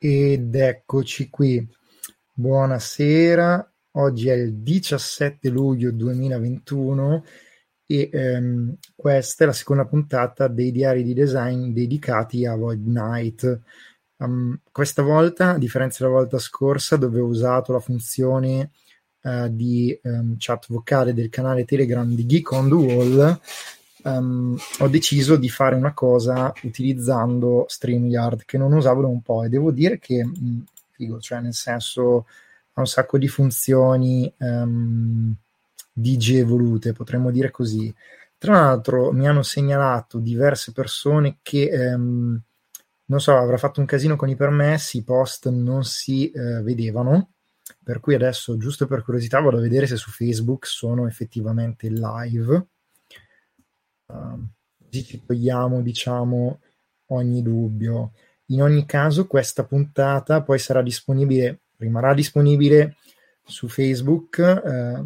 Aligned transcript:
Ed 0.00 0.54
eccoci 0.54 1.28
qui. 1.28 1.66
Buonasera. 2.32 3.68
Oggi 3.96 4.28
è 4.28 4.34
il 4.34 4.54
17 4.58 5.48
luglio 5.48 5.90
2021 5.90 7.24
e 7.84 8.08
ehm, 8.12 8.76
questa 8.94 9.42
è 9.42 9.46
la 9.48 9.52
seconda 9.52 9.86
puntata 9.86 10.46
dei 10.46 10.70
diari 10.70 11.02
di 11.02 11.14
design 11.14 11.72
dedicati 11.72 12.46
a 12.46 12.54
Void 12.54 12.86
Night. 12.86 13.60
Um, 14.18 14.60
questa 14.70 15.02
volta, 15.02 15.54
a 15.54 15.58
differenza 15.58 16.04
della 16.04 16.16
volta 16.16 16.38
scorsa, 16.38 16.94
dove 16.94 17.18
ho 17.18 17.26
usato 17.26 17.72
la 17.72 17.80
funzione 17.80 18.70
uh, 19.22 19.48
di 19.48 19.98
um, 20.04 20.36
chat 20.38 20.66
vocale 20.68 21.12
del 21.12 21.28
canale 21.28 21.64
Telegram 21.64 22.08
di 22.08 22.24
Geek 22.24 22.52
on 22.52 22.68
the 22.68 22.74
Wall, 22.74 23.40
um, 24.04 24.56
ho 24.78 24.88
deciso 24.88 25.36
di 25.36 25.48
fare 25.48 25.74
una 25.74 25.92
cosa 25.92 26.52
utilizzando 26.62 27.64
StreamYard 27.68 28.44
che 28.44 28.58
non 28.58 28.72
usavo 28.72 29.02
da 29.02 29.08
un 29.08 29.22
po' 29.22 29.44
e 29.44 29.48
devo 29.48 29.70
dire 29.70 29.98
che 29.98 30.24
mh, 30.24 30.32
mm, 30.40 30.60
figo, 30.92 31.20
cioè 31.20 31.40
nel 31.40 31.54
senso 31.54 32.26
ha 32.72 32.80
un 32.80 32.86
sacco 32.86 33.18
di 33.18 33.28
funzioni 33.28 34.32
um, 34.38 35.34
DG 35.92 36.36
evolute, 36.36 36.92
potremmo 36.92 37.30
dire 37.30 37.50
così. 37.50 37.92
Tra 38.36 38.52
l'altro 38.52 39.12
mi 39.12 39.26
hanno 39.26 39.42
segnalato 39.42 40.18
diverse 40.18 40.72
persone 40.72 41.38
che 41.42 41.70
um, 41.94 42.40
non 43.06 43.20
so, 43.20 43.36
avrà 43.36 43.56
fatto 43.56 43.80
un 43.80 43.86
casino 43.86 44.16
con 44.16 44.28
i 44.28 44.36
permessi, 44.36 44.98
i 44.98 45.02
post 45.02 45.48
non 45.48 45.82
si 45.84 46.30
eh, 46.30 46.60
vedevano, 46.62 47.30
per 47.82 48.00
cui 48.00 48.14
adesso, 48.14 48.58
giusto 48.58 48.86
per 48.86 49.02
curiosità, 49.02 49.40
vado 49.40 49.56
a 49.56 49.60
vedere 49.60 49.86
se 49.86 49.96
su 49.96 50.10
Facebook 50.10 50.66
sono 50.66 51.06
effettivamente 51.06 51.88
live 51.88 52.66
così 54.08 55.04
ci 55.04 55.24
togliamo, 55.24 55.82
diciamo, 55.82 56.60
ogni 57.06 57.42
dubbio. 57.42 58.12
In 58.46 58.62
ogni 58.62 58.86
caso, 58.86 59.26
questa 59.26 59.64
puntata 59.64 60.42
poi 60.42 60.58
sarà 60.58 60.82
disponibile, 60.82 61.60
rimarrà 61.76 62.14
disponibile 62.14 62.96
su 63.44 63.68
Facebook 63.68 64.38
eh, 64.38 65.04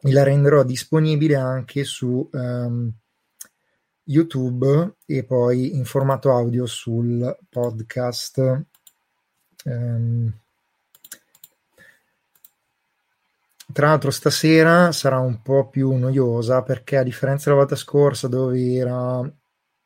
e 0.00 0.12
la 0.12 0.22
renderò 0.22 0.64
disponibile 0.64 1.36
anche 1.36 1.84
su 1.84 2.28
um, 2.32 2.92
YouTube 4.04 4.96
e 5.06 5.24
poi 5.24 5.76
in 5.76 5.84
formato 5.84 6.30
audio 6.30 6.66
sul 6.66 7.36
podcast. 7.48 8.64
Um, 9.64 10.32
Tra 13.74 13.88
l'altro 13.88 14.12
stasera 14.12 14.92
sarà 14.92 15.18
un 15.18 15.42
po' 15.42 15.68
più 15.68 15.92
noiosa 15.94 16.62
perché 16.62 16.96
a 16.96 17.02
differenza 17.02 17.46
della 17.46 17.62
volta 17.62 17.74
scorsa 17.74 18.28
dove 18.28 18.72
era 18.72 19.20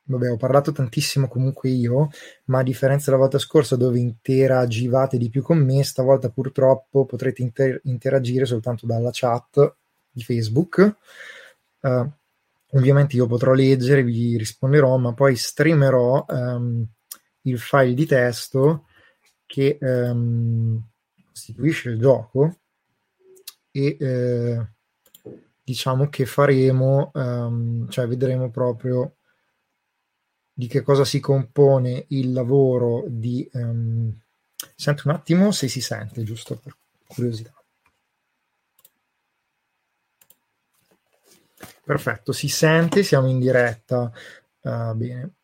vabbè 0.02 0.30
ho 0.30 0.36
parlato 0.36 0.72
tantissimo 0.72 1.26
comunque 1.26 1.70
io 1.70 2.10
ma 2.46 2.58
a 2.58 2.62
differenza 2.62 3.06
della 3.06 3.22
volta 3.22 3.38
scorsa 3.38 3.76
dove 3.76 3.98
interagivate 3.98 5.16
di 5.16 5.30
più 5.30 5.40
con 5.40 5.64
me 5.64 5.82
stavolta 5.84 6.28
purtroppo 6.28 7.06
potrete 7.06 7.40
inter- 7.40 7.80
interagire 7.84 8.44
soltanto 8.44 8.84
dalla 8.84 9.08
chat 9.10 9.74
di 10.10 10.22
Facebook. 10.22 10.96
Uh, 11.80 12.06
ovviamente 12.72 13.16
io 13.16 13.26
potrò 13.26 13.54
leggere 13.54 14.02
vi 14.02 14.36
risponderò 14.36 14.98
ma 14.98 15.14
poi 15.14 15.34
streamerò 15.34 16.26
um, 16.28 16.86
il 17.42 17.58
file 17.58 17.94
di 17.94 18.04
testo 18.04 18.84
che 19.46 19.78
um, 19.80 20.78
costituisce 21.30 21.88
il 21.88 21.98
gioco 21.98 22.58
e 23.78 23.96
eh, 24.00 24.66
diciamo 25.62 26.08
che 26.08 26.26
faremo, 26.26 27.10
um, 27.14 27.88
cioè 27.88 28.08
vedremo 28.08 28.50
proprio 28.50 29.16
di 30.52 30.66
che 30.66 30.82
cosa 30.82 31.04
si 31.04 31.20
compone 31.20 32.06
il 32.08 32.32
lavoro 32.32 33.04
di... 33.06 33.48
Um, 33.52 34.12
sento 34.74 35.02
un 35.06 35.14
attimo 35.14 35.52
se 35.52 35.68
si 35.68 35.80
sente, 35.80 36.24
giusto 36.24 36.56
per 36.56 36.74
curiosità. 37.06 37.52
Perfetto, 41.84 42.32
si 42.32 42.48
sente, 42.48 43.02
siamo 43.02 43.28
in 43.28 43.38
diretta. 43.38 44.12
Uh, 44.60 44.94
bene, 44.94 45.34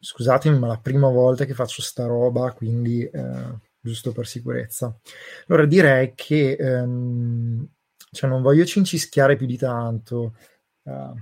scusatemi, 0.00 0.58
ma 0.58 0.66
è 0.66 0.70
la 0.70 0.78
prima 0.78 1.08
volta 1.08 1.44
che 1.44 1.54
faccio 1.54 1.80
sta 1.80 2.06
roba, 2.06 2.52
quindi 2.52 3.08
uh, 3.10 3.58
giusto 3.78 4.12
per 4.12 4.26
sicurezza. 4.26 4.94
Allora 5.46 5.64
direi 5.64 6.12
che 6.14 6.56
um, 6.58 7.35
cioè 8.16 8.30
non 8.30 8.40
voglio 8.40 8.64
cincischiare 8.64 9.36
più 9.36 9.46
di 9.46 9.58
tanto. 9.58 10.34
Uh, 10.82 11.14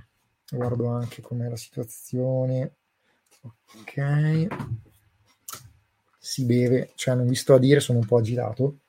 guardo 0.49 0.87
anche 0.87 1.21
com'è 1.21 1.49
la 1.49 1.57
situazione. 1.57 2.75
Ok. 3.41 4.47
Si 6.17 6.45
beve, 6.45 6.93
cioè 6.95 7.15
non 7.15 7.27
vi 7.27 7.35
sto 7.35 7.55
a 7.55 7.59
dire, 7.59 7.81
sono 7.81 7.99
un 7.99 8.05
po' 8.05 8.17
agitato. 8.17 8.79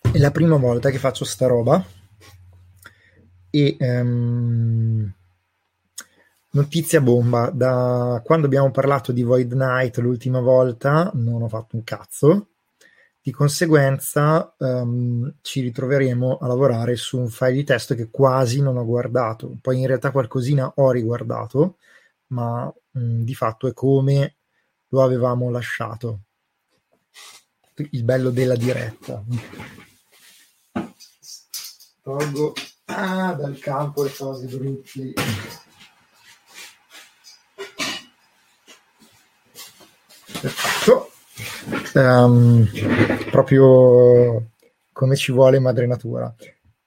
È 0.00 0.18
la 0.18 0.30
prima 0.32 0.56
volta 0.56 0.90
che 0.90 0.98
faccio 0.98 1.24
sta 1.24 1.46
roba. 1.46 1.82
E 3.50 3.76
um, 3.78 5.14
notizia 6.50 7.00
bomba: 7.00 7.50
da 7.50 8.20
quando 8.24 8.46
abbiamo 8.46 8.72
parlato 8.72 9.12
di 9.12 9.22
Void 9.22 9.52
Night 9.52 9.98
l'ultima 9.98 10.40
volta, 10.40 11.10
non 11.14 11.42
ho 11.42 11.48
fatto 11.48 11.76
un 11.76 11.84
cazzo 11.84 12.48
di 13.24 13.30
conseguenza 13.30 14.54
um, 14.58 15.36
ci 15.40 15.62
ritroveremo 15.62 16.36
a 16.42 16.46
lavorare 16.46 16.94
su 16.94 17.18
un 17.18 17.30
file 17.30 17.52
di 17.52 17.64
testo 17.64 17.94
che 17.94 18.10
quasi 18.10 18.60
non 18.60 18.76
ho 18.76 18.84
guardato. 18.84 19.56
Poi 19.62 19.80
in 19.80 19.86
realtà 19.86 20.10
qualcosina 20.10 20.70
ho 20.76 20.90
riguardato, 20.90 21.78
ma 22.28 22.70
mh, 22.90 23.22
di 23.22 23.34
fatto 23.34 23.66
è 23.66 23.72
come 23.72 24.36
lo 24.88 25.02
avevamo 25.02 25.48
lasciato. 25.48 26.24
Il 27.76 28.04
bello 28.04 28.28
della 28.28 28.56
diretta. 28.56 29.24
Tolgo 32.02 32.52
ah, 32.84 33.32
dal 33.32 33.58
campo 33.58 34.02
le 34.02 34.12
cose 34.14 34.46
brutte. 34.48 35.14
Perfetto 40.42 41.13
um, 41.94 42.68
proprio 43.30 44.50
come 44.92 45.16
ci 45.16 45.32
vuole 45.32 45.58
madre 45.58 45.86
natura. 45.86 46.32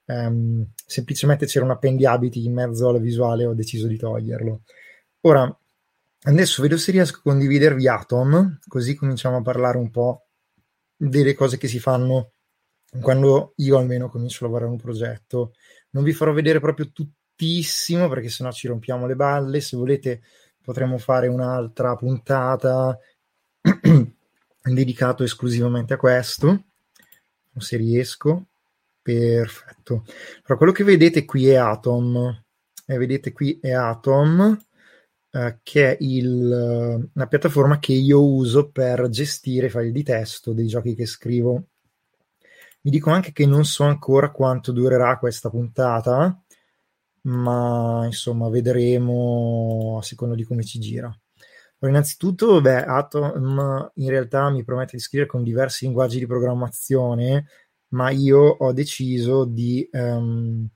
Um, 0.06 0.66
semplicemente 0.85 1.46
c'era 1.46 1.66
un 1.66 1.72
appendiabiti 1.72 2.46
in 2.46 2.53
mezzo 2.53 2.88
alla 2.88 3.00
visuale 3.00 3.44
e 3.44 3.47
ho 3.47 3.53
deciso 3.53 3.88
di 3.88 3.97
toglierlo. 3.97 4.62
Ora, 5.22 5.58
adesso 6.24 6.62
vedo 6.62 6.78
se 6.78 6.91
riesco 6.91 7.18
a 7.18 7.22
condividervi 7.24 7.88
Atom, 7.88 8.59
così 8.68 8.96
cominciamo 8.96 9.38
a 9.38 9.41
parlare 9.41 9.78
un 9.78 9.90
po' 9.91 10.28
delle 10.96 11.34
cose 11.34 11.58
che 11.58 11.68
si 11.68 11.79
fanno 11.79 12.31
quando 13.02 13.53
io 13.58 13.78
almeno 13.78 14.09
comincio 14.09 14.44
a 14.44 14.47
lavorare 14.47 14.72
un 14.72 14.78
progetto. 14.78 15.53
Non 15.91 16.03
vi 16.03 16.14
farò 16.14 16.31
vedere 16.31 16.59
proprio 16.59 16.90
tuttissimo 16.91 18.08
perché 18.08 18.29
sennò 18.29 18.52
ci 18.52 18.68
rompiamo 18.68 19.06
le 19.06 19.16
balle. 19.16 19.62
Se 19.62 19.75
volete 19.75 20.22
potremmo 20.64 20.97
fare 20.97 21.28
un'altra 21.28 21.96
puntata 21.96 22.97
dedicato 24.73 25.23
esclusivamente 25.23 25.93
a 25.93 25.97
questo, 25.97 26.64
se 27.58 27.78
riesco. 27.78 28.47
Perfetto. 29.02 30.03
Allora, 30.43 30.58
quello 30.58 30.72
che 30.72 30.84
vedete 30.84 31.23
qui 31.25 31.47
è 31.47 31.55
Atom. 31.55 32.43
Eh, 32.85 32.97
vedete 32.97 33.31
qui 33.31 33.58
è 33.61 33.72
Atom, 33.72 34.59
eh, 35.31 35.59
che 35.64 35.91
è 35.91 35.97
il, 36.02 37.09
la 37.14 37.28
piattaforma 37.28 37.79
che 37.79 37.93
io 37.93 38.23
uso 38.23 38.69
per 38.69 39.09
gestire 39.09 39.69
file 39.69 39.91
di 39.91 40.03
testo 40.03 40.53
dei 40.53 40.67
giochi 40.67 40.96
che 40.96 41.05
scrivo. 41.05 41.67
Vi 42.81 42.90
dico 42.90 43.09
anche 43.09 43.31
che 43.31 43.46
non 43.46 43.66
so 43.66 43.84
ancora 43.84 44.31
quanto 44.31 44.72
durerà 44.72 45.17
questa 45.17 45.49
puntata, 45.49 46.41
ma 47.23 48.05
insomma 48.05 48.49
vedremo 48.49 49.97
a 49.99 50.03
seconda 50.03 50.35
di 50.35 50.43
come 50.43 50.64
ci 50.64 50.79
gira. 50.79 51.14
Allora, 51.79 51.97
innanzitutto, 51.97 52.59
beh, 52.59 52.85
Atom 52.85 53.91
in 53.96 54.09
realtà 54.09 54.50
mi 54.50 54.64
promette 54.64 54.96
di 54.97 55.02
scrivere 55.02 55.29
con 55.29 55.44
diversi 55.44 55.85
linguaggi 55.85 56.18
di 56.18 56.26
programmazione, 56.26 57.47
ma 57.90 58.09
io 58.09 58.40
ho 58.40 58.74
deciso 58.74 59.46
di 59.46 59.88
um, 59.91 60.68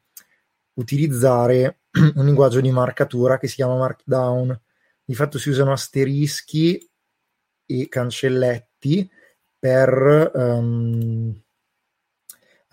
utilizzare 0.73 1.81
un 2.15 2.25
linguaggio 2.25 2.61
di 2.61 2.71
marcatura 2.71 3.39
che 3.39 3.47
si 3.47 3.55
chiama 3.55 3.77
Markdown. 3.77 4.61
Di 5.03 5.15
fatto 5.15 5.39
si 5.39 5.49
usano 5.49 5.71
asterischi 5.71 6.89
e 7.65 7.87
cancelletti 7.87 9.09
per... 9.57 10.31
Um... 10.35 11.41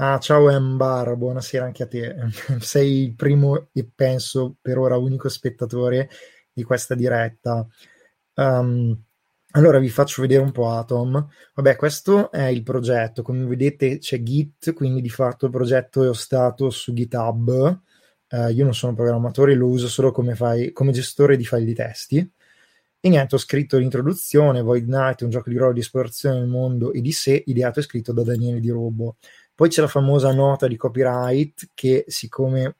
Ah, 0.00 0.18
ciao 0.20 0.48
Embar, 0.50 1.16
buonasera 1.16 1.64
anche 1.64 1.82
a 1.82 1.88
te. 1.88 2.14
Sei 2.60 3.04
il 3.04 3.14
primo 3.14 3.70
e 3.72 3.88
penso 3.92 4.56
per 4.60 4.78
ora 4.78 4.96
unico 4.96 5.28
spettatore 5.28 6.08
di 6.52 6.62
questa 6.62 6.94
diretta. 6.94 7.66
Um, 8.38 8.96
allora 9.52 9.78
vi 9.80 9.88
faccio 9.88 10.22
vedere 10.22 10.42
un 10.42 10.52
po' 10.52 10.70
Atom. 10.70 11.28
Vabbè, 11.54 11.76
questo 11.76 12.30
è 12.30 12.46
il 12.46 12.62
progetto. 12.62 13.22
Come 13.22 13.44
vedete 13.46 13.98
c'è 13.98 14.22
Git, 14.22 14.72
quindi 14.74 15.00
di 15.00 15.10
fatto 15.10 15.46
il 15.46 15.50
progetto 15.50 16.08
è 16.08 16.14
stato 16.14 16.70
su 16.70 16.92
GitHub. 16.92 17.80
Uh, 18.30 18.48
io 18.48 18.64
non 18.64 18.74
sono 18.74 18.94
programmatore, 18.94 19.54
lo 19.54 19.66
uso 19.66 19.88
solo 19.88 20.12
come, 20.12 20.34
file, 20.34 20.72
come 20.72 20.92
gestore 20.92 21.36
di 21.36 21.44
file 21.44 21.64
di 21.64 21.74
testi. 21.74 22.32
E 23.00 23.08
niente, 23.08 23.34
ho 23.36 23.38
scritto 23.38 23.78
l'introduzione, 23.78 24.60
Void 24.60 24.84
Knight, 24.84 25.22
un 25.22 25.30
gioco 25.30 25.50
di 25.50 25.56
ruolo 25.56 25.72
di 25.72 25.80
esplorazione 25.80 26.38
nel 26.40 26.48
mondo 26.48 26.92
e 26.92 27.00
di 27.00 27.12
sé, 27.12 27.42
ideato 27.46 27.78
e 27.80 27.82
scritto 27.82 28.12
da 28.12 28.22
Daniele 28.22 28.60
Di 28.60 28.70
Robo. 28.70 29.16
Poi 29.54 29.68
c'è 29.68 29.80
la 29.80 29.88
famosa 29.88 30.32
nota 30.32 30.66
di 30.66 30.76
copyright 30.76 31.70
che 31.74 32.04
siccome 32.06 32.77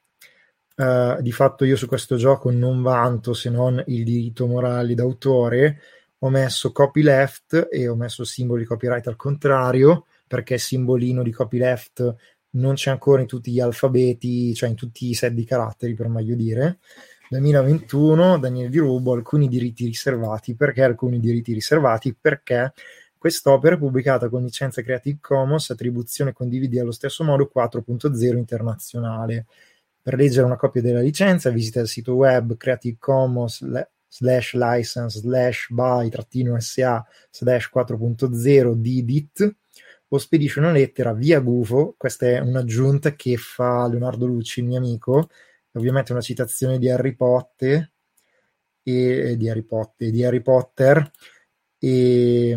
uh, 0.79 1.21
di 1.21 1.33
fatto 1.33 1.65
io 1.65 1.77
su 1.77 1.87
questo 1.87 2.17
gioco 2.17 2.51
non 2.51 2.83
vanto 2.83 3.35
se 3.35 3.51
non 3.51 3.83
il 3.87 4.05
diritto 4.05 4.47
morale 4.47 4.95
d'autore, 4.95 5.81
ho 6.21 6.31
messo 6.31 6.73
copyleft 6.73 7.69
e 7.71 7.87
ho 7.87 7.95
messo 7.95 8.25
simbolo 8.25 8.61
di 8.61 8.67
copyright 8.67 9.07
al 9.07 9.17
contrario, 9.17 10.07
perché 10.27 10.55
il 10.55 10.61
simbolino 10.61 11.23
di 11.23 11.33
copyleft 11.33 12.15
non 12.51 12.75
c'è 12.75 12.91
ancora 12.91 13.21
in 13.21 13.27
tutti 13.27 13.53
gli 13.53 13.61
alfabeti, 13.61 14.55
cioè 14.55 14.69
in 14.69 14.75
tutti 14.75 15.09
i 15.09 15.15
set 15.15 15.33
di 15.33 15.45
caratteri 15.45 15.95
per 15.95 16.09
meglio 16.09 16.35
dire. 16.35 16.79
2021 17.29 18.39
Daniele 18.39 18.71
Di 18.71 18.79
Rubo, 18.79 19.13
alcuni 19.13 19.49
diritti 19.49 19.85
riservati. 19.85 20.55
Perché 20.55 20.83
alcuni 20.83 21.21
diritti 21.21 21.53
riservati? 21.53 22.17
Perché 22.19 22.73
quest'opera 23.19 23.75
è 23.75 23.79
pubblicata 23.79 24.29
con 24.29 24.43
licenza 24.43 24.83
Creative 24.83 25.19
Commons, 25.21 25.71
attribuzione 25.71 26.33
condividi 26.33 26.79
allo 26.79 26.93
stesso 26.93 27.23
modo 27.25 27.51
4.0 27.55 28.37
internazionale. 28.37 29.47
Per 30.09 30.17
leggere 30.17 30.47
una 30.47 30.57
copia 30.57 30.81
della 30.81 31.03
licenza 31.03 31.51
visita 31.51 31.81
il 31.81 31.87
sito 31.87 32.15
web 32.15 32.57
Creative 32.57 32.97
Commons 32.99 33.63
slash 34.09 34.55
license 34.55 35.19
slash 35.19 35.69
by 35.69 36.09
trattino 36.09 36.59
sa 36.61 37.07
slash 37.31 37.71
4.0 37.71 38.73
didit 38.73 39.57
o 40.09 40.17
spedisce 40.17 40.61
una 40.61 40.73
lettera 40.73 41.13
via 41.13 41.41
Gufo, 41.41 41.95
questa 41.99 42.25
è 42.25 42.39
un'aggiunta 42.39 43.15
che 43.17 43.37
fa 43.37 43.87
Leonardo 43.87 44.25
Lucci, 44.25 44.61
il 44.61 44.67
mio 44.69 44.79
amico, 44.79 45.29
ovviamente 45.73 46.13
una 46.13 46.23
citazione 46.23 46.79
di 46.79 46.89
Harry 46.89 47.15
Potter 47.15 47.93
e 48.83 49.37
di 49.37 49.51
Harry 49.51 49.65
Potter, 49.65 50.11
di 50.11 50.25
Harry 50.25 50.41
Potter. 50.41 51.13
E, 51.79 52.57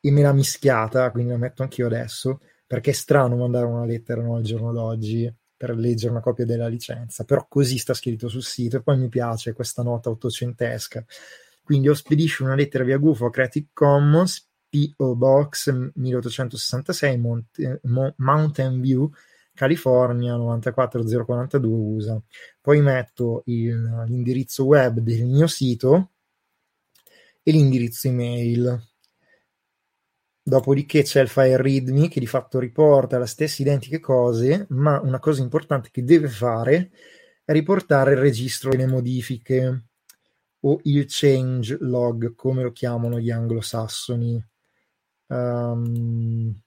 e 0.00 0.10
me 0.12 0.22
l'ha 0.22 0.32
mischiata, 0.32 1.10
quindi 1.10 1.32
la 1.32 1.38
metto 1.38 1.64
anch'io 1.64 1.86
adesso, 1.86 2.40
perché 2.64 2.90
è 2.90 2.94
strano 2.94 3.34
mandare 3.34 3.66
una 3.66 3.84
lettera 3.84 4.22
no, 4.22 4.36
al 4.36 4.44
giorno 4.44 4.70
d'oggi 4.72 5.28
per 5.62 5.76
leggere 5.76 6.10
una 6.10 6.20
copia 6.20 6.44
della 6.44 6.66
licenza, 6.66 7.22
però 7.22 7.46
così 7.48 7.78
sta 7.78 7.94
scritto 7.94 8.28
sul 8.28 8.42
sito 8.42 8.78
e 8.78 8.82
poi 8.82 8.98
mi 8.98 9.08
piace 9.08 9.52
questa 9.52 9.84
nota 9.84 10.10
ottocentesca. 10.10 11.04
Quindi 11.62 11.88
o 11.88 11.94
spedisci 11.94 12.42
una 12.42 12.56
lettera 12.56 12.82
via 12.82 12.96
Gufo 12.96 13.26
a 13.26 13.30
Creative 13.30 13.68
Commons, 13.72 14.50
P.O. 14.68 15.14
Box 15.14 15.70
1866 15.94 17.16
Mont- 17.16 17.80
Mountain 18.16 18.80
View, 18.80 19.08
California 19.54 20.34
94042 20.34 21.78
USA. 21.78 22.20
Poi 22.60 22.80
metto 22.80 23.44
il, 23.46 24.04
l'indirizzo 24.08 24.64
web 24.64 24.98
del 24.98 25.26
mio 25.26 25.46
sito 25.46 26.10
e 27.40 27.52
l'indirizzo 27.52 28.08
email. 28.08 28.91
Dopodiché 30.44 31.02
c'è 31.02 31.20
il 31.20 31.28
file 31.28 31.56
readme 31.56 32.08
che 32.08 32.18
di 32.18 32.26
fatto 32.26 32.58
riporta 32.58 33.16
le 33.16 33.26
stesse 33.26 33.62
identiche 33.62 34.00
cose, 34.00 34.66
ma 34.70 35.00
una 35.00 35.20
cosa 35.20 35.40
importante 35.40 35.90
che 35.92 36.02
deve 36.02 36.28
fare 36.28 36.90
è 37.44 37.52
riportare 37.52 38.12
il 38.12 38.18
registro 38.18 38.70
delle 38.70 38.86
modifiche 38.86 39.84
o 40.60 40.80
il 40.84 41.04
change 41.08 41.76
log, 41.80 42.34
come 42.34 42.64
lo 42.64 42.72
chiamano 42.72 43.20
gli 43.20 43.30
anglosassoni. 43.30 44.44
Um, 45.28 46.60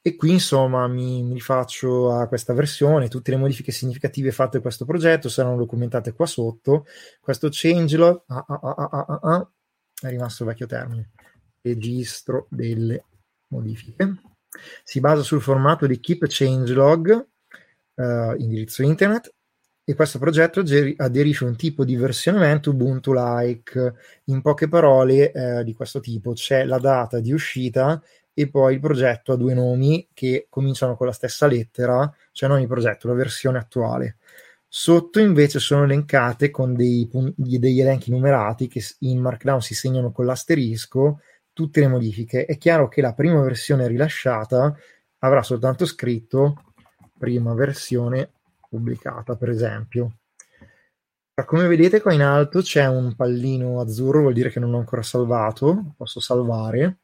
e 0.00 0.14
qui 0.14 0.30
insomma 0.30 0.86
mi, 0.86 1.24
mi 1.24 1.34
rifaccio 1.34 2.12
a 2.12 2.28
questa 2.28 2.52
versione, 2.52 3.08
tutte 3.08 3.32
le 3.32 3.36
modifiche 3.36 3.72
significative 3.72 4.30
fatte 4.30 4.58
a 4.58 4.60
questo 4.60 4.84
progetto 4.84 5.28
saranno 5.28 5.56
documentate 5.56 6.12
qua 6.12 6.26
sotto. 6.26 6.86
Questo 7.20 7.48
changelog 7.50 8.22
ah, 8.28 8.44
ah, 8.46 8.60
ah, 8.60 9.20
ah 9.22 9.50
è 10.00 10.08
rimasto 10.08 10.44
il 10.44 10.50
vecchio 10.50 10.66
termine 10.66 11.10
registro 11.66 12.46
delle 12.48 13.04
modifiche. 13.48 14.14
Si 14.82 15.00
basa 15.00 15.22
sul 15.22 15.40
formato 15.40 15.86
di 15.86 16.00
keep 16.00 16.24
changelog, 16.28 17.26
eh, 17.94 18.34
indirizzo 18.38 18.82
internet, 18.82 19.32
e 19.88 19.94
questo 19.94 20.18
progetto 20.18 20.64
aderisce 20.96 21.44
a 21.44 21.48
un 21.48 21.56
tipo 21.56 21.84
di 21.84 21.94
versionamento 21.94 22.70
Ubuntu-like. 22.70 23.94
In 24.24 24.42
poche 24.42 24.68
parole 24.68 25.30
eh, 25.30 25.64
di 25.64 25.74
questo 25.74 26.00
tipo 26.00 26.32
c'è 26.32 26.64
la 26.64 26.78
data 26.78 27.20
di 27.20 27.32
uscita 27.32 28.02
e 28.34 28.48
poi 28.48 28.74
il 28.74 28.80
progetto 28.80 29.32
ha 29.32 29.36
due 29.36 29.54
nomi 29.54 30.08
che 30.12 30.46
cominciano 30.50 30.96
con 30.96 31.06
la 31.06 31.12
stessa 31.12 31.46
lettera, 31.46 32.12
cioè 32.32 32.48
non 32.48 32.60
il 32.60 32.66
progetto, 32.66 33.06
la 33.06 33.14
versione 33.14 33.58
attuale. 33.58 34.16
Sotto 34.66 35.20
invece 35.20 35.60
sono 35.60 35.84
elencate 35.84 36.50
con 36.50 36.74
dei, 36.74 37.08
degli 37.36 37.80
elenchi 37.80 38.10
numerati 38.10 38.66
che 38.66 38.82
in 39.00 39.20
Markdown 39.20 39.62
si 39.62 39.74
segnano 39.74 40.10
con 40.10 40.26
l'asterisco 40.26 41.20
tutte 41.56 41.80
le 41.80 41.88
modifiche. 41.88 42.44
È 42.44 42.58
chiaro 42.58 42.86
che 42.86 43.00
la 43.00 43.14
prima 43.14 43.40
versione 43.40 43.88
rilasciata 43.88 44.76
avrà 45.20 45.42
soltanto 45.42 45.86
scritto 45.86 46.74
prima 47.18 47.54
versione 47.54 48.30
pubblicata, 48.68 49.36
per 49.36 49.48
esempio. 49.48 50.18
Come 51.46 51.66
vedete 51.66 52.02
qua 52.02 52.12
in 52.12 52.20
alto 52.20 52.60
c'è 52.60 52.86
un 52.86 53.16
pallino 53.16 53.80
azzurro, 53.80 54.20
vuol 54.20 54.34
dire 54.34 54.50
che 54.50 54.60
non 54.60 54.74
ho 54.74 54.78
ancora 54.78 55.00
salvato, 55.00 55.94
posso 55.96 56.20
salvare. 56.20 56.98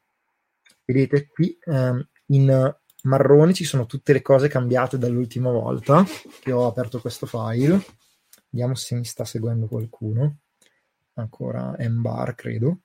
Vedete 0.85 1.29
qui 1.29 1.57
ehm, 1.59 2.07
in 2.27 2.75
marrone 3.03 3.53
ci 3.53 3.63
sono 3.63 3.87
tutte 3.87 4.13
le 4.13 4.21
cose 4.21 4.49
cambiate 4.49 4.99
dall'ultima 4.99 5.49
volta 5.49 6.05
che 6.41 6.51
ho 6.51 6.67
aperto 6.67 7.01
questo 7.01 7.25
file. 7.25 7.83
Vediamo 8.51 8.75
se 8.75 8.93
mi 8.93 9.05
sta 9.05 9.25
seguendo 9.25 9.65
qualcuno. 9.65 10.37
Ancora 11.15 11.75
M-bar, 11.79 12.35
credo. 12.35 12.81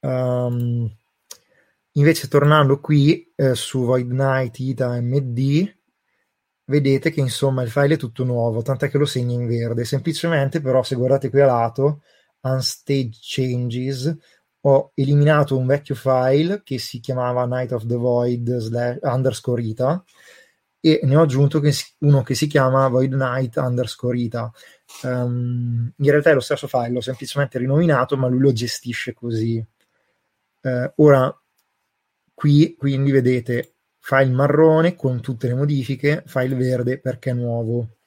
Um, 0.00 0.90
invece 1.92 2.28
tornando 2.28 2.80
qui 2.80 3.32
eh, 3.36 3.54
su 3.54 3.84
Void 3.84 4.10
Night 4.10 4.58
Ita 4.58 5.00
MD 5.00 5.74
vedete 6.64 7.10
che 7.10 7.20
insomma 7.20 7.62
il 7.62 7.70
file 7.70 7.94
è 7.94 7.98
tutto 7.98 8.24
nuovo 8.24 8.62
tant'è 8.62 8.88
che 8.88 8.98
lo 8.98 9.04
segna 9.04 9.34
in 9.34 9.46
verde. 9.46 9.84
Semplicemente 9.84 10.60
però 10.60 10.82
se 10.82 10.94
guardate 10.94 11.30
qui 11.30 11.40
a 11.40 11.46
lato 11.46 12.02
unstage 12.42 13.18
changes 13.20 14.16
ho 14.62 14.92
eliminato 14.94 15.56
un 15.56 15.66
vecchio 15.66 15.94
file 15.94 16.62
che 16.62 16.78
si 16.78 17.00
chiamava 17.00 17.46
Night 17.46 17.72
of 17.72 17.86
the 17.86 17.96
Void 17.96 19.00
underscore 19.02 19.62
ita 19.62 20.04
e 20.80 21.00
ne 21.02 21.16
ho 21.16 21.22
aggiunto 21.22 21.60
uno 21.98 22.22
che 22.22 22.34
si 22.34 22.46
chiama 22.46 22.88
Void 22.88 23.12
Night 23.12 23.56
underscore 23.56 24.18
ita. 24.18 24.50
Um, 25.02 25.92
in 25.96 26.10
realtà 26.10 26.30
è 26.30 26.34
lo 26.34 26.40
stesso 26.40 26.66
file 26.66 26.90
l'ho 26.90 27.00
semplicemente 27.00 27.58
rinominato 27.58 28.16
ma 28.16 28.26
lui 28.26 28.40
lo 28.40 28.52
gestisce 28.52 29.14
così 29.14 29.64
eh, 30.62 30.92
ora, 30.96 31.34
qui 32.34 32.74
quindi 32.76 33.10
vedete 33.10 33.74
file 33.98 34.30
marrone 34.30 34.96
con 34.96 35.20
tutte 35.20 35.46
le 35.46 35.54
modifiche, 35.54 36.22
file 36.26 36.54
verde 36.54 36.98
perché 36.98 37.30
è 37.30 37.34
nuovo. 37.34 37.98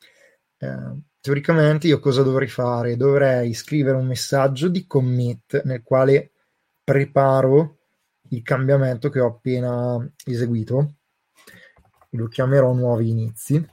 Eh, 0.58 1.02
teoricamente 1.20 1.88
io 1.88 2.00
cosa 2.00 2.24
dovrei 2.24 2.48
fare? 2.48 2.98
Dovrei 2.98 3.54
scrivere 3.54 3.98
un 3.98 4.08
messaggio 4.08 4.68
di 4.68 4.86
commit 4.86 5.62
nel 5.64 5.84
quale 5.84 6.32
preparo 6.84 7.78
il 8.30 8.42
cambiamento 8.42 9.10
che 9.10 9.20
ho 9.20 9.28
appena 9.28 10.12
eseguito. 10.26 10.96
Lo 12.12 12.28
chiamerò 12.28 12.74
nuovi 12.74 13.10
inizi. 13.10 13.66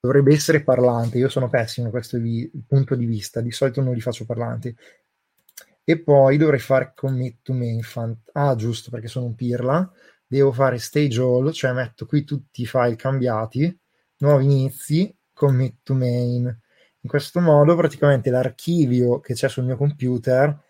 Dovrebbe 0.00 0.32
essere 0.32 0.62
parlante, 0.62 1.18
io 1.18 1.28
sono 1.28 1.48
pessimo 1.48 1.90
questo 1.90 2.18
vi- 2.18 2.48
punto 2.66 2.94
di 2.94 3.04
vista, 3.04 3.40
di 3.40 3.50
solito 3.50 3.82
non 3.82 3.94
li 3.94 4.00
faccio 4.00 4.24
parlanti 4.24 4.74
e 5.90 5.98
poi 5.98 6.36
dovrei 6.36 6.58
fare 6.58 6.92
commit 6.94 7.38
to 7.40 7.54
main. 7.54 7.80
Ah, 8.32 8.54
giusto, 8.54 8.90
perché 8.90 9.08
sono 9.08 9.24
un 9.24 9.34
pirla. 9.34 9.90
Devo 10.26 10.52
fare 10.52 10.76
stage 10.76 11.18
all, 11.18 11.50
cioè 11.50 11.72
metto 11.72 12.04
qui 12.04 12.24
tutti 12.24 12.60
i 12.60 12.66
file 12.66 12.94
cambiati, 12.94 13.74
nuovi 14.18 14.44
inizi, 14.44 15.16
commit 15.32 15.78
to 15.82 15.94
main. 15.94 16.44
In 16.44 17.08
questo 17.08 17.40
modo 17.40 17.74
praticamente 17.74 18.28
l'archivio 18.28 19.20
che 19.20 19.32
c'è 19.32 19.48
sul 19.48 19.64
mio 19.64 19.78
computer 19.78 20.62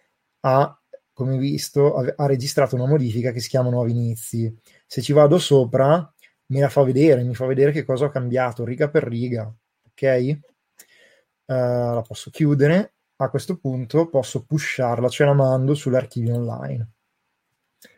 ha, 0.43 0.81
come 1.13 1.37
visto, 1.37 1.97
ha 1.97 2.27
registrato 2.27 2.77
una 2.77 2.87
modifica 2.87 3.33
che 3.33 3.41
si 3.41 3.49
chiama 3.49 3.71
nuovi 3.71 3.91
inizi. 3.91 4.57
Se 4.87 5.03
ci 5.03 5.13
vado 5.13 5.39
sopra, 5.39 6.15
me 6.47 6.61
la 6.61 6.69
fa 6.69 6.85
vedere, 6.85 7.25
mi 7.25 7.35
fa 7.35 7.45
vedere 7.45 7.73
che 7.73 7.85
cosa 7.85 8.05
ho 8.05 8.11
cambiato 8.11 8.65
riga 8.65 8.89
per 8.89 9.03
riga. 9.03 9.53
Ok? 9.85 10.39
Uh, 11.45 11.55
la 11.95 12.05
posso 12.07 12.31
chiudere 12.31 12.98
a 13.21 13.31
questo 13.31 13.57
punto 13.57 14.09
posso 14.09 14.45
pusharla, 14.45 15.09
cioè 15.09 15.27
la 15.27 15.35
mando 15.35 15.75
sull'archivio 15.75 16.35
online. 16.35 16.89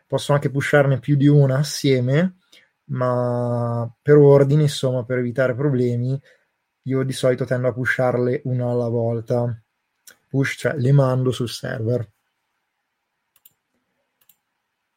Posso 0.07 0.33
anche 0.33 0.49
pusharne 0.49 0.99
più 0.99 1.15
di 1.15 1.27
una 1.27 1.59
assieme, 1.59 2.37
ma 2.85 3.89
per 4.01 4.17
ordine, 4.17 4.63
insomma, 4.63 5.03
per 5.05 5.19
evitare 5.19 5.55
problemi, 5.55 6.19
io 6.83 7.03
di 7.03 7.13
solito 7.13 7.45
tendo 7.45 7.67
a 7.67 7.73
pusharle 7.73 8.41
una 8.45 8.69
alla 8.69 8.87
volta. 8.89 9.61
Push, 10.27 10.55
cioè 10.57 10.75
le 10.75 10.91
mando 10.91 11.31
sul 11.31 11.49
server. 11.49 12.11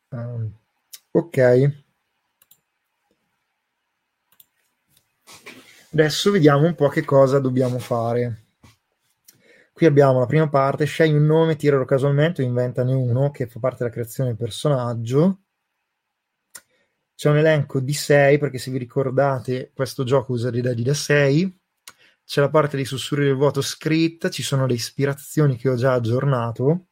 Um, 0.09 0.53
ok. 1.11 1.83
Adesso 5.93 6.31
vediamo 6.31 6.67
un 6.67 6.75
po' 6.75 6.89
che 6.89 7.05
cosa 7.05 7.39
dobbiamo 7.39 7.79
fare. 7.79 8.44
Qui 9.75 9.87
abbiamo 9.87 10.21
la 10.21 10.27
prima 10.27 10.49
parte, 10.49 10.85
scegli 10.85 11.15
un 11.15 11.27
nome, 11.27 11.57
tiralo 11.57 11.85
casualmente 11.85 12.43
o 12.43 12.45
inventane 12.45 12.95
uno 12.95 13.33
che 13.33 13.49
fa 13.49 13.59
parte 13.59 13.79
della 13.79 13.91
creazione 13.91 14.29
del 14.29 14.39
personaggio. 14.39 15.41
C'è 17.17 17.29
un 17.29 17.39
elenco 17.39 17.81
di 17.81 17.93
6 17.93 18.39
perché 18.39 18.59
se 18.59 18.71
vi 18.71 18.79
ricordate 18.79 19.73
questo 19.75 20.05
gioco 20.05 20.33
usa 20.33 20.51
dei 20.51 20.61
dadi 20.61 20.85
da 20.85 20.95
6. 20.95 21.61
C'è 22.25 22.41
la 22.41 22.51
parte 22.51 22.77
dei 22.77 22.85
sussurri 22.85 23.25
del 23.25 23.35
vuoto 23.35 23.61
scritta, 23.63 24.31
ci 24.31 24.45
sono 24.45 24.67
le 24.67 24.75
ispirazioni 24.75 25.57
che 25.57 25.69
ho 25.69 25.75
già 25.75 25.95
aggiornato. 25.95 26.87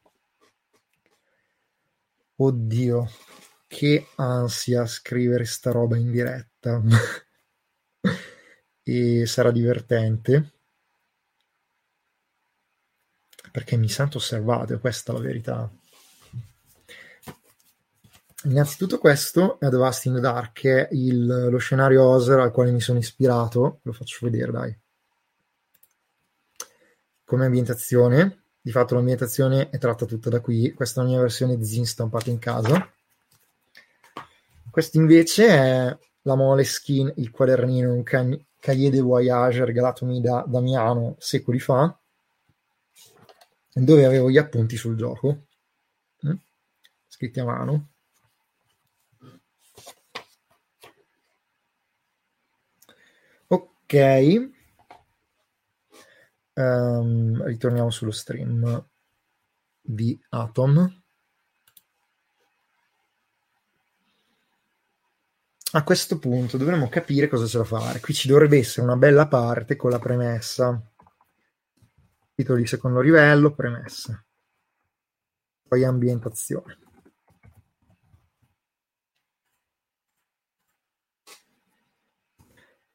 Oddio, 2.34 3.08
che 3.68 4.08
ansia 4.16 4.86
scrivere 4.86 5.44
sta 5.44 5.70
roba 5.70 5.96
in 5.96 6.10
diretta. 6.10 6.82
e 8.82 9.26
sarà 9.26 9.52
divertente 9.52 10.51
perché 13.52 13.76
mi 13.76 13.88
sento 13.88 14.16
osservato, 14.16 14.78
questa 14.80 15.12
è 15.12 15.14
la 15.14 15.20
verità. 15.20 15.70
Innanzitutto 18.44 18.98
questo 18.98 19.60
è 19.60 19.68
The 19.68 19.76
Vast 19.76 20.06
in 20.06 20.14
the 20.14 20.20
Dark, 20.20 20.52
che 20.52 20.88
è 20.88 20.94
il, 20.94 21.48
lo 21.48 21.58
scenario 21.58 22.02
Oser 22.02 22.40
al 22.40 22.50
quale 22.50 22.72
mi 22.72 22.80
sono 22.80 22.98
ispirato, 22.98 23.78
lo 23.82 23.92
faccio 23.92 24.18
vedere 24.22 24.50
dai. 24.50 24.76
Come 27.24 27.44
ambientazione, 27.44 28.46
di 28.60 28.72
fatto 28.72 28.94
l'ambientazione 28.94 29.68
è 29.70 29.78
tratta 29.78 30.06
tutta 30.06 30.28
da 30.28 30.40
qui, 30.40 30.72
questa 30.72 31.00
è 31.00 31.04
la 31.04 31.10
mia 31.10 31.20
versione 31.20 31.62
zin 31.62 31.86
stampata 31.86 32.30
in 32.30 32.38
casa. 32.38 32.90
Questo 34.70 34.96
invece 34.96 35.46
è 35.46 35.98
la 36.22 36.34
Moleskin, 36.34 37.12
il 37.16 37.30
quadernino, 37.30 37.92
un 37.92 38.02
cahier 38.02 38.90
de 38.90 39.00
voyage 39.00 39.64
regalatomi 39.64 40.20
da 40.20 40.44
Damiano 40.48 41.16
secoli 41.18 41.60
fa, 41.60 41.96
dove 43.72 44.04
avevo 44.04 44.30
gli 44.30 44.38
appunti 44.38 44.76
sul 44.76 44.96
gioco, 44.96 45.46
mm? 46.26 46.34
scritti 47.08 47.40
a 47.40 47.44
mano. 47.44 47.88
Ok, 53.48 54.50
um, 56.54 57.44
ritorniamo 57.44 57.90
sullo 57.90 58.10
stream 58.10 58.88
di 59.80 60.18
Atom. 60.30 61.00
A 65.74 65.84
questo 65.84 66.18
punto 66.18 66.58
dovremmo 66.58 66.88
capire 66.88 67.28
cosa 67.28 67.46
c'è 67.46 67.56
da 67.56 67.64
fare. 67.64 68.00
Qui 68.00 68.12
ci 68.12 68.28
dovrebbe 68.28 68.58
essere 68.58 68.82
una 68.82 68.96
bella 68.96 69.26
parte 69.26 69.74
con 69.74 69.90
la 69.90 69.98
premessa 69.98 70.91
titolo 72.34 72.58
di 72.58 72.66
secondo 72.66 73.00
livello, 73.00 73.54
premesse, 73.54 74.26
poi 75.68 75.84
ambientazione. 75.84 76.78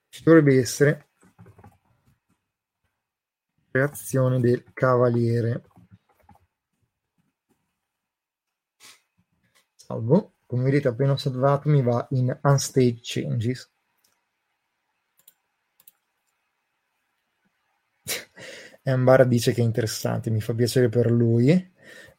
Ci 0.10 0.24
dovrebbe 0.24 0.60
essere 0.60 1.10
creazione 3.70 4.40
del 4.40 4.64
cavaliere. 4.74 5.64
Salvo, 9.76 10.38
come 10.48 10.64
vedete 10.64 10.88
appena 10.88 11.12
osservato 11.12 11.70
mi 11.70 11.84
va 11.84 12.08
in 12.12 12.36
Unstaged 12.42 13.00
Changes. 13.02 13.72
Embar 18.90 19.28
dice 19.28 19.52
che 19.52 19.60
è 19.60 19.66
interessante, 19.66 20.30
mi 20.30 20.40
fa 20.40 20.54
piacere 20.54 20.88
per 20.88 21.12
lui. 21.12 21.52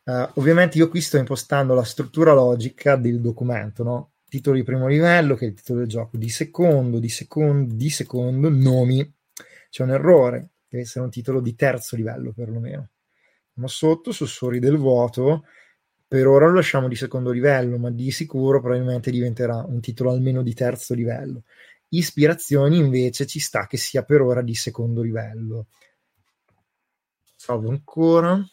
Uh, 0.04 0.28
ovviamente 0.34 0.76
io 0.76 0.90
qui 0.90 1.00
sto 1.00 1.16
impostando 1.16 1.72
la 1.72 1.82
struttura 1.82 2.34
logica 2.34 2.96
del 2.96 3.22
documento, 3.22 3.82
no? 3.82 4.12
Titolo 4.28 4.56
di 4.56 4.64
primo 4.64 4.86
livello, 4.86 5.34
che 5.34 5.46
è 5.46 5.48
il 5.48 5.54
titolo 5.54 5.78
del 5.78 5.88
gioco, 5.88 6.18
di 6.18 6.28
secondo, 6.28 6.98
di 6.98 7.08
secondo, 7.08 7.74
di 7.74 7.88
secondo, 7.88 8.50
nomi. 8.50 9.14
C'è 9.70 9.82
un 9.82 9.92
errore, 9.92 10.50
deve 10.68 10.84
essere 10.84 11.04
un 11.04 11.10
titolo 11.10 11.40
di 11.40 11.54
terzo 11.54 11.96
livello 11.96 12.32
perlomeno. 12.32 12.90
Ma 13.54 13.66
sotto, 13.66 14.12
sussurri 14.12 14.58
del 14.58 14.76
vuoto, 14.76 15.44
per 16.06 16.26
ora 16.26 16.48
lo 16.48 16.54
lasciamo 16.54 16.86
di 16.86 16.96
secondo 16.96 17.30
livello, 17.30 17.78
ma 17.78 17.90
di 17.90 18.10
sicuro 18.10 18.60
probabilmente 18.60 19.10
diventerà 19.10 19.64
un 19.66 19.80
titolo 19.80 20.10
almeno 20.10 20.42
di 20.42 20.52
terzo 20.52 20.92
livello. 20.92 21.44
Ispirazioni 21.88 22.76
invece 22.76 23.24
ci 23.24 23.40
sta 23.40 23.66
che 23.66 23.78
sia 23.78 24.02
per 24.02 24.20
ora 24.20 24.42
di 24.42 24.54
secondo 24.54 25.00
livello 25.00 25.68
salvo 27.48 27.70
ancora. 27.70 28.46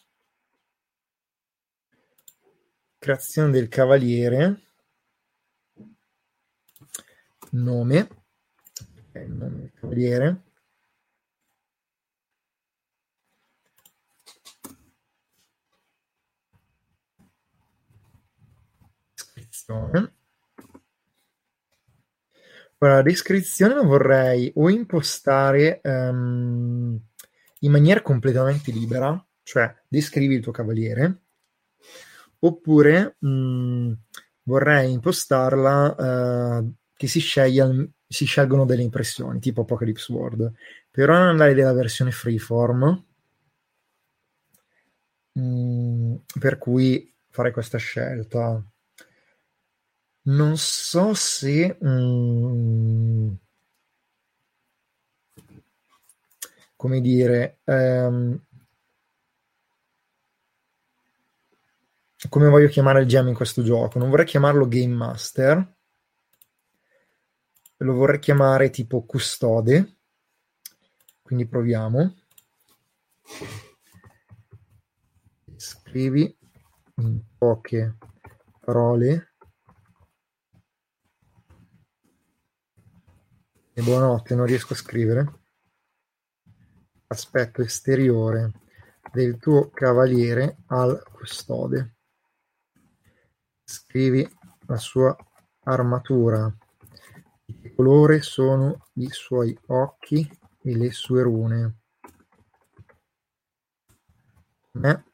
Creazione 2.96 3.50
del 3.50 3.68
cavaliere. 3.68 4.62
Nome. 7.50 8.08
Okay, 9.10 9.28
nome 9.28 9.58
del 9.58 9.72
cavaliere. 9.74 10.42
Descrizione. 19.14 20.14
Ora, 22.78 22.94
la 22.94 23.02
descrizione 23.02 23.74
vorrei 23.74 24.50
o 24.54 24.70
impostare 24.70 25.82
um, 25.84 26.98
in 27.60 27.70
maniera 27.70 28.02
completamente 28.02 28.70
libera, 28.70 29.24
cioè 29.42 29.74
descrivi 29.88 30.34
il 30.34 30.42
tuo 30.42 30.52
cavaliere, 30.52 31.22
oppure 32.40 33.16
mh, 33.18 33.28
mm, 33.28 33.92
vorrei 34.44 34.92
impostarla 34.92 36.58
uh, 36.60 36.74
che 36.94 37.06
si, 37.08 37.20
sceglia, 37.20 37.68
si 38.06 38.24
scelgono 38.24 38.64
delle 38.64 38.82
impressioni, 38.82 39.40
tipo 39.40 39.62
Apocalypse 39.62 40.12
World. 40.12 40.52
Per 40.90 41.08
ora 41.08 41.28
andare 41.28 41.54
della 41.54 41.72
versione 41.72 42.10
freeform, 42.10 43.04
mm, 45.38 46.14
per 46.38 46.58
cui 46.58 47.12
farei 47.30 47.52
questa 47.52 47.78
scelta. 47.78 48.62
Non 50.22 50.56
so 50.56 51.14
se... 51.14 51.76
Mh, 51.80 51.88
mm, 51.88 53.34
come 56.76 57.00
dire, 57.00 57.60
ehm, 57.64 58.38
come 62.28 62.48
voglio 62.48 62.68
chiamare 62.68 63.00
il 63.00 63.06
GM 63.06 63.28
in 63.28 63.34
questo 63.34 63.62
gioco? 63.62 63.98
Non 63.98 64.10
vorrei 64.10 64.26
chiamarlo 64.26 64.68
Game 64.68 64.94
Master, 64.94 65.74
lo 67.78 67.92
vorrei 67.94 68.18
chiamare 68.18 68.70
tipo 68.70 69.04
custode, 69.04 69.96
quindi 71.22 71.46
proviamo. 71.46 72.14
Scrivi 75.56 76.36
in 76.96 77.20
poche 77.36 77.96
parole. 78.60 79.32
E 83.72 83.82
buonanotte, 83.82 84.34
non 84.34 84.46
riesco 84.46 84.72
a 84.72 84.76
scrivere 84.76 85.45
aspetto 87.08 87.62
esteriore 87.62 88.52
del 89.12 89.38
tuo 89.38 89.70
cavaliere 89.70 90.58
al 90.66 91.02
custode. 91.12 91.96
Scrivi 93.64 94.28
la 94.66 94.76
sua 94.76 95.16
armatura, 95.64 96.54
di 97.44 97.58
che 97.60 97.74
colore 97.74 98.20
sono 98.22 98.88
i 98.94 99.08
suoi 99.10 99.56
occhi 99.66 100.28
e 100.62 100.76
le 100.76 100.90
sue 100.90 101.22
rune. 101.22 101.78
Eh? 104.82 105.04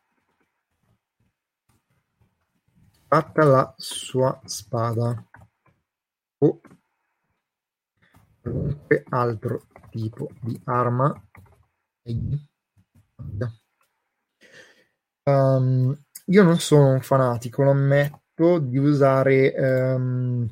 Fatta 3.06 3.44
la 3.44 3.74
sua 3.76 4.40
spada 4.44 5.28
o 6.38 6.60
qualunque 8.40 9.04
altro 9.10 9.66
tipo 9.90 10.30
di 10.40 10.58
arma 10.64 11.14
Um, 15.24 15.96
io 16.26 16.42
non 16.42 16.58
sono 16.58 16.92
un 16.92 17.00
fanatico, 17.00 17.62
lo 17.62 17.70
ammetto, 17.70 18.58
di 18.58 18.78
usare 18.78 19.54
um, 19.56 20.48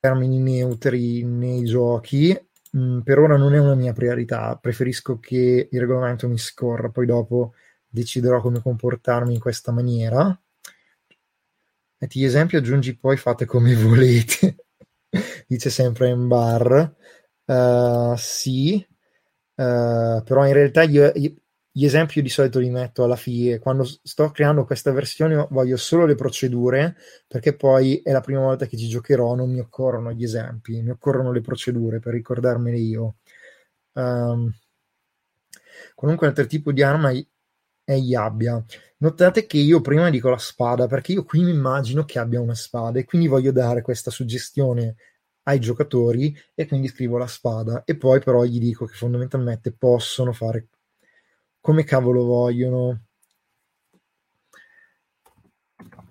termini 0.00 0.38
neutri 0.38 1.22
nei 1.24 1.64
giochi. 1.64 2.36
Mm, 2.76 3.00
per 3.00 3.18
ora 3.18 3.36
non 3.36 3.54
è 3.54 3.58
una 3.58 3.74
mia 3.74 3.92
priorità, 3.92 4.56
preferisco 4.56 5.18
che 5.18 5.68
il 5.70 5.80
regolamento 5.80 6.28
mi 6.28 6.38
scorra, 6.38 6.90
poi 6.90 7.06
dopo 7.06 7.54
deciderò 7.86 8.40
come 8.40 8.60
comportarmi 8.60 9.34
in 9.34 9.40
questa 9.40 9.72
maniera. 9.72 10.38
Metti 12.00 12.20
gli 12.20 12.24
esempi, 12.24 12.56
aggiungi 12.56 12.96
poi 12.96 13.16
fate 13.16 13.44
come 13.44 13.74
volete, 13.82 14.66
dice 15.46 15.70
sempre 15.70 16.08
in 16.10 16.28
bar. 16.28 16.94
Uh, 17.44 18.14
sì, 18.16 18.86
Uh, 19.58 20.22
però 20.22 20.46
in 20.46 20.52
realtà 20.52 20.82
io, 20.82 21.10
io, 21.16 21.34
gli 21.72 21.84
esempi 21.84 22.18
io 22.18 22.22
di 22.22 22.28
solito 22.28 22.60
li 22.60 22.70
metto 22.70 23.02
alla 23.02 23.16
fine, 23.16 23.58
quando 23.58 23.84
sto 23.84 24.30
creando 24.30 24.64
questa 24.64 24.92
versione 24.92 25.46
voglio 25.50 25.76
solo 25.76 26.06
le 26.06 26.14
procedure, 26.14 26.96
perché 27.26 27.56
poi 27.56 28.00
è 28.02 28.12
la 28.12 28.20
prima 28.20 28.40
volta 28.40 28.66
che 28.66 28.76
ci 28.76 28.88
giocherò, 28.88 29.34
non 29.34 29.50
mi 29.50 29.58
occorrono 29.58 30.12
gli 30.12 30.22
esempi, 30.22 30.80
mi 30.80 30.90
occorrono 30.90 31.32
le 31.32 31.40
procedure 31.40 31.98
per 31.98 32.12
ricordarmele 32.12 32.76
io. 32.78 33.16
Um, 33.94 34.52
qualunque 35.94 36.28
altro 36.28 36.46
tipo 36.46 36.70
di 36.72 36.82
arma 36.82 37.12
egli 37.84 38.14
abbia. 38.14 38.64
Notate 38.98 39.46
che 39.46 39.58
io 39.58 39.80
prima 39.80 40.10
dico 40.10 40.28
la 40.28 40.38
spada, 40.38 40.86
perché 40.86 41.12
io 41.12 41.24
qui 41.24 41.42
mi 41.42 41.50
immagino 41.50 42.04
che 42.04 42.18
abbia 42.18 42.40
una 42.40 42.54
spada 42.54 42.98
e 42.98 43.04
quindi 43.04 43.26
voglio 43.28 43.52
dare 43.52 43.82
questa 43.82 44.10
suggestione 44.10 44.96
ai 45.48 45.58
giocatori 45.58 46.36
e 46.54 46.66
quindi 46.66 46.88
scrivo 46.88 47.16
la 47.16 47.26
spada 47.26 47.82
e 47.84 47.96
poi 47.96 48.20
però 48.20 48.44
gli 48.44 48.58
dico 48.58 48.84
che 48.84 48.94
fondamentalmente 48.94 49.72
possono 49.72 50.32
fare 50.32 50.68
come 51.60 51.84
cavolo 51.84 52.24
vogliono 52.24 53.06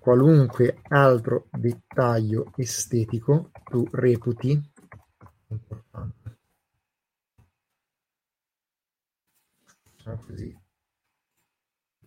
qualunque 0.00 0.80
altro 0.88 1.46
dettaglio 1.52 2.52
estetico 2.56 3.50
tu 3.64 3.86
reputi 3.92 4.60
importante. 5.48 6.38
Così. 10.26 10.58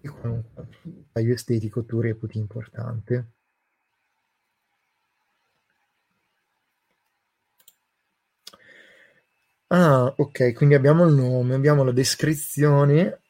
E 0.01 0.09
qualunque 0.09 0.67
dettaglio 0.81 1.33
estetico 1.33 1.85
tu 1.85 2.01
reputi 2.01 2.37
importante. 2.37 3.33
Ah, 9.71 10.13
ok, 10.17 10.53
quindi 10.53 10.75
abbiamo 10.75 11.03
il 11.07 11.15
nome, 11.15 11.55
abbiamo 11.55 11.83
la 11.83 11.91
descrizione. 11.91 13.21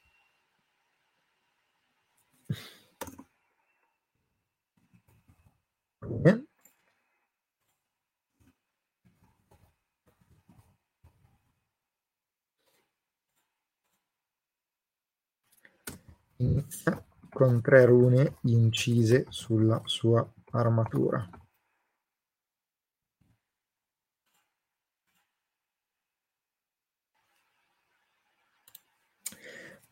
Inizia 16.40 17.02
con 17.30 17.62
tre 17.62 17.86
rune 17.86 18.36
incise 18.42 19.28
sulla 19.30 19.82
sua 19.86 20.30
armatura. 20.52 21.26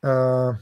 Uh, 0.02 0.56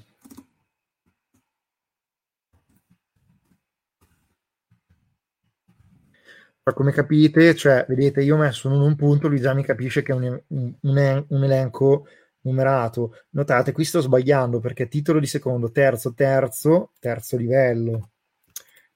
come 6.73 6.91
capite, 6.91 7.55
cioè, 7.55 7.85
vedete, 7.87 8.21
io 8.21 8.35
ho 8.35 8.39
messo 8.39 8.67
in 8.67 8.79
un 8.79 8.95
punto, 8.95 9.27
lui 9.27 9.39
già 9.39 9.53
mi 9.53 9.63
capisce 9.63 10.03
che 10.03 10.11
è 10.11 10.15
un, 10.15 10.41
un, 10.47 11.25
un, 11.27 11.43
elenco 11.43 12.07
numerato. 12.41 13.13
Notate, 13.31 13.71
qui 13.71 13.83
sto 13.85 14.01
sbagliando 14.01 14.59
perché 14.59 14.87
titolo 14.87 15.19
di 15.19 15.27
secondo, 15.27 15.71
terzo, 15.71 16.13
terzo, 16.13 16.91
terzo 16.99 17.37
livello. 17.37 18.11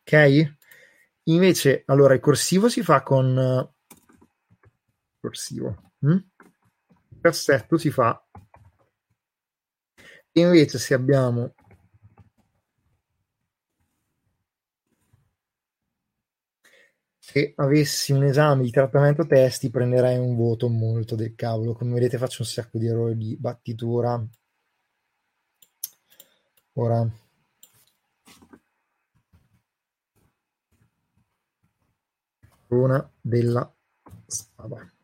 Ok? 0.02 0.56
Invece, 1.24 1.84
allora, 1.86 2.14
il 2.14 2.20
corsivo 2.20 2.70
si 2.70 2.84
fa 2.84 3.02
con... 3.04 3.70
corsivo. 5.20 5.94
Hm? 6.00 6.12
Il 6.12 7.20
cassetto 7.22 7.78
si 7.78 7.90
fa 7.90 8.22
Invece 10.34 10.78
se 10.78 10.94
abbiamo 10.94 11.54
se 17.18 17.54
avessi 17.56 18.12
un 18.12 18.24
esame 18.24 18.64
di 18.64 18.72
trattamento 18.72 19.26
testi 19.26 19.70
prenderei 19.70 20.18
un 20.18 20.36
voto 20.36 20.68
molto 20.70 21.16
del 21.16 21.36
cavolo. 21.36 21.74
Come 21.74 21.94
vedete 21.94 22.18
faccio 22.18 22.42
un 22.42 22.48
sacco 22.48 22.78
di 22.78 22.88
errori 22.88 23.16
di 23.18 23.38
battitura. 23.38 24.22
Ora 26.74 27.10
una 32.70 33.12
della 33.22 33.74
spada. 34.26 35.01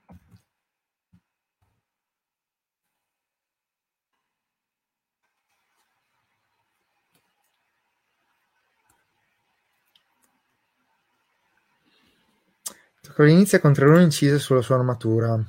Inizia 13.17 13.59
con 13.59 13.73
tre 13.73 13.85
rune 13.85 14.03
incise 14.03 14.39
sulla 14.39 14.61
sua 14.61 14.75
armatura. 14.75 15.39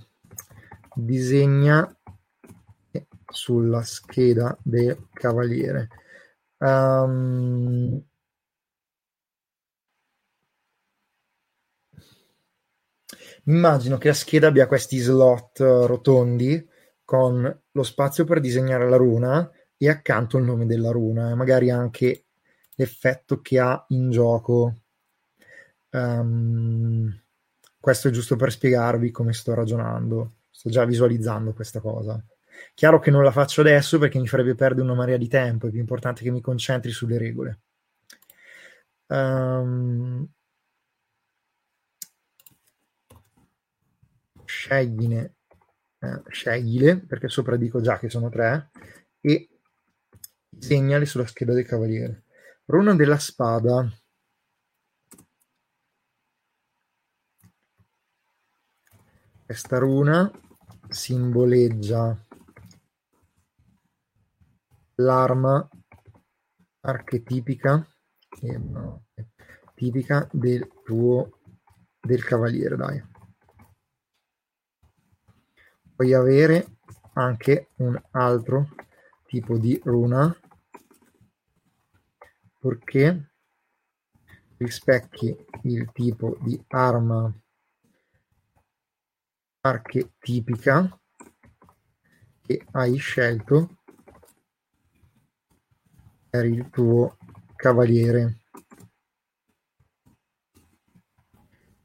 Disegna 0.95 1.91
sulla 3.29 3.83
scheda 3.83 4.57
del 4.63 5.09
cavaliere. 5.13 5.89
Um, 6.59 8.03
immagino 13.45 13.99
che 13.99 14.09
la 14.09 14.15
scheda 14.15 14.49
abbia 14.49 14.67
questi 14.67 14.99
slot 14.99 15.61
rotondi 15.61 16.67
con 17.05 17.63
lo 17.71 17.83
spazio 17.83 18.25
per 18.25 18.41
disegnare 18.41 18.89
la 18.89 18.97
runa 18.97 19.51
e 19.77 19.89
accanto 19.89 20.37
il 20.37 20.45
nome 20.45 20.67
della 20.67 20.91
runa 20.91 21.31
e 21.31 21.35
magari 21.35 21.71
anche 21.71 22.25
l'effetto 22.75 23.41
che 23.41 23.59
ha 23.59 23.85
in 23.89 24.11
gioco. 24.11 24.81
Um, 25.91 27.28
questo 27.81 28.09
è 28.09 28.11
giusto 28.11 28.37
per 28.37 28.51
spiegarvi 28.51 29.11
come 29.11 29.33
sto 29.33 29.55
ragionando. 29.55 30.33
Sto 30.51 30.71
già 30.71 30.85
visualizzando 30.85 31.53
questa 31.53 31.81
cosa. 31.81 32.23
Chiaro 32.75 32.99
che 32.99 33.11
non 33.11 33.23
la 33.23 33.31
faccio 33.31 33.61
adesso 33.61 33.99
perché 33.99 34.19
mi 34.19 34.27
farebbe 34.27 34.55
perdere 34.55 34.83
una 34.83 34.95
marea 34.95 35.17
di 35.17 35.29
tempo, 35.29 35.67
è 35.69 35.71
più 35.71 35.79
importante 35.79 36.23
che 36.23 36.31
mi 36.31 36.41
concentri 36.41 36.91
sulle 36.91 37.19
regole. 37.19 37.61
Um, 39.07 40.29
scegline, 44.45 45.35
eh, 46.01 46.23
sceglile, 46.29 46.99
perché 46.99 47.29
sopra 47.29 47.57
dico 47.57 47.81
già 47.81 47.99
che 47.99 48.09
sono 48.09 48.29
tre, 48.29 48.71
e 49.21 49.49
segnali 50.59 51.07
sulla 51.07 51.27
scheda 51.27 51.53
del 51.55 51.67
cavaliere. 51.67 52.25
Runa 52.67 52.95
della 52.95 53.19
spada. 53.19 53.89
Questa 59.49 59.79
runa 59.79 60.31
simboleggia 60.91 62.15
l'arma 64.97 65.67
archetipica 66.81 67.83
eh, 68.43 68.59
no, 68.59 69.07
tipica 69.75 70.29
del 70.33 70.71
tuo 70.85 71.39
del 71.99 72.23
cavaliere 72.25 72.77
dai. 72.77 73.03
Puoi 75.97 76.13
avere 76.13 76.77
anche 77.15 77.71
un 77.77 77.99
altro 78.11 78.69
tipo 79.25 79.57
di 79.57 79.81
runa 79.83 80.31
purché 82.59 83.33
rispecchi 84.59 85.35
il 85.63 85.91
tipo 85.93 86.37
di 86.43 86.63
arma 86.67 87.35
archetipica 89.69 90.99
che 92.43 92.67
hai 92.73 92.97
scelto 92.97 93.81
per 96.31 96.47
il 96.47 96.69
tuo 96.71 97.17
cavaliere. 97.55 98.41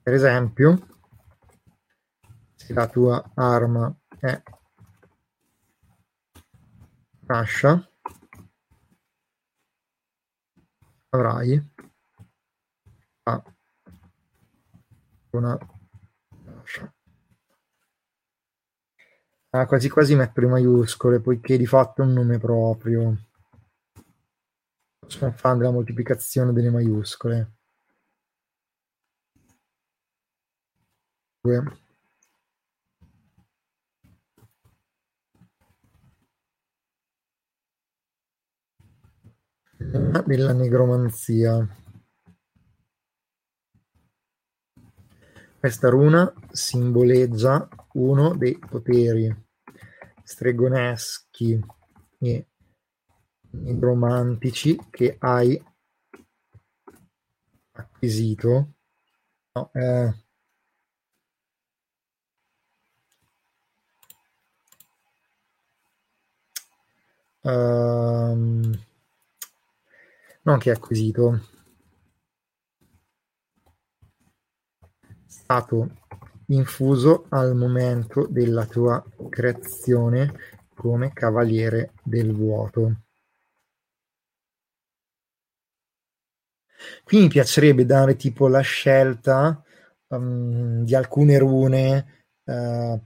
Per 0.02 0.14
esempio, 0.14 0.88
se 2.56 2.74
la 2.74 2.88
tua 2.88 3.32
arma 3.36 3.94
è 4.20 4.42
fascia, 7.26 7.90
avrai 11.10 11.72
una 15.32 15.58
fascia. 16.46 16.94
Ah, 19.56 19.68
quasi 19.68 19.88
quasi 19.88 20.16
metto 20.16 20.42
le 20.42 20.48
maiuscole, 20.48 21.20
poiché 21.20 21.58
di 21.58 21.68
fatto 21.68 22.02
è 22.02 22.06
un 22.06 22.14
nome 22.14 22.40
proprio. 22.40 23.16
Sono 25.06 25.32
fan 25.34 25.60
della 25.60 25.70
moltiplicazione 25.70 26.52
delle 26.54 26.72
maiuscole. 26.72 27.52
Due. 31.44 31.64
della 40.26 40.54
negromanzia. 40.54 41.68
Questa 45.60 45.90
runa 45.90 46.34
simboleggia 46.52 47.68
uno 47.94 48.36
dei 48.36 48.58
poteri 48.58 49.34
stregoneschi 50.24 51.60
e 52.20 52.48
negromantici 53.52 54.80
che 54.90 55.18
hai 55.20 55.62
acquisito. 57.72 58.74
No, 59.56 59.70
eh, 59.74 60.14
um, 67.44 68.72
non 70.44 70.58
che 70.60 70.72
acquisito, 70.72 71.40
stato 75.28 76.03
infuso 76.48 77.26
al 77.30 77.56
momento 77.56 78.28
della 78.30 78.66
tua 78.66 79.04
creazione 79.30 80.34
come 80.76 81.14
cavaliere 81.14 81.94
del 82.04 82.34
vuoto. 82.34 82.98
Qui 87.04 87.20
mi 87.20 87.28
piacerebbe 87.28 87.86
dare 87.86 88.16
tipo 88.16 88.48
la 88.48 88.62
scelta 88.62 89.64
um, 90.08 90.84
di 90.84 90.96
alcune 90.96 91.38
rune 91.38 92.26
uh, 92.44 93.02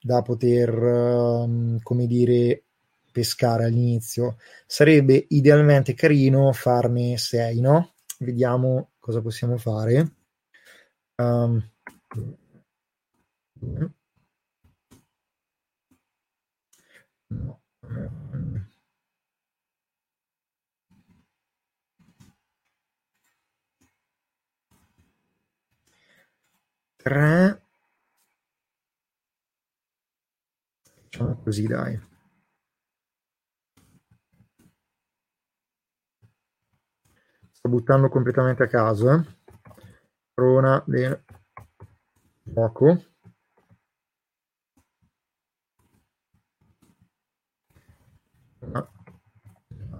da 0.00 0.22
poter, 0.22 0.70
um, 0.72 1.78
come 1.82 2.06
dire, 2.06 2.64
pescare 3.10 3.64
all'inizio. 3.64 4.36
Sarebbe 4.66 5.26
idealmente 5.28 5.94
carino 5.94 6.52
farne 6.52 7.16
6, 7.18 7.60
no? 7.60 7.92
Vediamo 8.18 8.90
cosa 8.98 9.20
possiamo 9.20 9.58
fare. 9.58 10.14
Um, 11.16 11.62
no. 13.62 13.94
Facciamo 31.08 31.36
così, 31.42 31.66
dai. 31.66 32.10
sto 37.62 37.68
buttando 37.68 38.08
completamente 38.08 38.64
a 38.64 38.66
caso, 38.66 39.12
eh. 39.12 39.24
Prona 40.34 40.82
del 40.84 41.22
fuoco. 42.52 43.11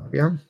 Aria. 0.04 0.40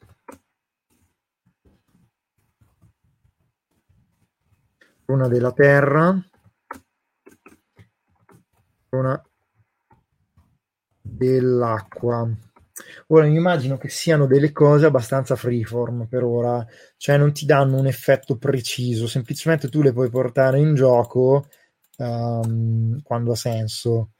Runa 5.06 5.28
della 5.28 5.52
terra. 5.52 6.22
Runa 8.90 9.22
dell'acqua. 11.00 12.28
Ora 13.08 13.26
mi 13.26 13.36
immagino 13.36 13.76
che 13.76 13.88
siano 13.88 14.26
delle 14.26 14.52
cose 14.52 14.86
abbastanza 14.86 15.36
freeform 15.36 16.06
per 16.06 16.24
ora, 16.24 16.66
cioè 16.96 17.16
non 17.16 17.32
ti 17.32 17.44
danno 17.44 17.78
un 17.78 17.86
effetto 17.86 18.36
preciso, 18.38 19.06
semplicemente 19.06 19.68
tu 19.68 19.82
le 19.82 19.92
puoi 19.92 20.08
portare 20.08 20.58
in 20.58 20.74
gioco 20.74 21.48
um, 21.98 23.00
quando 23.02 23.32
ha 23.32 23.36
senso. 23.36 24.12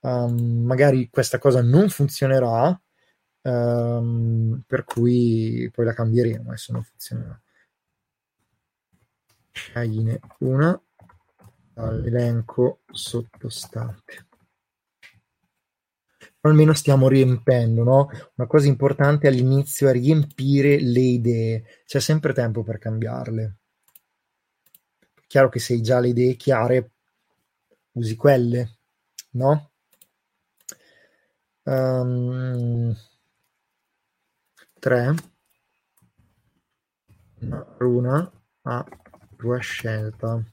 Um, 0.00 0.64
magari 0.64 1.08
questa 1.10 1.38
cosa 1.38 1.62
non 1.62 1.88
funzionerà, 1.88 2.78
um, 3.44 4.62
per 4.66 4.84
cui 4.84 5.70
poi 5.72 5.84
la 5.84 5.94
cambieremo 5.94 6.48
adesso 6.48 6.72
non 6.72 6.82
funzionerà. 6.82 7.40
Scegline 9.50 10.20
una 10.38 10.80
dall'elenco 11.72 12.80
sottostante 12.90 14.26
almeno 16.48 16.72
stiamo 16.74 17.08
riempendo, 17.08 17.82
no? 17.82 18.10
Una 18.34 18.46
cosa 18.46 18.66
importante 18.66 19.26
all'inizio 19.28 19.88
è 19.88 19.92
riempire 19.92 20.78
le 20.80 21.00
idee, 21.00 21.64
c'è 21.86 22.00
sempre 22.00 22.32
tempo 22.32 22.62
per 22.62 22.78
cambiarle. 22.78 23.56
Chiaro 25.26 25.48
che 25.48 25.58
se 25.58 25.74
hai 25.74 25.80
già 25.80 25.98
le 26.00 26.08
idee 26.08 26.36
chiare, 26.36 26.90
usi 27.92 28.14
quelle, 28.14 28.76
no? 29.32 29.70
Um, 31.62 32.94
tre. 34.84 35.14
Una 37.40 37.74
runa 37.78 38.30
a 38.64 38.84
tua 39.34 39.56
scelta. 39.56 40.44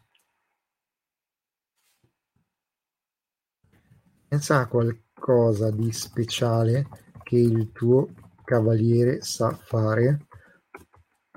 Pensa 4.30 4.60
a 4.60 4.68
qualche 4.70 5.08
cosa 5.14 5.70
di 5.70 5.92
speciale 5.92 6.88
che 7.24 7.36
il 7.36 7.74
tuo 7.74 8.08
cavaliere 8.46 9.22
sa 9.22 9.54
fare 9.54 10.28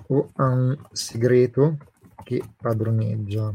o 0.07 0.31
ha 0.35 0.47
un 0.51 0.87
segreto 0.93 1.79
che 2.23 2.45
padroneggia. 2.57 3.53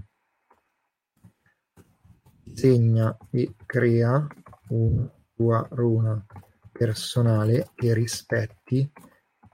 Disegna 2.43 3.17
e 3.29 3.55
crea 3.65 4.27
una 4.67 5.09
tua 5.33 5.65
runa 5.71 6.25
personale 6.73 7.71
che 7.73 7.93
rispetti 7.93 8.91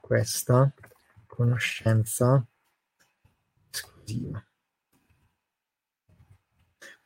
questa 0.06 0.72
conoscenza 1.26 2.46
esclusiva. 3.72 4.46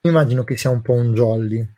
Immagino 0.01 0.43
che 0.43 0.57
sia 0.57 0.69
un 0.69 0.81
po' 0.81 0.93
un 0.93 1.13
jolly 1.13 1.77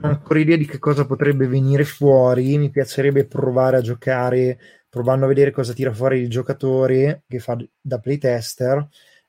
non 0.00 0.12
ho 0.12 0.14
ancora 0.14 0.38
idea 0.38 0.56
di 0.56 0.66
che 0.66 0.78
cosa 0.78 1.06
potrebbe 1.06 1.46
venire 1.48 1.84
fuori. 1.84 2.56
Mi 2.56 2.70
piacerebbe 2.70 3.26
provare 3.26 3.78
a 3.78 3.80
giocare, 3.80 4.58
provando 4.88 5.24
a 5.24 5.28
vedere 5.28 5.50
cosa 5.50 5.72
tira 5.72 5.92
fuori 5.92 6.20
il 6.20 6.30
giocatore 6.30 7.24
che 7.26 7.40
fa 7.40 7.56
da 7.80 7.98
playtester 7.98 8.86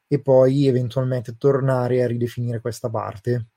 e 0.07 0.21
poi 0.21 0.67
eventualmente 0.67 1.37
tornare 1.37 2.03
a 2.03 2.07
ridefinire 2.07 2.61
questa 2.61 2.89
parte. 2.89 3.47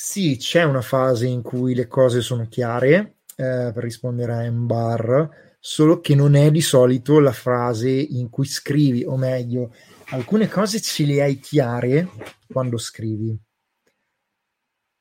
Sì, 0.00 0.36
c'è 0.36 0.62
una 0.62 0.80
fase 0.80 1.26
in 1.26 1.42
cui 1.42 1.74
le 1.74 1.88
cose 1.88 2.20
sono 2.20 2.46
chiare, 2.46 3.16
eh, 3.34 3.72
per 3.74 3.82
rispondere 3.82 4.32
a 4.32 4.44
Embar 4.44 5.56
solo 5.58 5.98
che 6.00 6.14
non 6.14 6.36
è 6.36 6.52
di 6.52 6.60
solito 6.60 7.18
la 7.18 7.32
frase 7.32 7.90
in 7.90 8.30
cui 8.30 8.46
scrivi, 8.46 9.02
o 9.02 9.16
meglio, 9.16 9.74
alcune 10.10 10.46
cose 10.48 10.80
ce 10.80 11.04
le 11.04 11.20
hai 11.20 11.40
chiare 11.40 12.10
quando 12.46 12.78
scrivi. 12.78 13.36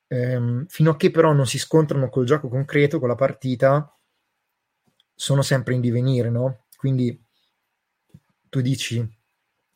Ehm, 0.08 0.66
fino 0.68 0.90
a 0.90 0.96
che 0.98 1.12
però 1.12 1.32
non 1.32 1.46
si 1.46 1.60
scontrano 1.60 2.10
col 2.10 2.26
gioco 2.26 2.50
concreto, 2.50 2.98
con 2.98 3.08
la 3.08 3.16
partita, 3.16 3.96
sono 5.14 5.44
sempre 5.44 5.76
in 5.76 5.82
divenire, 5.82 6.32
no? 6.32 6.66
Quindi 6.76 7.24
tu 8.50 8.62
dici 8.62 9.08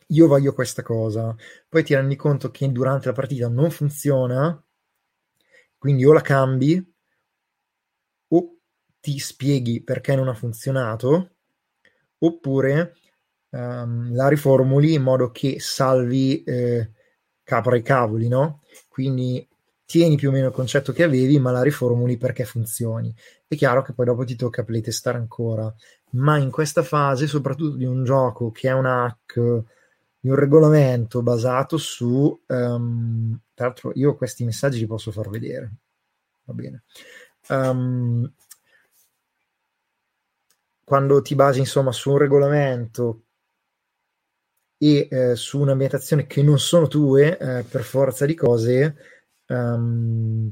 io 0.07 0.27
voglio 0.27 0.53
questa 0.53 0.83
cosa, 0.83 1.35
poi 1.69 1.83
ti 1.83 1.93
rendi 1.95 2.15
conto 2.15 2.51
che 2.51 2.69
durante 2.71 3.07
la 3.07 3.13
partita 3.13 3.47
non 3.47 3.71
funziona, 3.71 4.61
quindi 5.81 6.05
o 6.05 6.13
la 6.13 6.21
cambi 6.21 6.93
o 8.27 8.55
ti 8.99 9.17
spieghi 9.17 9.81
perché 9.81 10.15
non 10.15 10.27
ha 10.27 10.35
funzionato, 10.35 11.37
oppure 12.19 12.97
um, 13.49 14.13
la 14.13 14.27
riformuli 14.27 14.93
in 14.93 15.01
modo 15.01 15.31
che 15.31 15.59
salvi 15.59 16.43
eh, 16.43 16.91
capra 17.41 17.75
i 17.77 17.81
cavoli, 17.81 18.27
no? 18.27 18.61
Quindi 18.87 19.47
tieni 19.83 20.17
più 20.17 20.29
o 20.29 20.31
meno 20.31 20.49
il 20.49 20.53
concetto 20.53 20.91
che 20.93 21.01
avevi, 21.01 21.39
ma 21.39 21.49
la 21.49 21.63
riformuli 21.63 22.15
perché 22.15 22.45
funzioni. 22.45 23.11
È 23.47 23.55
chiaro 23.55 23.81
che 23.81 23.93
poi 23.93 24.05
dopo 24.05 24.23
ti 24.23 24.35
tocca 24.35 24.63
playtestare 24.63 25.17
ancora, 25.17 25.73
ma 26.11 26.37
in 26.37 26.51
questa 26.51 26.83
fase, 26.83 27.25
soprattutto 27.25 27.75
di 27.75 27.85
un 27.85 28.03
gioco 28.03 28.51
che 28.51 28.69
è 28.69 28.73
un 28.73 28.85
hack, 28.85 29.63
di 30.21 30.29
un 30.29 30.35
regolamento 30.35 31.23
basato 31.23 31.77
su... 31.77 32.41
Um, 32.47 33.37
tra 33.53 33.65
l'altro 33.65 33.91
io 33.95 34.15
questi 34.15 34.45
messaggi 34.45 34.79
li 34.79 34.85
posso 34.85 35.11
far 35.11 35.29
vedere, 35.29 35.71
va 36.43 36.53
bene. 36.53 36.83
Um, 37.49 38.31
quando 40.83 41.21
ti 41.21 41.35
basi 41.35 41.59
insomma 41.59 41.91
su 41.91 42.11
un 42.11 42.17
regolamento 42.17 43.23
e 44.77 45.07
eh, 45.09 45.35
su 45.35 45.59
un'ambientazione 45.59 46.27
che 46.27 46.43
non 46.43 46.59
sono 46.59 46.87
tue, 46.87 47.37
eh, 47.37 47.63
per 47.63 47.83
forza 47.83 48.25
di 48.25 48.35
cose, 48.35 48.95
um, 49.47 50.51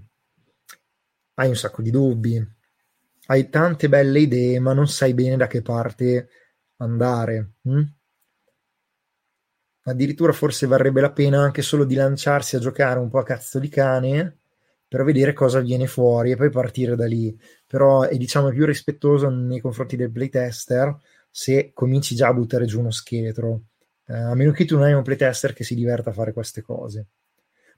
hai 1.36 1.48
un 1.48 1.56
sacco 1.56 1.82
di 1.82 1.92
dubbi, 1.92 2.44
hai 3.28 3.50
tante 3.50 3.90
belle 3.90 4.20
idee, 4.22 4.60
ma 4.60 4.74
non 4.74 4.88
sai 4.88 5.14
bene 5.14 5.38
da 5.38 5.48
che 5.48 5.62
parte 5.62 6.30
andare. 6.78 7.54
Hm? 7.64 7.84
Addirittura 9.90 10.32
forse 10.32 10.68
varrebbe 10.68 11.02
la 11.02 11.12
pena 11.12 11.42
anche 11.42 11.62
solo 11.62 11.84
di 11.84 11.96
lanciarsi 11.96 12.56
a 12.56 12.60
giocare 12.60 13.00
un 13.00 13.10
po' 13.10 13.20
a 13.20 13.24
cazzo 13.24 13.60
di 13.60 13.70
cane 13.70 14.38
per 14.88 15.04
vedere 15.04 15.34
cosa 15.34 15.60
viene 15.60 15.88
fuori 15.88 16.32
e 16.32 16.36
poi 16.36 16.50
partire 16.50 16.96
da 16.96 17.06
lì. 17.06 17.38
Però 17.66 18.02
è 18.04 18.18
diciamo 18.18 18.50
più 18.50 18.66
rispettoso 18.66 19.30
nei 19.30 19.60
confronti 19.60 19.96
del 19.96 20.12
playtester 20.12 20.98
se 21.30 21.72
cominci 21.74 22.16
già 22.16 22.28
a 22.28 22.34
buttare 22.34 22.66
giù 22.66 22.80
uno 22.80 22.92
scheletro. 22.92 23.62
Eh, 24.08 24.14
a 24.14 24.34
meno 24.34 24.52
che 24.52 24.66
tu 24.66 24.76
non 24.76 24.86
hai 24.86 24.94
un 24.94 25.04
playtester 25.04 25.54
che 25.54 25.64
si 25.64 25.76
diverta 25.76 26.10
a 26.10 26.14
fare 26.14 26.34
queste 26.34 26.62
cose. 26.62 27.06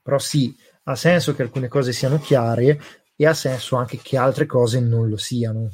Però 0.02 0.17
sì, 0.17 0.56
ha 0.84 0.95
senso 0.95 1.36
che 1.36 1.41
alcune 1.41 1.67
cose 1.67 1.91
siano 1.91 2.19
chiare 2.19 2.80
e 3.15 3.28
ha 3.28 3.34
senso 3.34 3.76
anche 3.76 4.00
che 4.02 4.17
altre 4.17 4.45
cose 4.45 4.80
non 4.80 5.10
lo 5.10 5.17
siano. 5.17 5.69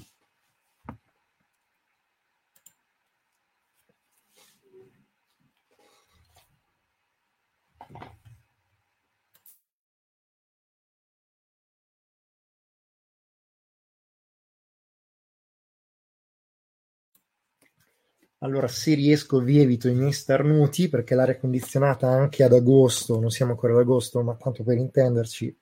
Allora, 18.48 18.70
se 18.70 18.94
riesco 18.94 19.42
vi 19.42 19.60
evito 19.60 19.90
i 19.90 19.94
miei 19.94 20.14
starnuti 20.14 20.88
perché 20.88 21.14
l'aria 21.14 21.38
condizionata 21.38 22.08
anche 22.08 22.46
ad 22.46 22.54
agosto, 22.54 23.20
non 23.20 23.30
siamo 23.30 23.52
ancora 23.52 23.74
ad 23.74 23.80
agosto, 23.80 24.24
ma 24.24 24.36
tanto 24.36 24.64
per 24.64 24.78
intenderci, 24.78 25.54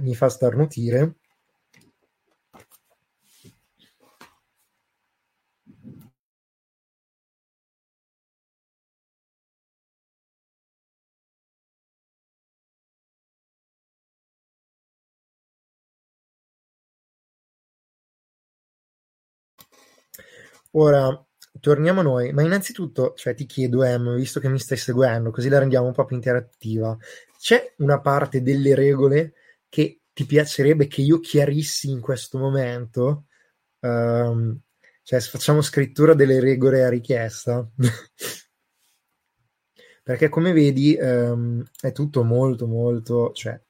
mi 0.00 0.14
fa 0.16 0.28
starnutire. 0.28 1.14
Ora, 20.72 21.24
torniamo 21.60 22.00
a 22.00 22.02
noi, 22.02 22.32
ma 22.32 22.42
innanzitutto, 22.42 23.14
cioè, 23.14 23.34
ti 23.34 23.46
chiedo, 23.46 23.82
Em, 23.84 24.16
visto 24.16 24.40
che 24.40 24.48
mi 24.48 24.58
stai 24.58 24.76
seguendo, 24.78 25.30
così 25.30 25.48
la 25.48 25.58
rendiamo 25.58 25.86
un 25.86 25.92
po' 25.92 26.04
più 26.04 26.16
interattiva, 26.16 26.96
c'è 27.38 27.74
una 27.78 28.00
parte 28.00 28.42
delle 28.42 28.74
regole 28.74 29.34
che 29.68 30.00
ti 30.12 30.24
piacerebbe 30.26 30.86
che 30.86 31.02
io 31.02 31.20
chiarissi 31.20 31.90
in 31.90 32.00
questo 32.00 32.38
momento? 32.38 33.26
Um, 33.80 34.58
cioè, 35.02 35.20
facciamo 35.20 35.60
scrittura 35.62 36.14
delle 36.14 36.40
regole 36.40 36.84
a 36.84 36.88
richiesta. 36.88 37.68
Perché 40.04 40.28
come 40.28 40.52
vedi 40.52 40.96
um, 41.00 41.62
è 41.80 41.92
tutto 41.92 42.24
molto 42.24 42.66
molto, 42.66 43.32
cioè, 43.32 43.60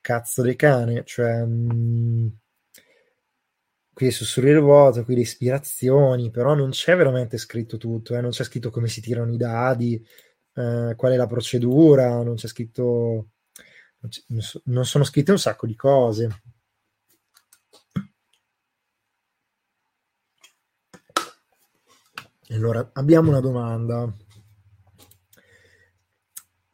cazzo 0.00 0.42
di 0.42 0.56
cane, 0.56 1.02
cioè... 1.04 1.42
Um, 1.42 2.38
qui 3.94 4.10
sussurri 4.10 4.50
il 4.50 4.60
vuoto, 4.60 5.04
qui 5.04 5.14
le 5.14 5.20
ispirazioni, 5.22 6.30
però 6.30 6.54
non 6.54 6.70
c'è 6.70 6.96
veramente 6.96 7.38
scritto 7.38 7.78
tutto, 7.78 8.14
eh? 8.16 8.20
non 8.20 8.30
c'è 8.30 8.44
scritto 8.44 8.70
come 8.70 8.88
si 8.88 9.00
tirano 9.00 9.32
i 9.32 9.36
dadi, 9.36 9.94
eh, 10.54 10.94
qual 10.96 11.12
è 11.12 11.16
la 11.16 11.26
procedura, 11.26 12.22
non 12.22 12.34
c'è 12.34 12.48
scritto, 12.48 12.82
non, 13.98 14.10
c'è, 14.10 14.60
non 14.64 14.84
sono 14.84 15.04
scritte 15.04 15.30
un 15.30 15.38
sacco 15.38 15.66
di 15.66 15.76
cose. 15.76 16.42
Allora, 22.50 22.90
abbiamo 22.92 23.30
una 23.30 23.40
domanda. 23.40 24.12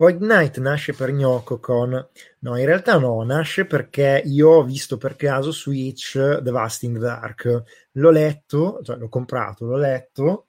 Void 0.01 0.17
Knight 0.17 0.57
nasce 0.61 0.95
per 0.95 1.13
Gnocco 1.13 1.59
con... 1.59 1.91
No, 2.39 2.57
in 2.57 2.65
realtà 2.65 2.97
no, 2.97 3.23
nasce 3.23 3.67
perché 3.67 4.23
io 4.25 4.49
ho 4.49 4.65
visto 4.65 4.97
per 4.97 5.15
caso 5.15 5.53
Switch 5.53 6.15
The 6.15 6.51
Vasting 6.51 6.97
Dark. 6.97 7.65
L'ho 7.93 8.11
letto, 8.11 8.81
cioè 8.83 8.97
l'ho 8.97 9.11
comprato, 9.11 9.67
l'ho 9.67 9.77
letto 9.77 10.47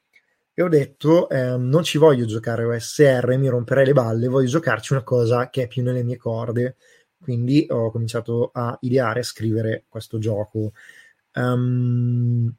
e 0.53 0.63
ho 0.63 0.69
detto 0.69 1.27
eh, 1.27 1.57
non 1.57 1.83
ci 1.83 1.97
voglio 1.97 2.23
giocare 2.23 2.63
OSR, 2.63 3.35
mi 3.37 3.49
romperei 3.49 3.87
le 3.87 3.91
balle, 3.91 4.29
voglio 4.29 4.47
giocarci 4.47 4.93
una 4.93 5.03
cosa 5.03 5.49
che 5.49 5.63
è 5.63 5.67
più 5.67 5.83
nelle 5.83 6.03
mie 6.03 6.15
corde. 6.15 6.77
Quindi 7.21 7.65
ho 7.69 7.91
cominciato 7.91 8.51
a 8.53 8.77
ideare 8.79 9.19
e 9.19 9.23
scrivere 9.23 9.83
questo 9.89 10.17
gioco. 10.17 10.71
Um, 11.33 12.49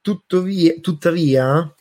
tuttavia, 0.00 0.80
tuttavia 0.80 1.72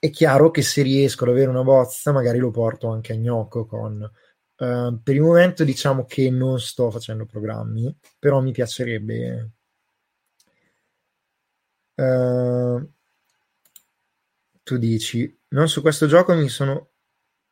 è 0.00 0.08
chiaro 0.10 0.50
che 0.50 0.62
se 0.62 0.80
riesco 0.82 1.24
ad 1.24 1.30
avere 1.30 1.50
una 1.50 1.62
bozza, 1.62 2.10
magari 2.10 2.38
lo 2.38 2.50
porto 2.50 2.88
anche 2.88 3.12
a 3.12 3.16
gnocco 3.16 3.66
con. 3.66 4.10
Uh, 4.56 5.00
per 5.02 5.14
il 5.14 5.20
momento 5.20 5.62
diciamo 5.64 6.04
che 6.06 6.30
non 6.30 6.58
sto 6.58 6.90
facendo 6.90 7.26
programmi, 7.26 7.94
però 8.18 8.40
mi 8.40 8.50
piacerebbe. 8.50 9.50
Uh, 11.96 12.90
tu 14.62 14.78
dici, 14.78 15.38
non 15.48 15.68
su 15.68 15.82
questo 15.82 16.06
gioco 16.06 16.34
mi 16.34 16.48
sono 16.48 16.92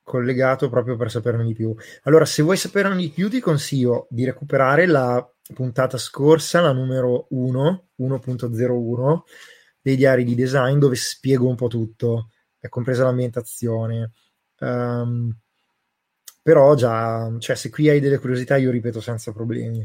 collegato 0.02 0.70
proprio 0.70 0.96
per 0.96 1.10
saperne 1.10 1.44
di 1.44 1.52
più. 1.52 1.74
Allora, 2.04 2.24
se 2.24 2.42
vuoi 2.42 2.56
saperne 2.56 2.96
di 2.96 3.10
più, 3.10 3.28
ti 3.28 3.40
consiglio 3.40 4.06
di 4.08 4.24
recuperare 4.24 4.86
la 4.86 5.22
puntata 5.52 5.98
scorsa, 5.98 6.62
la 6.62 6.72
numero 6.72 7.26
1, 7.30 7.88
1.01 7.98 9.20
dei 9.82 9.96
diari 9.96 10.24
di 10.24 10.34
design, 10.34 10.78
dove 10.78 10.96
spiego 10.96 11.46
un 11.46 11.54
po' 11.54 11.68
tutto 11.68 12.30
compresa 12.68 13.04
l'ambientazione. 13.04 14.10
Um, 14.58 15.32
però 16.42 16.74
già, 16.74 17.30
cioè, 17.38 17.54
se 17.54 17.70
qui 17.70 17.88
hai 17.88 18.00
delle 18.00 18.18
curiosità, 18.18 18.56
io 18.56 18.70
ripeto 18.70 19.00
senza 19.00 19.32
problemi. 19.32 19.84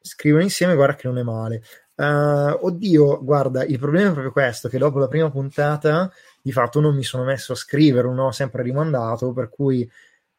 Scrivono 0.00 0.42
insieme, 0.42 0.74
guarda 0.74 0.94
che 0.94 1.08
non 1.08 1.18
è 1.18 1.22
male. 1.22 1.62
Uh, 1.94 2.56
oddio, 2.64 3.22
guarda, 3.22 3.64
il 3.64 3.78
problema 3.78 4.08
è 4.08 4.12
proprio 4.12 4.32
questo: 4.32 4.68
che 4.68 4.78
dopo 4.78 4.98
la 4.98 5.08
prima 5.08 5.30
puntata 5.30 6.10
di 6.40 6.52
fatto 6.52 6.80
non 6.80 6.94
mi 6.94 7.02
sono 7.02 7.24
messo 7.24 7.52
a 7.52 7.56
scrivere, 7.56 8.08
non 8.08 8.18
ho 8.20 8.30
sempre 8.30 8.62
rimandato, 8.62 9.32
per 9.32 9.50
cui 9.50 9.90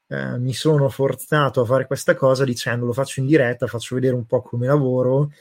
uh, 0.08 0.38
mi 0.40 0.54
sono 0.54 0.90
forzato 0.90 1.62
a 1.62 1.66
fare 1.66 1.86
questa 1.86 2.16
cosa 2.16 2.46
dicendo 2.46 2.86
lo 2.86 2.94
faccio 2.94 3.20
in 3.20 3.28
diretta, 3.28 3.68
faccio 3.68 3.96
vedere 3.96 4.16
un 4.16 4.26
po' 4.26 4.42
come 4.42 4.66
lavoro, 4.66 5.32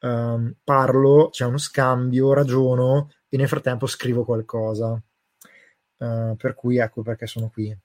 um, 0.00 0.54
parlo, 0.64 1.28
c'è 1.30 1.44
uno 1.44 1.58
scambio, 1.58 2.32
ragiono 2.32 3.10
e 3.28 3.36
nel 3.36 3.48
frattempo 3.48 3.86
scrivo 3.86 4.24
qualcosa. 4.24 4.98
Uh, 5.98 6.36
per 6.36 6.54
cui 6.54 6.78
ecco 6.78 7.02
perché 7.02 7.26
sono 7.26 7.48
qui. 7.48 7.76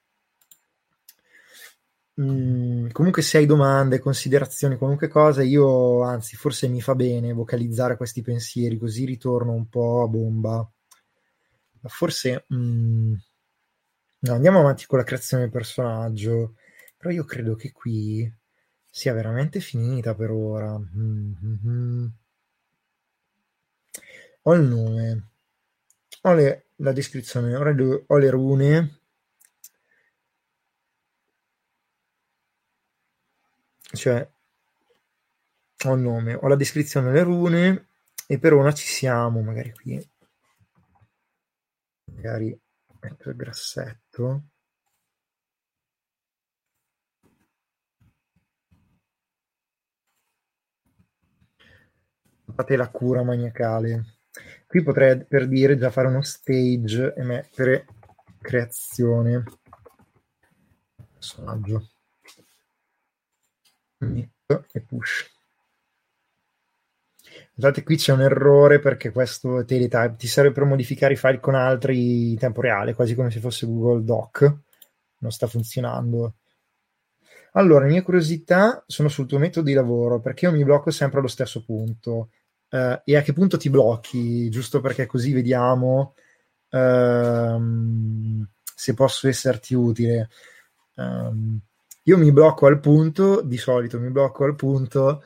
Mm, 2.19 2.89
comunque 2.91 3.21
se 3.21 3.37
hai 3.37 3.45
domande, 3.45 3.99
considerazioni, 3.99 4.77
qualunque 4.77 5.07
cosa, 5.07 5.41
io 5.43 6.01
anzi 6.03 6.35
forse 6.35 6.67
mi 6.67 6.81
fa 6.81 6.93
bene 6.93 7.31
vocalizzare 7.33 7.95
questi 7.97 8.21
pensieri, 8.21 8.77
così 8.77 9.05
ritorno 9.05 9.53
un 9.53 9.67
po' 9.69 10.03
a 10.03 10.07
bomba. 10.07 10.69
Forse 11.83 12.45
mm, 12.53 13.13
no, 14.19 14.33
andiamo 14.33 14.59
avanti 14.59 14.85
con 14.85 14.99
la 14.99 15.03
creazione 15.03 15.43
del 15.43 15.51
personaggio, 15.51 16.55
però 16.97 17.09
io 17.11 17.23
credo 17.25 17.55
che 17.55 17.71
qui 17.71 18.31
sia 18.89 19.13
veramente 19.13 19.59
finita 19.59 20.13
per 20.15 20.31
ora. 20.31 20.77
Mm-hmm. 20.77 22.05
Ho 24.43 24.53
il 24.55 24.61
nome, 24.61 25.29
ho 26.23 26.33
le 26.33 26.65
la 26.81 26.91
descrizione, 26.93 27.55
ora 27.55 27.73
ho 28.07 28.17
le 28.17 28.29
rune. 28.29 28.99
Cioè, 33.93 34.29
ho 35.85 35.93
il 35.95 36.01
nome, 36.01 36.33
ho 36.33 36.47
la 36.47 36.55
descrizione 36.55 37.07
delle 37.11 37.23
rune 37.23 37.87
e 38.27 38.39
per 38.39 38.53
ora 38.53 38.71
ci 38.73 38.85
siamo, 38.87 39.41
magari 39.41 39.71
qui. 39.73 40.09
Magari 42.13 42.57
metto 43.01 43.29
il 43.29 43.35
grassetto. 43.35 44.43
Fate 52.53 52.75
la 52.75 52.89
cura 52.89 53.23
maniacale. 53.23 54.20
Qui 54.71 54.83
potrei 54.83 55.25
per 55.25 55.49
dire 55.49 55.77
già 55.77 55.91
fare 55.91 56.07
uno 56.07 56.21
stage 56.21 57.13
e 57.13 57.23
mettere 57.23 57.87
creazione 58.39 59.43
personaggio 61.13 61.89
e 63.99 64.81
push. 64.87 65.29
Guardate 67.53 67.83
qui 67.83 67.97
c'è 67.97 68.13
un 68.13 68.21
errore 68.21 68.79
perché 68.79 69.11
questo 69.11 69.65
Teletype 69.65 70.15
ti 70.17 70.27
serve 70.27 70.53
per 70.53 70.63
modificare 70.63 71.15
i 71.15 71.17
file 71.17 71.41
con 71.41 71.53
altri 71.53 72.31
in 72.31 72.37
tempo 72.37 72.61
reale, 72.61 72.93
quasi 72.93 73.13
come 73.13 73.29
se 73.29 73.41
fosse 73.41 73.65
Google 73.65 74.05
Doc. 74.05 74.55
Non 75.17 75.31
sta 75.31 75.47
funzionando. 75.47 76.35
Allora, 77.55 77.87
mie 77.87 78.03
curiosità 78.03 78.85
sono 78.87 79.09
sul 79.09 79.25
tuo 79.25 79.37
metodo 79.37 79.67
di 79.67 79.73
lavoro, 79.73 80.21
perché 80.21 80.45
io 80.45 80.53
mi 80.53 80.63
blocco 80.63 80.91
sempre 80.91 81.19
allo 81.19 81.27
stesso 81.27 81.61
punto. 81.65 82.29
Uh, 82.71 83.01
e 83.03 83.17
a 83.17 83.21
che 83.21 83.33
punto 83.33 83.57
ti 83.57 83.69
blocchi? 83.69 84.49
Giusto 84.49 84.79
perché 84.79 85.05
così 85.05 85.33
vediamo 85.33 86.15
uh, 86.69 88.45
se 88.75 88.93
posso 88.93 89.27
esserti 89.27 89.73
utile. 89.73 90.29
Um, 90.95 91.59
io 92.03 92.17
mi 92.17 92.31
blocco 92.31 92.67
al 92.67 92.79
punto, 92.79 93.41
di 93.41 93.57
solito 93.57 93.99
mi 93.99 94.09
blocco 94.09 94.45
al 94.45 94.55
punto 94.55 95.21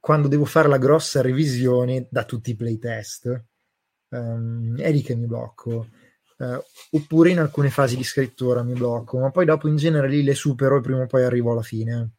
quando 0.00 0.26
devo 0.28 0.44
fare 0.44 0.68
la 0.68 0.78
grossa 0.78 1.20
revisione 1.20 2.08
da 2.10 2.24
tutti 2.24 2.50
i 2.50 2.56
playtest. 2.56 3.44
Um, 4.08 4.78
è 4.78 4.90
lì 4.90 5.02
che 5.02 5.14
mi 5.14 5.26
blocco. 5.26 5.88
Uh, 6.36 6.60
oppure 6.92 7.30
in 7.30 7.38
alcune 7.38 7.70
fasi 7.70 7.96
di 7.96 8.04
scrittura 8.04 8.62
mi 8.62 8.72
blocco, 8.72 9.18
ma 9.18 9.30
poi 9.30 9.44
dopo 9.44 9.68
in 9.68 9.76
genere 9.76 10.08
lì 10.08 10.22
le 10.24 10.34
supero 10.34 10.78
e 10.78 10.80
prima 10.80 11.02
o 11.02 11.06
poi 11.06 11.24
arrivo 11.24 11.52
alla 11.52 11.62
fine. 11.62 12.10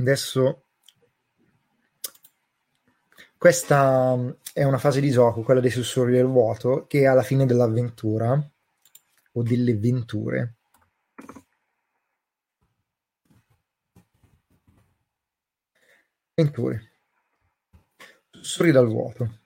Adesso 0.00 0.64
questa 3.36 4.16
è 4.54 4.64
una 4.64 4.78
fase 4.78 5.00
di 5.00 5.10
gioco, 5.10 5.42
quella 5.42 5.60
dei 5.60 5.70
sussurri 5.70 6.12
del 6.12 6.24
vuoto, 6.24 6.86
che 6.86 7.00
è 7.00 7.04
alla 7.04 7.22
fine 7.22 7.44
dell'avventura 7.44 8.50
o 9.32 9.42
delle 9.42 9.76
venture. 9.76 10.54
Venture. 16.34 16.92
Sussurri 18.30 18.72
dal 18.72 18.86
vuoto. 18.86 19.40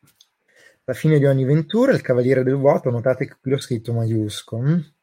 Alla 0.84 0.96
fine 0.96 1.18
di 1.18 1.24
ogni 1.24 1.44
ventura, 1.44 1.92
il 1.92 2.00
cavaliere 2.00 2.44
del 2.44 2.54
vuoto, 2.54 2.90
notate 2.90 3.26
che 3.26 3.36
qui 3.40 3.50
l'ho 3.50 3.58
scritto 3.58 3.92
maiuscolo, 3.92 4.62
hm? 4.62 4.93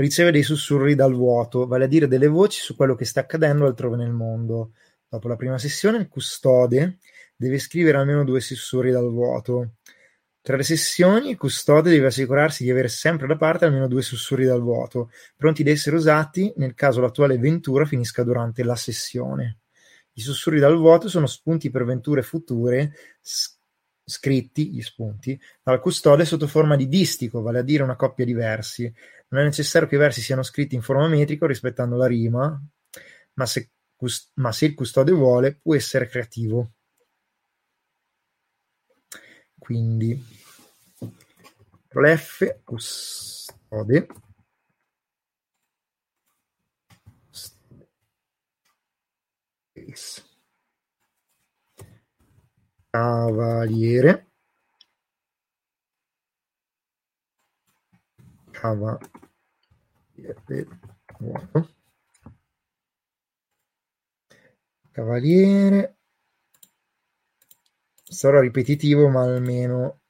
Riceve 0.00 0.30
dei 0.30 0.42
sussurri 0.42 0.94
dal 0.94 1.14
vuoto, 1.14 1.66
vale 1.66 1.84
a 1.84 1.88
dire 1.88 2.08
delle 2.08 2.26
voci 2.26 2.60
su 2.60 2.74
quello 2.74 2.94
che 2.94 3.04
sta 3.04 3.20
accadendo 3.20 3.66
altrove 3.66 3.96
nel 3.96 4.12
mondo. 4.12 4.72
Dopo 5.08 5.28
la 5.28 5.36
prima 5.36 5.58
sessione, 5.58 5.98
il 5.98 6.08
custode 6.08 6.98
deve 7.36 7.58
scrivere 7.58 7.98
almeno 7.98 8.24
due 8.24 8.40
sussurri 8.40 8.90
dal 8.90 9.10
vuoto. 9.10 9.74
Tra 10.42 10.56
le 10.56 10.62
sessioni, 10.62 11.30
il 11.30 11.36
custode 11.36 11.90
deve 11.90 12.06
assicurarsi 12.06 12.64
di 12.64 12.70
avere 12.70 12.88
sempre 12.88 13.26
da 13.26 13.36
parte 13.36 13.66
almeno 13.66 13.88
due 13.88 14.02
sussurri 14.02 14.46
dal 14.46 14.62
vuoto, 14.62 15.10
pronti 15.36 15.60
ad 15.60 15.68
essere 15.68 15.96
usati 15.96 16.52
nel 16.56 16.74
caso 16.74 17.00
l'attuale 17.00 17.36
ventura 17.36 17.84
finisca 17.84 18.22
durante 18.22 18.62
la 18.62 18.76
sessione. 18.76 19.58
I 20.14 20.20
sussurri 20.22 20.58
dal 20.58 20.76
vuoto 20.76 21.08
sono 21.08 21.26
spunti 21.26 21.70
per 21.70 21.84
venture 21.84 22.22
future 22.22 22.92
scritti, 24.02 24.72
gli 24.72 24.82
spunti, 24.82 25.38
dal 25.62 25.80
custode 25.80 26.24
sotto 26.24 26.46
forma 26.46 26.74
di 26.74 26.88
distico, 26.88 27.42
vale 27.42 27.60
a 27.60 27.62
dire 27.62 27.82
una 27.82 27.96
coppia 27.96 28.24
di 28.24 28.32
versi. 28.32 28.92
Non 29.32 29.42
è 29.42 29.44
necessario 29.44 29.88
che 29.88 29.94
i 29.94 29.98
versi 29.98 30.20
siano 30.22 30.42
scritti 30.42 30.74
in 30.74 30.82
forma 30.82 31.06
metrica 31.08 31.46
rispettando 31.46 31.96
la 31.96 32.06
rima, 32.06 32.60
ma 33.34 33.46
se, 33.46 33.70
ma 34.34 34.52
se 34.52 34.66
il 34.66 34.74
custode 34.74 35.12
vuole, 35.12 35.56
può 35.56 35.74
essere 35.74 36.08
creativo. 36.08 36.72
Quindi, 39.58 40.20
l'F, 41.90 42.60
custode, 42.64 44.06
Space. 49.72 50.22
Cavaliere. 58.60 58.98
Cavaliere 60.12 60.68
vuoto. 61.18 61.74
Cavaliere. 64.92 65.96
Sarò 68.04 68.40
ripetitivo, 68.40 69.08
ma 69.08 69.22
almeno... 69.22 70.00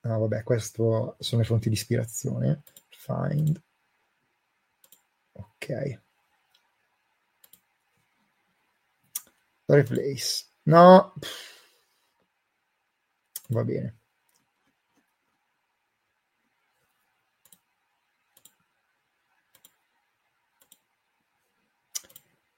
Ah, 0.00 0.16
vabbè, 0.16 0.42
questo 0.42 1.14
sono 1.20 1.42
le 1.42 1.46
fonti 1.46 1.68
di 1.68 1.74
ispirazione. 1.74 2.62
Find. 2.88 3.62
Ok. 5.32 6.00
Replace. 9.66 10.46
No. 10.64 11.12
Va 13.48 13.64
bene. 13.64 13.99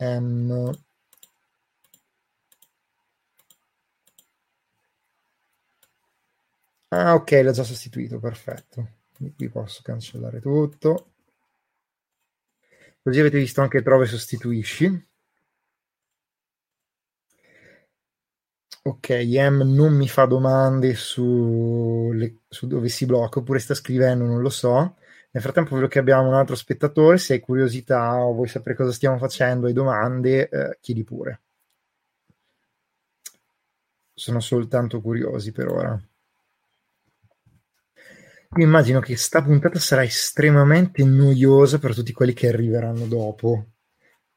Um, 0.02 0.72
ah, 6.88 7.14
ok, 7.14 7.30
l'ho 7.44 7.52
già 7.52 7.62
sostituito, 7.62 8.18
perfetto. 8.18 8.88
qui 9.36 9.48
posso 9.48 9.80
cancellare 9.82 10.40
tutto. 10.40 11.12
Così 13.02 13.20
avete 13.20 13.38
visto 13.38 13.60
anche 13.60 13.82
trove 13.82 14.06
sostituisci. 14.06 15.06
Ok, 18.84 19.10
Em 19.10 19.62
non 19.62 19.94
mi 19.94 20.08
fa 20.08 20.24
domande 20.24 20.94
su, 20.94 22.10
le, 22.12 22.40
su, 22.48 22.66
dove 22.66 22.88
si 22.88 23.06
blocca, 23.06 23.38
oppure 23.38 23.60
sta 23.60 23.74
scrivendo, 23.74 24.24
non 24.24 24.40
lo 24.40 24.50
so. 24.50 24.96
Nel 25.34 25.42
frattempo 25.42 25.74
vedo 25.74 25.88
che 25.88 25.98
abbiamo 25.98 26.28
un 26.28 26.34
altro 26.34 26.54
spettatore, 26.54 27.16
se 27.16 27.32
hai 27.32 27.40
curiosità 27.40 28.22
o 28.22 28.34
vuoi 28.34 28.48
sapere 28.48 28.76
cosa 28.76 28.92
stiamo 28.92 29.16
facendo, 29.16 29.66
hai 29.66 29.72
domande, 29.72 30.48
eh, 30.48 30.78
chiedi 30.80 31.04
pure. 31.04 31.40
Sono 34.12 34.40
soltanto 34.40 35.00
curiosi 35.00 35.50
per 35.50 35.68
ora. 35.68 36.02
Io 38.56 38.64
immagino 38.64 39.00
che 39.00 39.16
sta 39.16 39.42
puntata 39.42 39.78
sarà 39.78 40.04
estremamente 40.04 41.02
noiosa 41.02 41.78
per 41.78 41.94
tutti 41.94 42.12
quelli 42.12 42.34
che 42.34 42.48
arriveranno 42.48 43.06
dopo, 43.06 43.68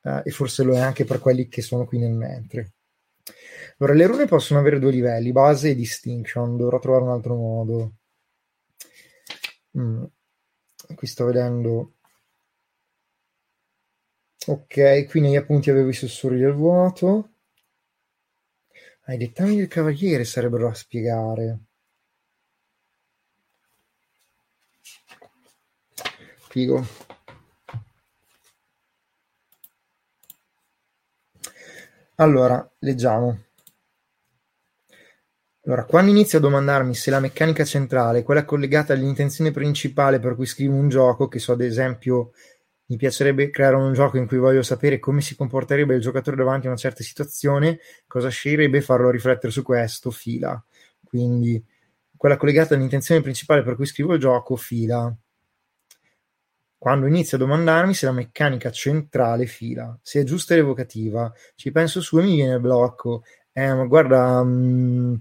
eh, 0.01 0.21
e 0.23 0.31
forse 0.31 0.63
lo 0.63 0.75
è 0.75 0.79
anche 0.79 1.03
per 1.03 1.19
quelli 1.19 1.49
che 1.49 1.61
sono 1.61 1.85
qui 1.85 1.99
nel 1.99 2.13
mentre. 2.13 2.71
Allora, 3.77 3.93
le 3.97 4.07
rune 4.07 4.25
possono 4.27 4.61
avere 4.61 4.79
due 4.79 4.91
livelli, 4.91 5.33
base 5.33 5.71
e 5.71 5.75
distinction. 5.75 6.55
Dovrò 6.55 6.79
trovare 6.79 7.03
un 7.03 7.09
altro 7.09 7.35
modo. 7.35 7.93
Mm. 9.77 10.03
Qui 10.93 11.07
sto 11.07 11.25
vedendo. 11.25 11.93
Ok, 14.47 15.07
qui 15.07 15.21
negli 15.21 15.35
appunti 15.35 15.69
avevo 15.69 15.89
i 15.89 15.93
sussurri 15.93 16.37
del 16.37 16.53
vuoto. 16.53 17.29
Ah, 19.05 19.13
I 19.13 19.17
dettagli 19.17 19.57
del 19.57 19.67
cavaliere 19.67 20.23
sarebbero 20.23 20.67
da 20.67 20.73
spiegare. 20.73 21.59
Figo. 26.49 26.85
Allora, 32.15 32.67
leggiamo. 32.79 33.43
Allora, 35.65 35.85
quando 35.85 36.11
inizio 36.11 36.37
a 36.37 36.41
domandarmi 36.41 36.93
se 36.93 37.09
la 37.09 37.19
meccanica 37.19 37.63
centrale, 37.63 38.21
quella 38.21 38.45
collegata 38.45 38.93
all'intenzione 38.93 39.49
principale 39.49 40.19
per 40.19 40.35
cui 40.35 40.45
scrivo 40.45 40.75
un 40.75 40.89
gioco, 40.89 41.27
che 41.27 41.39
so 41.39 41.53
ad 41.53 41.61
esempio 41.61 42.33
mi 42.87 42.97
piacerebbe 42.97 43.49
creare 43.49 43.75
un 43.75 43.91
gioco 43.93 44.17
in 44.17 44.27
cui 44.27 44.37
voglio 44.37 44.61
sapere 44.61 44.99
come 44.99 45.21
si 45.21 45.35
comporterebbe 45.35 45.95
il 45.95 46.01
giocatore 46.01 46.35
davanti 46.35 46.67
a 46.67 46.69
una 46.69 46.77
certa 46.77 47.01
situazione, 47.01 47.79
cosa 48.05 48.29
sceglierebbe 48.29 48.79
farlo 48.81 49.09
riflettere 49.09 49.51
su 49.51 49.63
questo, 49.63 50.11
fila. 50.11 50.63
Quindi 51.03 51.63
quella 52.15 52.37
collegata 52.37 52.75
all'intenzione 52.75 53.21
principale 53.21 53.63
per 53.63 53.75
cui 53.75 53.87
scrivo 53.87 54.13
il 54.13 54.19
gioco, 54.19 54.55
fila. 54.55 55.11
Quando 56.77 57.07
inizio 57.07 57.37
a 57.37 57.39
domandarmi 57.39 57.95
se 57.95 58.05
la 58.05 58.11
meccanica 58.11 58.69
centrale 58.69 59.47
fila, 59.47 59.97
se 60.03 60.19
è 60.21 60.23
giusta 60.23 60.53
e 60.53 60.59
evocativa, 60.59 61.33
ci 61.55 61.71
penso 61.71 62.01
su 62.01 62.19
e 62.19 62.23
mi 62.23 62.35
viene 62.35 62.53
il 62.53 62.59
blocco. 62.59 63.23
Eh, 63.51 63.73
ma 63.73 63.85
guarda, 63.85 64.43
mh, 64.43 64.49
mm, 64.49 65.13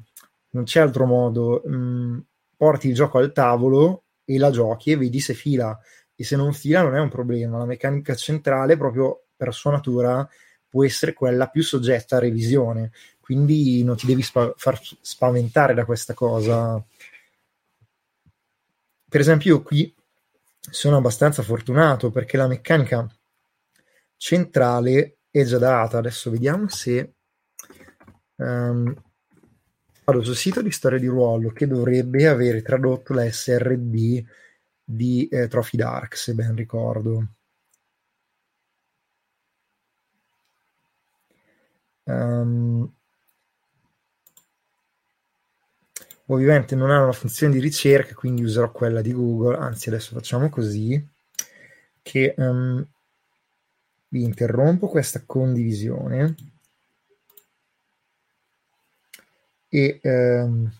non 0.54 0.64
c'è 0.64 0.80
altro 0.80 1.04
modo. 1.04 1.62
Mm, 1.68 2.18
porti 2.56 2.88
il 2.88 2.94
gioco 2.94 3.18
al 3.18 3.32
tavolo 3.32 4.04
e 4.24 4.38
la 4.38 4.50
giochi 4.50 4.92
e 4.92 4.96
vedi 4.96 5.20
se 5.20 5.34
fila. 5.34 5.78
E 6.14 6.24
se 6.24 6.36
non 6.36 6.52
fila 6.52 6.82
non 6.82 6.94
è 6.94 7.00
un 7.00 7.08
problema. 7.10 7.58
La 7.58 7.66
meccanica 7.66 8.14
centrale, 8.14 8.76
proprio 8.76 9.24
per 9.36 9.52
sua 9.52 9.72
natura, 9.72 10.26
può 10.68 10.84
essere 10.84 11.12
quella 11.12 11.48
più 11.48 11.62
soggetta 11.62 12.16
a 12.16 12.20
revisione. 12.20 12.92
Quindi 13.20 13.82
non 13.84 13.96
ti 13.96 14.06
devi 14.06 14.22
spa- 14.22 14.52
far 14.56 14.80
spaventare 15.00 15.74
da 15.74 15.84
questa 15.84 16.14
cosa. 16.14 16.82
Per 19.08 19.20
esempio, 19.20 19.56
io 19.56 19.62
qui 19.62 19.94
sono 20.70 20.96
abbastanza 20.96 21.42
fortunato 21.42 22.10
perché 22.10 22.36
la 22.36 22.48
meccanica 22.48 23.06
centrale 24.16 25.18
è 25.30 25.44
già 25.44 25.58
data. 25.58 25.98
Adesso 25.98 26.30
vediamo 26.30 26.68
se 26.68 27.14
um, 28.36 28.94
Vado 30.04 30.22
sul 30.22 30.36
sito 30.36 30.60
di 30.60 30.70
storia 30.70 30.98
di 30.98 31.06
ruolo 31.06 31.50
che 31.50 31.66
dovrebbe 31.66 32.26
avere 32.28 32.60
tradotto 32.60 33.14
la 33.14 33.30
SRD 33.30 34.22
di 34.84 35.26
eh, 35.28 35.48
Trophy 35.48 35.78
Dark, 35.78 36.14
se 36.16 36.34
ben 36.34 36.54
ricordo. 36.54 37.28
Um, 42.04 42.92
ovviamente 46.26 46.74
non 46.76 46.90
ha 46.90 47.02
una 47.02 47.12
funzione 47.12 47.54
di 47.54 47.60
ricerca, 47.60 48.14
quindi 48.14 48.42
userò 48.42 48.70
quella 48.70 49.00
di 49.00 49.12
Google, 49.12 49.56
anzi 49.56 49.88
adesso 49.88 50.14
facciamo 50.14 50.50
così, 50.50 51.02
che 52.02 52.34
um, 52.36 52.86
vi 54.08 54.22
interrompo 54.22 54.88
questa 54.88 55.22
condivisione 55.24 56.34
e 59.74 60.00
um, 60.04 60.70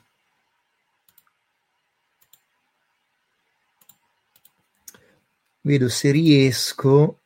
vedo 5.62 5.88
se 5.88 6.12
riesco. 6.12 7.22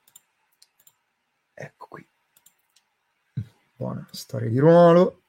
Ecco 1.53 1.89
qui. 1.89 2.09
Buona 3.77 4.09
storia 4.13 4.49
di 4.49 4.59
ruolo. 4.59 5.23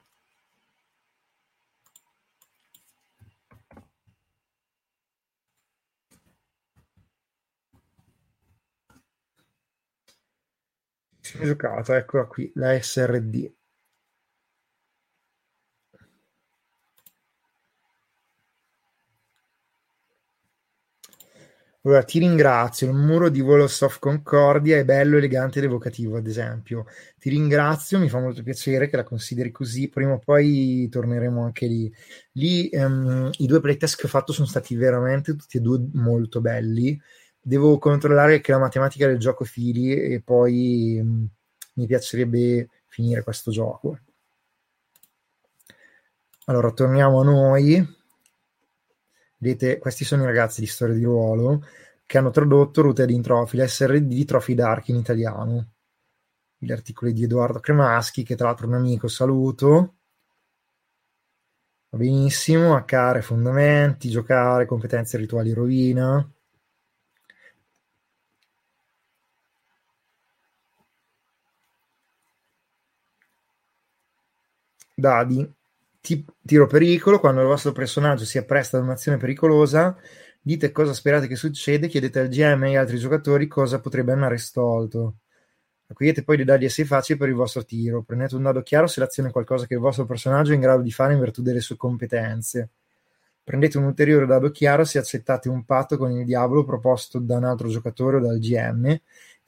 Giocato, 11.19 11.93
eccola 11.93 12.25
qui, 12.27 12.49
la 12.55 12.81
SRD. 12.81 13.58
Allora, 21.83 22.03
ti 22.03 22.19
ringrazio. 22.19 22.87
Il 22.87 22.93
muro 22.93 23.29
di 23.29 23.39
Walls 23.39 23.81
of 23.81 23.99
Concordia 23.99 24.77
è 24.77 24.85
bello, 24.85 25.17
elegante 25.17 25.59
ed 25.59 25.65
evocativo, 25.65 26.17
ad 26.17 26.27
esempio. 26.27 26.85
Ti 27.17 27.29
ringrazio, 27.29 27.99
mi 27.99 28.09
fa 28.09 28.19
molto 28.19 28.43
piacere 28.43 28.89
che 28.89 28.97
la 28.97 29.03
consideri 29.03 29.51
così. 29.51 29.87
Prima 29.89 30.13
o 30.13 30.19
poi 30.19 30.87
torneremo 30.89 31.43
anche 31.43 31.67
lì. 31.67 31.91
Lì 32.33 32.69
um, 32.73 33.29
i 33.37 33.45
due 33.45 33.61
playtest 33.61 33.97
che 33.97 34.05
ho 34.07 34.09
fatto 34.09 34.33
sono 34.33 34.47
stati 34.47 34.75
veramente 34.75 35.35
tutti 35.35 35.57
e 35.57 35.61
due 35.61 35.79
molto 35.93 36.41
belli 36.41 36.99
devo 37.41 37.77
controllare 37.79 38.41
che 38.41 38.51
la 38.51 38.59
matematica 38.59 39.07
del 39.07 39.17
gioco 39.17 39.43
fili 39.43 39.93
e 39.93 40.21
poi 40.21 40.99
mm, 41.01 41.25
mi 41.75 41.85
piacerebbe 41.87 42.69
finire 42.87 43.23
questo 43.23 43.51
gioco. 43.51 43.99
Allora, 46.45 46.71
torniamo 46.71 47.21
a 47.21 47.23
noi. 47.23 47.97
Vedete, 49.41 49.79
questi 49.79 50.03
sono 50.03 50.23
i 50.23 50.25
ragazzi 50.25 50.59
di 50.59 50.67
Storia 50.67 50.95
di 50.95 51.03
Ruolo 51.03 51.63
che 52.05 52.17
hanno 52.17 52.29
tradotto 52.29 52.81
Route 52.81 53.03
ad 53.03 53.09
Introfile 53.09 53.67
SRD 53.67 54.07
di 54.07 54.25
Trophy 54.25 54.53
Dark 54.53 54.89
in 54.89 54.97
italiano. 54.97 55.73
Gli 56.57 56.71
articoli 56.71 57.13
di 57.13 57.23
Edoardo 57.23 57.59
Cremaschi, 57.59 58.23
che 58.23 58.35
tra 58.35 58.47
l'altro 58.47 58.65
è 58.65 58.69
un 58.69 58.75
amico, 58.75 59.07
saluto. 59.07 59.95
Va 61.91 61.97
benissimo, 61.97 62.75
accare 62.75 63.21
fondamenti, 63.21 64.09
giocare, 64.09 64.65
competenze 64.65 65.17
rituali 65.17 65.53
rovina. 65.53 66.29
dadi, 74.95 75.49
ti, 76.01 76.25
tiro 76.45 76.67
pericolo, 76.67 77.19
quando 77.19 77.41
il 77.41 77.47
vostro 77.47 77.71
personaggio 77.71 78.25
si 78.25 78.37
appresta 78.37 78.77
ad 78.77 78.83
un'azione 78.83 79.17
pericolosa, 79.17 79.97
dite 80.41 80.71
cosa 80.71 80.93
sperate 80.93 81.27
che 81.27 81.35
succeda, 81.35 81.87
chiedete 81.87 82.19
al 82.19 82.27
GM 82.29 82.63
e 82.63 82.67
agli 82.67 82.75
altri 82.75 82.97
giocatori 82.97 83.47
cosa 83.47 83.79
potrebbe 83.79 84.11
andare 84.11 84.37
stolto. 84.37 85.15
Accogliete 85.87 86.23
poi 86.23 86.37
dei 86.37 86.45
dadi 86.45 86.65
a 86.65 86.69
6 86.69 86.85
facili 86.85 87.17
per 87.17 87.29
il 87.29 87.35
vostro 87.35 87.65
tiro. 87.65 88.03
Prendete 88.03 88.35
un 88.35 88.43
dado 88.43 88.61
chiaro 88.61 88.85
se 88.85 88.99
l'azione 88.99 89.29
è 89.29 89.31
qualcosa 89.31 89.65
che 89.65 89.73
il 89.73 89.79
vostro 89.79 90.05
personaggio 90.05 90.51
è 90.51 90.55
in 90.55 90.61
grado 90.61 90.83
di 90.83 90.91
fare 90.91 91.13
in 91.13 91.19
virtù 91.19 91.41
delle 91.41 91.61
sue 91.61 91.77
competenze. 91.77 92.69
Prendete 93.43 93.79
un 93.79 93.85
ulteriore 93.85 94.27
dado 94.27 94.51
chiaro 94.51 94.83
se 94.83 94.99
accettate 94.99 95.49
un 95.49 95.65
patto 95.65 95.97
con 95.97 96.11
il 96.11 96.23
diavolo 96.25 96.63
proposto 96.63 97.17
da 97.17 97.37
un 97.37 97.45
altro 97.45 97.67
giocatore 97.69 98.17
o 98.17 98.19
dal 98.19 98.37
GM 98.37 98.99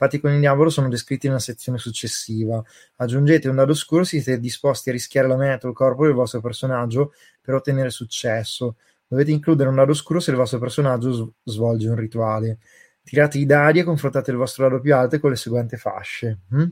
fatti 0.01 0.19
con 0.19 0.31
il 0.31 0.39
diavolo 0.39 0.71
sono 0.71 0.89
descritti 0.89 1.27
nella 1.27 1.37
sezione 1.37 1.77
successiva. 1.77 2.59
Aggiungete 2.95 3.47
un 3.47 3.55
dado 3.55 3.75
scuro 3.75 4.03
se 4.03 4.19
siete 4.19 4.39
disposti 4.39 4.89
a 4.89 4.93
rischiare 4.93 5.27
la 5.27 5.37
meta 5.37 5.67
o 5.67 5.69
il 5.69 5.75
corpo 5.75 6.05
del 6.05 6.15
vostro 6.15 6.41
personaggio 6.41 7.13
per 7.39 7.53
ottenere 7.53 7.91
successo. 7.91 8.77
Dovete 9.05 9.29
includere 9.29 9.69
un 9.69 9.75
dado 9.75 9.93
scuro 9.93 10.19
se 10.19 10.31
il 10.31 10.37
vostro 10.37 10.57
personaggio 10.57 11.35
svolge 11.43 11.87
un 11.87 11.95
rituale. 11.95 12.57
Tirate 13.03 13.37
i 13.37 13.45
dadi 13.45 13.77
e 13.77 13.83
confrontate 13.83 14.31
il 14.31 14.37
vostro 14.37 14.67
dado 14.67 14.81
più 14.81 14.95
alto 14.95 15.19
con 15.19 15.29
le 15.29 15.35
seguenti 15.35 15.77
fasce. 15.77 16.39
Hm? 16.49 16.65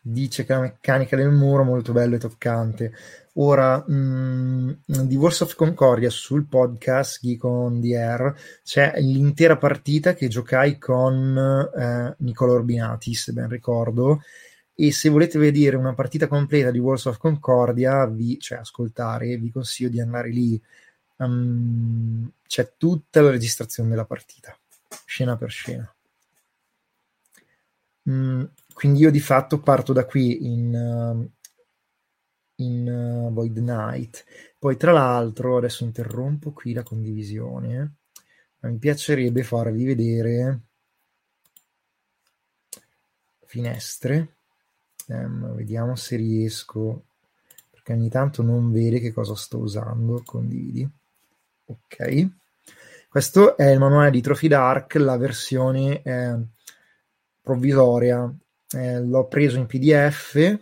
Dice 0.00 0.44
che 0.44 0.52
la 0.52 0.60
meccanica 0.60 1.16
del 1.16 1.30
muro 1.30 1.62
è 1.62 1.66
molto 1.66 1.92
bella 1.92 2.16
e 2.16 2.18
toccante. 2.18 2.92
Ora, 3.34 3.84
mm, 3.88 4.70
di 4.84 5.16
Wars 5.16 5.40
of 5.40 5.54
Concordia 5.54 6.10
sul 6.10 6.46
podcast 6.46 7.20
Geek 7.20 7.44
on 7.44 7.80
the 7.80 7.96
Air 7.96 8.34
c'è 8.64 8.94
l'intera 9.00 9.56
partita 9.56 10.14
che 10.14 10.28
giocai 10.28 10.78
con 10.78 11.36
eh, 11.76 12.14
Nicola 12.18 12.52
Orbinati, 12.52 13.14
se 13.14 13.32
ben 13.32 13.48
ricordo. 13.48 14.22
E 14.74 14.92
se 14.92 15.10
volete 15.10 15.38
vedere 15.38 15.76
una 15.76 15.94
partita 15.94 16.26
completa 16.26 16.70
di 16.70 16.78
Wars 16.78 17.04
of 17.04 17.18
Concordia, 17.18 18.06
vi, 18.06 18.38
cioè 18.38 18.58
ascoltare, 18.58 19.36
vi 19.36 19.50
consiglio 19.50 19.90
di 19.90 20.00
andare 20.00 20.30
lì. 20.30 20.60
Um, 21.16 22.30
c'è 22.46 22.72
tutta 22.78 23.20
la 23.20 23.30
registrazione 23.30 23.90
della 23.90 24.06
partita, 24.06 24.58
scena 25.04 25.36
per 25.36 25.50
scena. 25.50 25.94
Mm, 28.08 28.44
quindi 28.80 29.00
io 29.00 29.10
di 29.10 29.20
fatto 29.20 29.60
parto 29.60 29.92
da 29.92 30.06
qui 30.06 30.46
in, 30.46 31.28
in 32.54 32.88
uh, 32.88 33.30
Void 33.30 33.58
Night. 33.58 34.24
Poi 34.58 34.78
tra 34.78 34.90
l'altro, 34.90 35.58
adesso 35.58 35.84
interrompo 35.84 36.52
qui 36.52 36.72
la 36.72 36.82
condivisione, 36.82 37.96
ma 38.60 38.70
mi 38.70 38.78
piacerebbe 38.78 39.42
farvi 39.42 39.84
vedere 39.84 40.60
finestre. 43.44 44.36
Um, 45.08 45.56
vediamo 45.56 45.94
se 45.94 46.16
riesco, 46.16 47.04
perché 47.68 47.92
ogni 47.92 48.08
tanto 48.08 48.40
non 48.42 48.72
vede 48.72 48.98
che 48.98 49.12
cosa 49.12 49.36
sto 49.36 49.58
usando. 49.58 50.22
Condividi. 50.24 50.90
Ok. 51.66 52.28
Questo 53.10 53.58
è 53.58 53.68
il 53.68 53.78
manuale 53.78 54.10
di 54.10 54.22
Trophy 54.22 54.48
Dark, 54.48 54.94
la 54.94 55.18
versione 55.18 56.00
eh, 56.00 56.38
provvisoria 57.42 58.34
eh, 58.72 59.00
l'ho 59.00 59.26
preso 59.26 59.58
in 59.58 59.66
PDF. 59.66 60.58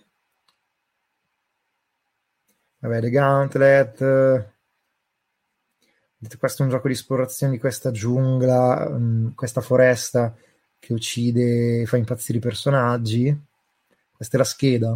Vabbè, 2.81 3.01
The 3.01 3.11
Gauntlet. 3.11 4.53
Questo 6.39 6.63
è 6.63 6.65
un 6.65 6.71
gioco 6.71 6.89
di 6.89 6.95
esplorazione 6.95 7.53
di 7.53 7.59
questa 7.59 7.91
giungla, 7.91 8.89
um, 8.89 9.35
questa 9.35 9.61
foresta 9.61 10.35
che 10.79 10.93
uccide, 10.93 11.85
fa 11.87 11.97
impazzire 11.97 12.39
i 12.39 12.41
personaggi. 12.41 13.47
Questa 14.13 14.37
è 14.37 14.39
la 14.39 14.45
scheda. 14.45 14.95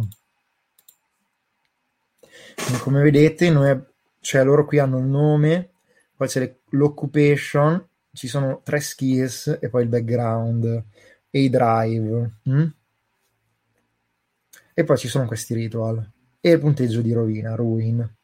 Quindi, 2.55 2.81
come 2.81 3.01
vedete, 3.01 3.49
noi, 3.49 3.81
cioè, 4.19 4.43
loro 4.43 4.65
qui 4.65 4.79
hanno 4.79 4.97
il 4.99 5.05
nome, 5.05 5.71
poi 6.15 6.27
c'è 6.27 6.55
l'occupation, 6.69 7.85
ci 8.11 8.27
sono 8.27 8.61
tre 8.63 8.79
skills 8.79 9.59
e 9.61 9.69
poi 9.69 9.83
il 9.83 9.89
background 9.89 10.83
e 11.29 11.39
i 11.39 11.49
drive. 11.49 12.31
Mm? 12.49 12.67
E 14.73 14.83
poi 14.83 14.97
ci 14.97 15.07
sono 15.07 15.27
questi 15.27 15.53
ritual 15.53 16.11
e 16.39 16.51
il 16.51 16.59
punteggio 16.59 17.01
di 17.01 17.13
rovina, 17.13 17.55
ruin. 17.55 18.15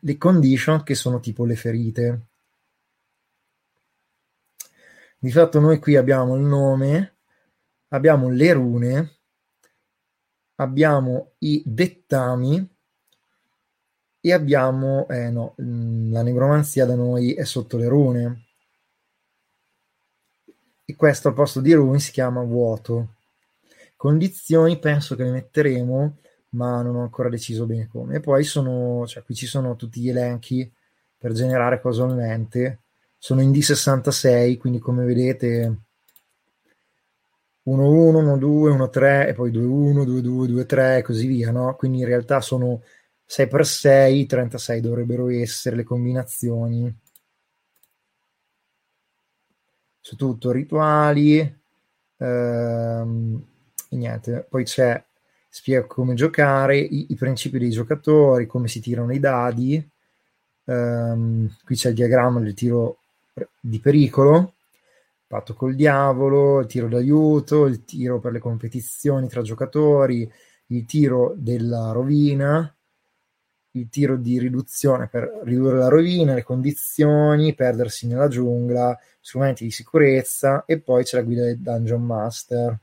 Le 0.00 0.16
condition 0.16 0.82
che 0.84 0.94
sono 0.94 1.18
tipo 1.18 1.44
le 1.44 1.56
ferite. 1.56 2.26
Di 5.18 5.30
fatto 5.32 5.58
noi 5.58 5.80
qui 5.80 5.96
abbiamo 5.96 6.36
il 6.36 6.42
nome, 6.42 7.16
abbiamo 7.88 8.28
le 8.28 8.52
rune, 8.52 9.18
abbiamo 10.54 11.32
i 11.38 11.62
dettami 11.66 12.76
e 14.20 14.32
abbiamo, 14.32 15.08
eh 15.08 15.30
no, 15.30 15.54
la 15.56 16.22
negromanzia 16.22 16.86
da 16.86 16.94
noi 16.94 17.34
è 17.34 17.44
sotto 17.44 17.76
le 17.76 17.88
rune. 17.88 18.46
E 20.84 20.94
questo 20.94 21.28
al 21.28 21.34
posto 21.34 21.60
di 21.60 21.72
rune 21.72 21.98
si 21.98 22.12
chiama 22.12 22.42
vuoto. 22.42 23.16
Condizioni 23.98 24.78
penso 24.78 25.16
che 25.16 25.24
le 25.24 25.32
metteremo, 25.32 26.18
ma 26.50 26.82
non 26.82 26.94
ho 26.94 27.02
ancora 27.02 27.28
deciso 27.28 27.66
bene 27.66 27.88
come. 27.88 28.18
E 28.18 28.20
poi 28.20 28.44
sono, 28.44 29.04
cioè 29.08 29.24
qui 29.24 29.34
ci 29.34 29.46
sono 29.46 29.74
tutti 29.74 30.00
gli 30.00 30.08
elenchi 30.08 30.72
per 31.18 31.32
generare 31.32 31.80
casualmente. 31.80 32.82
Sono 33.18 33.40
in 33.42 33.50
D66, 33.50 34.56
quindi 34.58 34.78
come 34.78 35.04
vedete 35.04 35.78
1-1, 37.64 38.22
1-2, 38.22 38.70
1-3 38.70 39.26
e 39.26 39.34
poi 39.34 39.50
2-1, 39.50 40.04
2-2, 40.04 40.46
2-3 40.46 40.98
e 40.98 41.02
così 41.02 41.26
via, 41.26 41.50
no? 41.50 41.74
Quindi 41.74 41.98
in 41.98 42.06
realtà 42.06 42.40
sono 42.40 42.82
6x6, 43.26 44.26
36 44.26 44.80
dovrebbero 44.80 45.28
essere 45.28 45.74
le 45.74 45.82
combinazioni. 45.82 46.96
Su 50.00 50.14
tutto 50.14 50.52
rituali, 50.52 51.40
ehm, 52.16 53.46
e 53.88 53.96
niente, 53.96 54.46
poi 54.48 54.64
c'è 54.64 55.02
spiega 55.48 55.86
come 55.86 56.14
giocare, 56.14 56.78
i, 56.78 57.06
i, 57.10 57.14
principi 57.14 57.58
dei 57.58 57.70
giocatori, 57.70 58.46
come 58.46 58.68
si 58.68 58.80
tirano 58.80 59.12
i 59.12 59.18
dadi. 59.18 59.90
Um, 60.64 61.50
qui 61.64 61.74
c'è 61.74 61.88
il 61.88 61.94
diagramma 61.94 62.40
del 62.40 62.54
tiro 62.54 62.98
di 63.60 63.80
pericolo, 63.80 64.54
patto 65.26 65.54
col 65.54 65.74
diavolo, 65.74 66.60
il 66.60 66.66
tiro 66.66 66.88
d'aiuto, 66.88 67.66
il 67.66 67.84
tiro 67.84 68.20
per 68.20 68.32
le 68.32 68.38
competizioni 68.38 69.28
tra 69.28 69.42
giocatori, 69.42 70.30
il 70.66 70.84
tiro 70.84 71.34
della 71.36 71.92
rovina, 71.92 72.72
il 73.72 73.88
tiro 73.88 74.16
di 74.16 74.38
riduzione 74.38 75.08
per 75.08 75.40
ridurre 75.44 75.78
la 75.78 75.88
rovina, 75.88 76.34
le 76.34 76.42
condizioni, 76.42 77.54
perdersi 77.54 78.06
nella 78.06 78.28
giungla, 78.28 78.98
strumenti 79.20 79.64
di 79.64 79.70
sicurezza 79.70 80.64
e 80.66 80.80
poi 80.80 81.04
c'è 81.04 81.16
la 81.16 81.22
guida 81.22 81.44
del 81.44 81.58
Dungeon 81.60 82.02
Master 82.02 82.78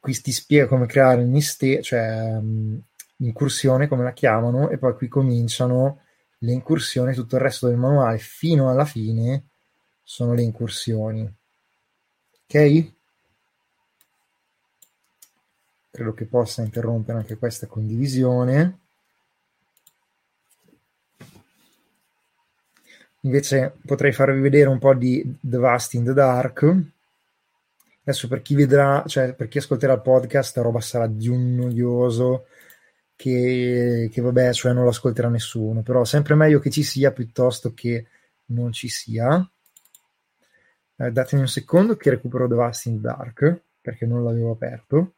qui 0.00 0.20
ti 0.20 0.32
spiega 0.32 0.66
come 0.66 0.86
creare 0.86 1.22
un 1.22 1.30
mistero, 1.30 1.82
cioè 1.82 2.36
um, 2.36 2.80
incursione 3.16 3.88
come 3.88 4.04
la 4.04 4.12
chiamano, 4.12 4.70
e 4.70 4.78
poi 4.78 4.94
qui 4.94 5.08
cominciano 5.08 6.02
le 6.38 6.52
incursioni, 6.52 7.14
tutto 7.14 7.36
il 7.36 7.42
resto 7.42 7.66
del 7.66 7.76
manuale 7.76 8.18
fino 8.18 8.70
alla 8.70 8.84
fine 8.84 9.48
sono 10.02 10.34
le 10.34 10.42
incursioni. 10.42 11.22
Ok? 12.44 12.92
Credo 15.90 16.14
che 16.14 16.26
possa 16.26 16.62
interrompere 16.62 17.18
anche 17.18 17.36
questa 17.36 17.66
condivisione. 17.66 18.78
Invece 23.22 23.76
potrei 23.84 24.12
farvi 24.12 24.40
vedere 24.40 24.68
un 24.68 24.78
po' 24.78 24.94
di 24.94 25.38
The 25.40 25.56
Vast 25.56 25.94
in 25.94 26.04
the 26.04 26.12
Dark 26.12 26.97
Adesso 28.08 28.26
per 28.26 28.40
chi 28.40 28.54
vedrà, 28.54 29.04
cioè 29.06 29.34
per 29.34 29.48
chi 29.48 29.58
ascolterà 29.58 29.92
il 29.92 30.00
podcast, 30.00 30.56
la 30.56 30.62
roba 30.62 30.80
sarà 30.80 31.06
di 31.06 31.28
un 31.28 31.54
noioso 31.54 32.46
che, 33.14 34.08
che 34.10 34.20
vabbè, 34.22 34.54
cioè 34.54 34.72
non 34.72 34.84
lo 34.84 34.88
ascolterà 34.88 35.28
nessuno, 35.28 35.82
però 35.82 36.06
sempre 36.06 36.34
meglio 36.34 36.58
che 36.58 36.70
ci 36.70 36.82
sia 36.82 37.12
piuttosto 37.12 37.74
che 37.74 38.06
non 38.46 38.72
ci 38.72 38.88
sia. 38.88 39.46
Eh, 40.96 41.12
datemi 41.12 41.42
un 41.42 41.48
secondo 41.48 41.96
che 41.98 42.08
recupero 42.08 42.48
The 42.48 42.54
Vast 42.54 42.86
in 42.86 42.98
Dark, 43.02 43.60
perché 43.78 44.06
non 44.06 44.24
l'avevo 44.24 44.52
aperto. 44.52 45.12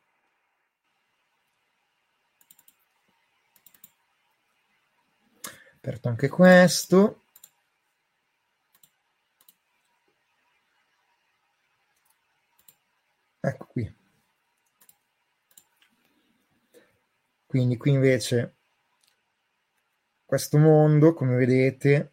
Aperto 5.76 6.09
anche 6.09 6.28
questo. 6.28 7.22
Ecco 13.41 13.66
qui. 13.66 13.95
Quindi 17.47 17.76
qui 17.76 17.91
invece 17.91 18.55
questo 20.24 20.59
mondo, 20.59 21.12
come 21.14 21.34
vedete, 21.36 22.12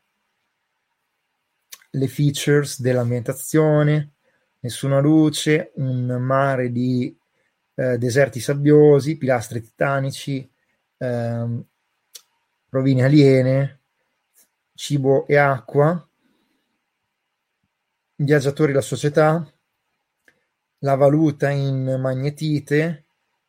le 1.92 2.08
features 2.08 2.82
dell'ambientazione, 2.82 4.14
nessuna 4.62 5.00
luce, 5.00 5.72
un 5.76 6.06
mare 6.20 6.72
di 6.72 7.16
eh, 7.76 7.98
deserti 7.98 8.40
sabbiosi, 8.40 9.18
pilastri 9.18 9.62
titanici, 9.62 10.50
ehm, 10.98 11.64
rovine 12.70 13.04
aliene, 13.04 13.82
cibo 14.74 15.28
e 15.28 15.36
acqua, 15.36 16.08
viaggiatori 18.16 18.74
la 18.74 18.82
società, 18.82 19.48
la 20.80 20.96
valuta 20.96 21.50
in 21.50 21.98
magnetite, 22.00 23.06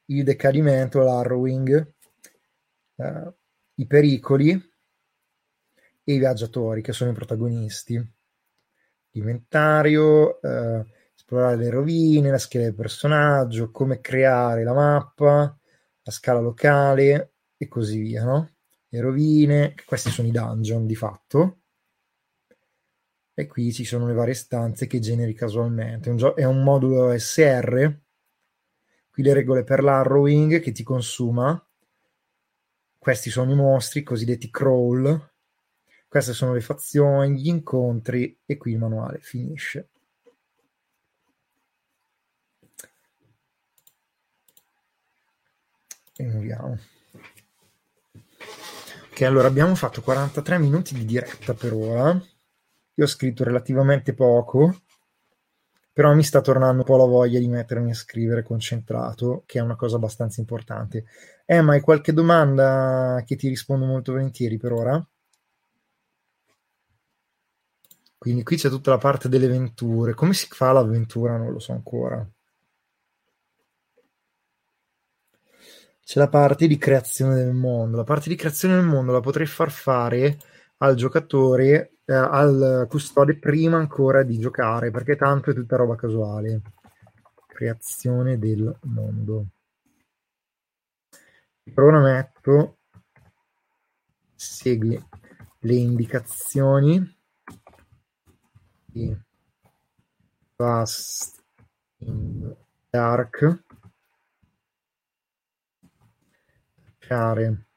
il 0.06 0.24
decadimento, 0.24 1.00
l'harrowing, 1.00 1.94
eh, 2.96 3.32
i 3.74 3.86
pericoli 3.86 4.50
e 6.04 6.12
i 6.14 6.18
viaggiatori 6.18 6.82
che 6.82 6.92
sono 6.92 7.10
i 7.10 7.14
protagonisti. 7.14 8.12
L'inventario, 9.10 10.40
eh, 10.40 10.84
esplorare 11.14 11.56
le 11.56 11.70
rovine, 11.70 12.30
la 12.30 12.38
scheda 12.38 12.64
del 12.64 12.74
personaggio, 12.74 13.70
come 13.70 14.00
creare 14.00 14.64
la 14.64 14.72
mappa, 14.72 15.58
la 16.02 16.10
scala 16.10 16.40
locale 16.40 17.32
e 17.56 17.68
così 17.68 17.98
via, 17.98 18.24
no? 18.24 18.54
Le 18.88 19.00
rovine, 19.00 19.74
questi 19.84 20.10
sono 20.10 20.28
i 20.28 20.32
dungeon 20.32 20.86
di 20.86 20.94
fatto 20.94 21.58
e 23.38 23.46
qui 23.46 23.72
ci 23.72 23.84
sono 23.84 24.08
le 24.08 24.14
varie 24.14 24.34
stanze 24.34 24.88
che 24.88 24.98
generi 24.98 25.32
casualmente. 25.32 26.10
Un 26.10 26.16
gio- 26.16 26.34
è 26.34 26.42
un 26.42 26.60
modulo 26.64 27.16
SR, 27.16 27.96
qui 29.12 29.22
le 29.22 29.32
regole 29.32 29.62
per 29.62 29.80
l'harrowing 29.80 30.58
che 30.58 30.72
ti 30.72 30.82
consuma. 30.82 31.64
Questi 32.98 33.30
sono 33.30 33.52
i 33.52 33.54
mostri, 33.54 34.02
cosiddetti 34.02 34.50
crawl. 34.50 35.30
Queste 36.08 36.32
sono 36.32 36.52
le 36.52 36.60
fazioni, 36.60 37.38
gli 37.40 37.46
incontri 37.46 38.40
e 38.44 38.56
qui 38.56 38.72
il 38.72 38.78
manuale 38.78 39.20
finisce. 39.20 39.90
E 46.16 46.24
andiamo. 46.24 46.76
Ok, 49.12 49.22
allora 49.22 49.46
abbiamo 49.46 49.76
fatto 49.76 50.02
43 50.02 50.58
minuti 50.58 50.92
di 50.94 51.04
diretta 51.04 51.54
per 51.54 51.72
ora. 51.72 52.20
Io 52.98 53.04
ho 53.04 53.06
scritto 53.06 53.44
relativamente 53.44 54.12
poco, 54.12 54.82
però 55.92 56.14
mi 56.14 56.24
sta 56.24 56.40
tornando 56.40 56.80
un 56.80 56.84
po' 56.84 56.96
la 56.96 57.04
voglia 57.04 57.38
di 57.38 57.46
mettermi 57.46 57.92
a 57.92 57.94
scrivere 57.94 58.42
concentrato, 58.42 59.44
che 59.46 59.60
è 59.60 59.62
una 59.62 59.76
cosa 59.76 59.96
abbastanza 59.96 60.40
importante. 60.40 61.04
Emma, 61.46 61.74
hai 61.74 61.80
qualche 61.80 62.12
domanda 62.12 63.22
che 63.24 63.36
ti 63.36 63.48
rispondo 63.48 63.86
molto 63.86 64.12
volentieri 64.12 64.56
per 64.56 64.72
ora? 64.72 65.08
Quindi 68.18 68.42
qui 68.42 68.56
c'è 68.56 68.68
tutta 68.68 68.90
la 68.90 68.98
parte 68.98 69.28
delle 69.28 69.46
avventure. 69.46 70.14
Come 70.14 70.34
si 70.34 70.48
fa 70.50 70.72
l'avventura? 70.72 71.36
Non 71.36 71.52
lo 71.52 71.60
so 71.60 71.70
ancora. 71.70 72.28
C'è 76.04 76.18
la 76.18 76.28
parte 76.28 76.66
di 76.66 76.78
creazione 76.78 77.36
del 77.36 77.52
mondo. 77.52 77.96
La 77.96 78.02
parte 78.02 78.28
di 78.28 78.34
creazione 78.34 78.74
del 78.74 78.86
mondo 78.86 79.12
la 79.12 79.20
potrei 79.20 79.46
far 79.46 79.70
fare 79.70 80.38
al 80.78 80.94
giocatore 80.94 81.98
eh, 82.04 82.14
al 82.14 82.86
custode 82.88 83.38
prima 83.38 83.76
ancora 83.76 84.22
di 84.22 84.38
giocare, 84.38 84.90
perché 84.90 85.16
tanto 85.16 85.50
è 85.50 85.54
tutta 85.54 85.76
roba 85.76 85.94
casuale. 85.94 86.62
Creazione 87.46 88.38
del 88.38 88.76
mondo. 88.84 89.46
Metto 91.64 92.78
segui 94.34 94.98
le 95.60 95.74
indicazioni 95.74 97.16
di 98.86 99.14
Fast 100.56 101.44
in 101.98 102.56
Dark 102.88 103.64
creare 106.98 107.67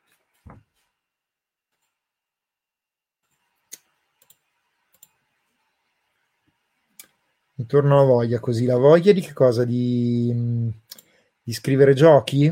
Mi 7.61 7.67
torna 7.67 8.01
voglia 8.01 8.39
così. 8.39 8.65
La 8.65 8.75
voglia 8.77 9.11
di 9.11 9.21
che 9.21 9.33
cosa? 9.33 9.63
Di, 9.63 10.73
di 11.43 11.53
scrivere 11.53 11.93
giochi? 11.93 12.51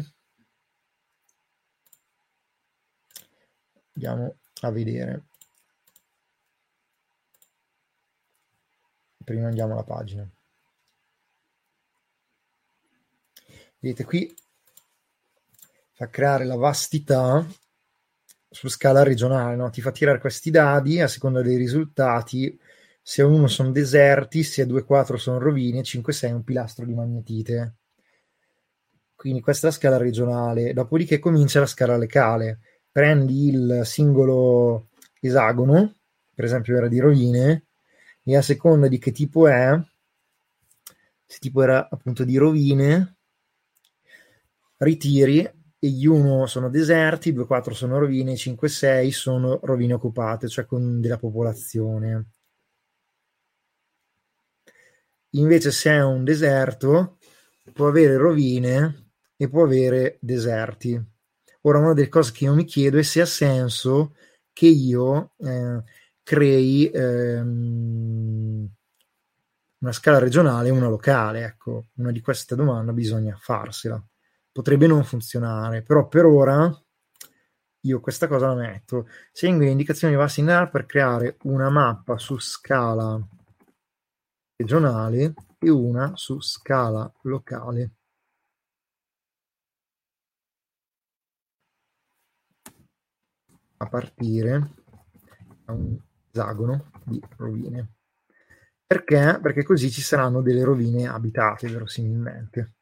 Andiamo 3.94 4.36
a 4.62 4.70
vedere. 4.70 5.26
Prima 9.24 9.48
andiamo 9.48 9.74
alla 9.74 9.84
pagina. 9.84 10.30
Vedete 13.80 14.04
qui 14.04 14.32
fa 15.94 16.08
creare 16.08 16.46
la 16.46 16.56
vastità 16.56 17.44
su 18.48 18.68
scala 18.68 19.02
regionale, 19.02 19.56
no? 19.56 19.72
ti 19.72 19.82
fa 19.82 19.92
tirare 19.92 20.20
questi 20.20 20.52
dadi 20.52 21.02
a 21.02 21.08
seconda 21.08 21.42
dei 21.42 21.58
risultati 21.58 22.60
se 23.10 23.24
uno 23.24 23.48
sono 23.48 23.72
deserti, 23.72 24.44
se 24.44 24.68
2-4 24.68 25.16
sono 25.16 25.40
rovine, 25.40 25.82
5-6 25.82 26.32
un 26.32 26.44
pilastro 26.44 26.86
di 26.86 26.94
magnetite. 26.94 27.78
Quindi 29.16 29.42
questa 29.42 29.66
è 29.66 29.70
la 29.72 29.76
scala 29.76 29.98
regionale, 29.98 30.74
dopodiché 30.74 31.18
comincia 31.18 31.60
la 31.60 31.66
scala 31.66 31.98
locale. 31.98 32.60
Prendi 32.92 33.48
il 33.48 33.82
singolo 33.84 34.90
esagono, 35.20 35.96
per 36.36 36.46
esempio 36.46 36.78
era 36.78 36.88
di 36.88 37.00
rovine, 37.00 37.66
e 38.24 38.38
a 38.38 38.44
seconda 38.44 38.88
di 38.88 39.00
che 39.00 39.12
tipo 39.12 39.48
è, 39.48 39.76
se 41.26 41.40
tipo 41.40 41.64
era 41.64 41.90
appunto 41.90 42.24
di 42.24 42.38
rovine, 42.38 43.18
ritiri 44.78 45.40
e 45.80 45.88
gli 45.88 46.06
1 46.06 46.46
sono 46.46 46.70
deserti, 46.70 47.34
2, 47.34 47.48
4 47.48 47.74
sono 47.74 47.98
rovine, 47.98 48.36
5, 48.36 48.70
6 48.70 49.10
sono 49.10 49.60
rovine 49.64 49.94
occupate, 49.94 50.48
cioè 50.48 50.68
con 50.68 51.02
della 51.02 51.18
popolazione. 51.18 52.34
Invece 55.32 55.72
se 55.72 55.92
è 55.92 56.04
un 56.04 56.24
deserto 56.24 57.18
può 57.74 57.88
avere 57.88 58.18
rovine 58.18 59.12
e 59.36 59.48
può 59.48 59.64
avere 59.64 60.18
deserti. 60.22 61.02
Ora 61.62 61.80
una 61.80 61.94
delle 61.94 62.10
cose 62.10 62.32
che 62.32 62.46
io 62.46 62.54
mi 62.54 62.66
chiedo 62.66 62.98
è 62.98 63.04
se 63.04 63.22
ha 63.22 63.26
senso 63.26 64.16
che 64.54 64.68
io 64.68 65.34
eh, 65.38 65.84
crei 66.24 66.90
ehm, 66.90 68.70
una 69.80 69.92
scala 69.92 70.20
regionale 70.20 70.70
e 70.70 70.72
una 70.72 70.88
locale. 70.88 71.44
Ecco, 71.44 71.88
una 71.96 72.12
di 72.12 72.22
queste 72.22 72.56
domande 72.56 72.92
bisogna 72.94 73.38
farsela. 73.40 74.02
Potrebbe 74.52 74.88
non 74.88 75.04
funzionare, 75.04 75.84
però 75.84 76.08
per 76.08 76.26
ora 76.26 76.84
io 77.82 78.00
questa 78.00 78.28
cosa 78.28 78.48
la 78.48 78.56
metto. 78.56 79.08
Segui 79.32 79.66
le 79.66 79.72
indicazioni 79.72 80.14
di 80.14 80.20
Vassinar 80.20 80.70
per 80.70 80.86
creare 80.86 81.38
una 81.44 81.70
mappa 81.70 82.18
su 82.18 82.38
scala 82.40 83.22
regionale 84.60 85.34
e 85.58 85.70
una 85.70 86.12
su 86.16 86.42
scala 86.42 87.10
locale. 87.22 87.92
A 93.78 93.88
partire 93.88 94.74
da 95.64 95.72
un 95.72 95.98
esagono 96.30 96.92
di 97.06 97.22
rovine. 97.38 97.94
Perché? 98.86 99.40
Perché 99.42 99.64
così 99.64 99.90
ci 99.90 100.02
saranno 100.02 100.42
delle 100.42 100.64
rovine 100.64 101.08
abitate, 101.08 101.70
verosimilmente. 101.70 102.74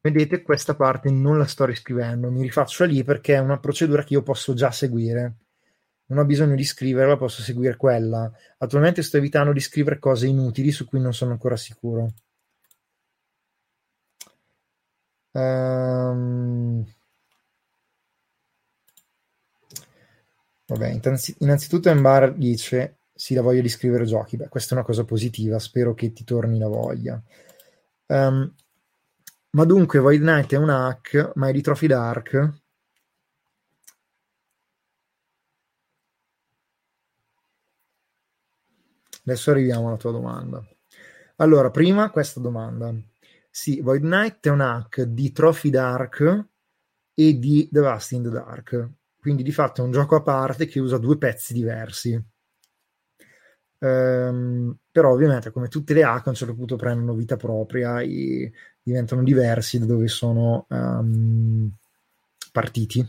Vedete, 0.00 0.42
questa 0.42 0.76
parte 0.76 1.10
non 1.10 1.36
la 1.36 1.46
sto 1.46 1.64
riscrivendo, 1.64 2.30
mi 2.30 2.42
rifaccio 2.42 2.84
lì 2.84 3.02
perché 3.02 3.34
è 3.34 3.38
una 3.40 3.58
procedura 3.58 4.04
che 4.04 4.14
io 4.14 4.22
posso 4.22 4.54
già 4.54 4.70
seguire. 4.70 5.47
Non 6.08 6.18
ho 6.20 6.24
bisogno 6.24 6.54
di 6.54 6.64
scriverla, 6.64 7.16
posso 7.16 7.42
seguire 7.42 7.76
quella. 7.76 8.30
Attualmente 8.58 9.02
sto 9.02 9.16
evitando 9.18 9.52
di 9.52 9.60
scrivere 9.60 9.98
cose 9.98 10.26
inutili 10.26 10.70
su 10.70 10.86
cui 10.86 11.00
non 11.00 11.14
sono 11.14 11.32
ancora 11.32 11.56
sicuro. 11.56 12.12
Um... 15.32 16.84
Vabbè, 20.66 21.00
innanzitutto 21.38 21.88
Embar 21.88 22.34
dice 22.34 22.98
sì, 23.14 23.34
la 23.34 23.42
voglia 23.42 23.62
di 23.62 23.68
scrivere 23.68 24.04
giochi. 24.04 24.36
Beh, 24.36 24.48
questa 24.48 24.74
è 24.74 24.78
una 24.78 24.86
cosa 24.86 25.04
positiva, 25.04 25.58
spero 25.58 25.94
che 25.94 26.12
ti 26.12 26.24
torni 26.24 26.58
la 26.58 26.68
voglia. 26.68 27.20
Um, 28.06 28.54
ma 29.50 29.64
dunque, 29.64 29.98
Void 29.98 30.20
Knight 30.20 30.52
è 30.52 30.56
un 30.56 30.70
hack, 30.70 31.32
ma 31.34 31.48
è 31.48 31.52
di 31.52 31.62
Trophy 31.62 31.86
Dark. 31.86 32.60
Adesso 39.28 39.50
arriviamo 39.50 39.88
alla 39.88 39.98
tua 39.98 40.10
domanda. 40.10 40.66
Allora, 41.36 41.70
prima 41.70 42.10
questa 42.10 42.40
domanda. 42.40 42.94
Sì, 43.50 43.82
Void 43.82 44.00
Knight 44.00 44.46
è 44.46 44.50
un 44.50 44.62
hack 44.62 45.02
di 45.02 45.32
Trophy 45.32 45.68
Dark 45.68 46.46
e 47.12 47.38
di 47.38 47.68
The 47.70 47.80
Rust 47.80 48.12
in 48.12 48.22
the 48.22 48.30
Dark. 48.30 48.88
Quindi 49.20 49.42
di 49.42 49.52
fatto 49.52 49.82
è 49.82 49.84
un 49.84 49.90
gioco 49.90 50.16
a 50.16 50.22
parte 50.22 50.64
che 50.64 50.80
usa 50.80 50.96
due 50.96 51.18
pezzi 51.18 51.52
diversi. 51.52 52.18
Um, 53.80 54.74
però 54.90 55.12
ovviamente 55.12 55.50
come 55.50 55.68
tutte 55.68 55.92
le 55.92 56.04
hack 56.04 56.26
a 56.26 56.30
un 56.30 56.34
certo 56.34 56.54
punto 56.54 56.76
prendono 56.76 57.12
vita 57.12 57.36
propria 57.36 58.00
e 58.00 58.50
diventano 58.82 59.22
diversi 59.22 59.78
da 59.78 59.84
dove 59.84 60.08
sono 60.08 60.64
um, 60.70 61.70
partiti. 62.50 63.06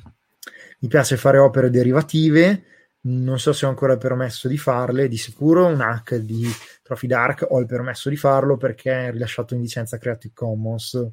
Mi 0.82 0.88
piace 0.90 1.16
fare 1.16 1.38
opere 1.38 1.70
derivative, 1.70 2.64
non 3.02 3.40
so 3.40 3.54
se 3.54 3.66
ho 3.66 3.70
ancora 3.70 3.94
il 3.94 4.00
permesso 4.00 4.48
di 4.48 4.58
farle, 4.58 5.08
di 5.08 5.18
sicuro 5.18 5.66
un 5.66 5.82
hack 5.82 6.16
di 6.16 6.48
Trophy 6.84 7.08
Dark 7.08 7.46
ho 7.48 7.60
il 7.60 7.66
permesso 7.66 8.10
di 8.10 8.18
farlo 8.18 8.58
perché 8.58 9.08
è 9.08 9.12
rilasciato 9.12 9.54
in 9.54 9.62
licenza 9.62 9.98
Creative 9.98 10.34
Commons. 10.34 11.08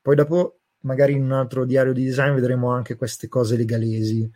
Poi 0.00 0.16
dopo 0.16 0.60
magari 0.80 1.12
in 1.12 1.22
un 1.22 1.32
altro 1.32 1.64
diario 1.64 1.92
di 1.92 2.04
design 2.04 2.34
vedremo 2.34 2.70
anche 2.70 2.96
queste 2.96 3.28
cose 3.28 3.56
legalesi. 3.56 4.30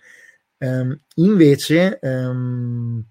Um, 0.59 0.97
invece 1.17 1.99
um, 2.03 3.05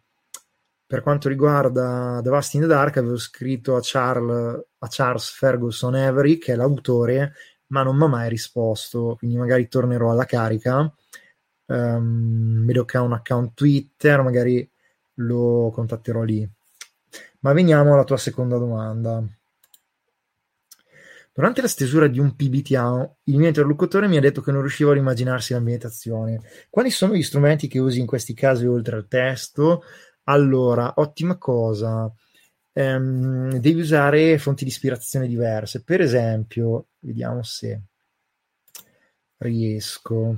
per 0.92 1.02
quanto 1.02 1.30
riguarda 1.30 2.20
The 2.22 2.30
Vast 2.30 2.54
in 2.56 2.62
the 2.62 2.68
Dark, 2.68 2.98
avevo 2.98 3.18
scritto 3.18 3.78
a, 3.78 3.80
Charles, 3.82 4.62
a 4.80 4.88
Charles 4.90 5.30
Ferguson 5.30 5.96
Avery, 5.96 6.38
che 6.38 6.52
è 6.52 6.56
l'autore, 6.58 7.34
ma 7.68 7.82
non 7.82 7.96
mi 7.96 8.04
ha 8.04 8.08
mai 8.08 8.28
risposto, 8.28 9.16
quindi 9.18 9.38
magari 9.38 9.70
tornerò 9.70 10.12
alla 10.12 10.26
carica. 10.26 10.94
Um, 11.72 12.66
vedo 12.66 12.84
che 12.84 12.98
ha 12.98 13.02
un 13.02 13.14
account 13.14 13.54
Twitter, 13.54 14.22
magari 14.22 14.70
lo 15.16 15.72
contatterò 15.74 16.24
lì. 16.24 16.48
Ma 17.40 17.54
veniamo 17.54 17.94
alla 17.94 18.04
tua 18.04 18.18
seconda 18.18 18.58
domanda. 18.58 19.24
Durante 21.34 21.62
la 21.62 21.70
stesura 21.70 22.08
di 22.08 22.20
un 22.20 22.36
PBTA, 22.36 23.16
il 23.24 23.38
mio 23.38 23.48
interlocutore 23.48 24.10
mi 24.10 24.18
ha 24.18 24.20
detto 24.20 24.42
che 24.42 24.52
non 24.52 24.62
riuscivo 24.62 24.92
ad 24.92 24.98
immaginarsi 24.98 25.54
l'ambientazione. 25.54 26.42
Quali 26.70 26.90
sono 26.90 27.14
gli 27.16 27.24
strumenti 27.24 27.70
che 27.70 27.80
usi 27.80 28.02
in 28.02 28.06
questi 28.06 28.34
casi 28.34 28.66
oltre 28.66 28.98
al 28.98 29.08
testo? 29.08 29.84
Allora, 30.26 30.92
ottima 30.98 31.38
cosa. 31.38 32.14
Ehm, 32.74 33.60
devi 33.60 33.80
usare 33.80 34.38
fonti 34.40 34.66
di 34.66 34.70
ispirazione 34.72 35.28
diverse. 35.28 35.84
Per 35.84 36.02
esempio, 36.02 36.88
vediamo 37.00 37.44
se 37.44 37.82
riesco. 39.38 40.38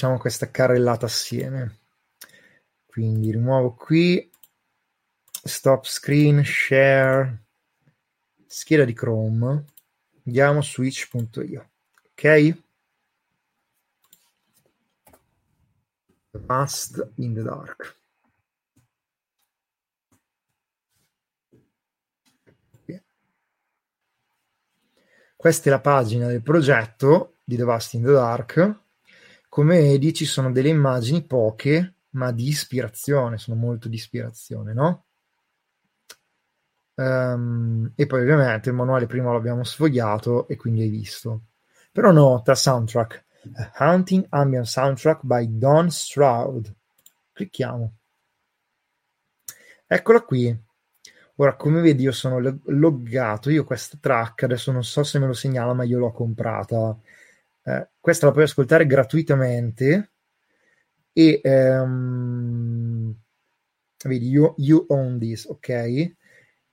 Facciamo 0.00 0.18
questa 0.18 0.50
carrellata 0.50 1.04
assieme. 1.04 1.80
Quindi 2.86 3.32
rimuovo 3.32 3.74
qui, 3.74 4.30
stop 5.30 5.84
screen, 5.84 6.42
share, 6.42 7.44
scheda 8.46 8.86
di 8.86 8.94
Chrome, 8.94 9.62
andiamo 10.24 10.62
switch.io. 10.62 11.70
Ok? 12.12 12.58
The 16.30 16.38
Past 16.46 17.12
in 17.16 17.34
the 17.34 17.42
Dark. 17.42 17.98
Questa 25.36 25.68
è 25.68 25.70
la 25.70 25.80
pagina 25.80 26.26
del 26.26 26.42
progetto 26.42 27.36
di 27.44 27.56
The 27.56 27.64
Vast 27.64 27.92
in 27.92 28.02
the 28.04 28.12
Dark. 28.12 28.88
Come 29.50 29.80
vedi 29.80 30.14
ci 30.14 30.26
sono 30.26 30.52
delle 30.52 30.68
immagini 30.68 31.26
poche, 31.26 31.94
ma 32.10 32.30
di 32.30 32.46
ispirazione, 32.46 33.36
sono 33.36 33.56
molto 33.56 33.88
di 33.88 33.96
ispirazione, 33.96 34.72
no? 34.72 35.06
Um, 36.94 37.90
e 37.96 38.06
poi 38.06 38.20
ovviamente 38.20 38.68
il 38.68 38.76
manuale 38.76 39.06
prima 39.06 39.32
l'abbiamo 39.32 39.64
sfogliato 39.64 40.46
e 40.46 40.54
quindi 40.54 40.82
hai 40.82 40.88
visto. 40.88 41.46
Però 41.90 42.12
nota 42.12 42.54
soundtrack 42.54 43.24
A 43.54 43.70
Haunting 43.88 44.26
Ambient 44.28 44.66
Soundtrack 44.66 45.24
by 45.24 45.58
Don 45.58 45.90
Stroud. 45.90 46.72
Clicchiamo. 47.32 47.94
Eccola 49.84 50.22
qui. 50.22 50.56
Ora, 51.36 51.56
come 51.56 51.80
vedi, 51.80 52.04
io 52.04 52.12
sono 52.12 52.38
loggato. 52.66 53.50
Io 53.50 53.64
questa 53.64 53.98
track, 54.00 54.44
adesso 54.44 54.70
non 54.70 54.84
so 54.84 55.02
se 55.02 55.18
me 55.18 55.26
lo 55.26 55.32
segnala, 55.32 55.72
ma 55.72 55.82
io 55.82 55.98
l'ho 55.98 56.12
comprata. 56.12 56.96
Eh, 57.62 57.88
questa 58.00 58.26
la 58.26 58.32
puoi 58.32 58.44
ascoltare 58.44 58.86
gratuitamente. 58.86 60.12
E 61.12 61.40
um, 61.44 63.14
vedi, 64.04 64.28
you, 64.28 64.54
you 64.58 64.84
own 64.88 65.18
this, 65.18 65.44
ok? 65.44 65.68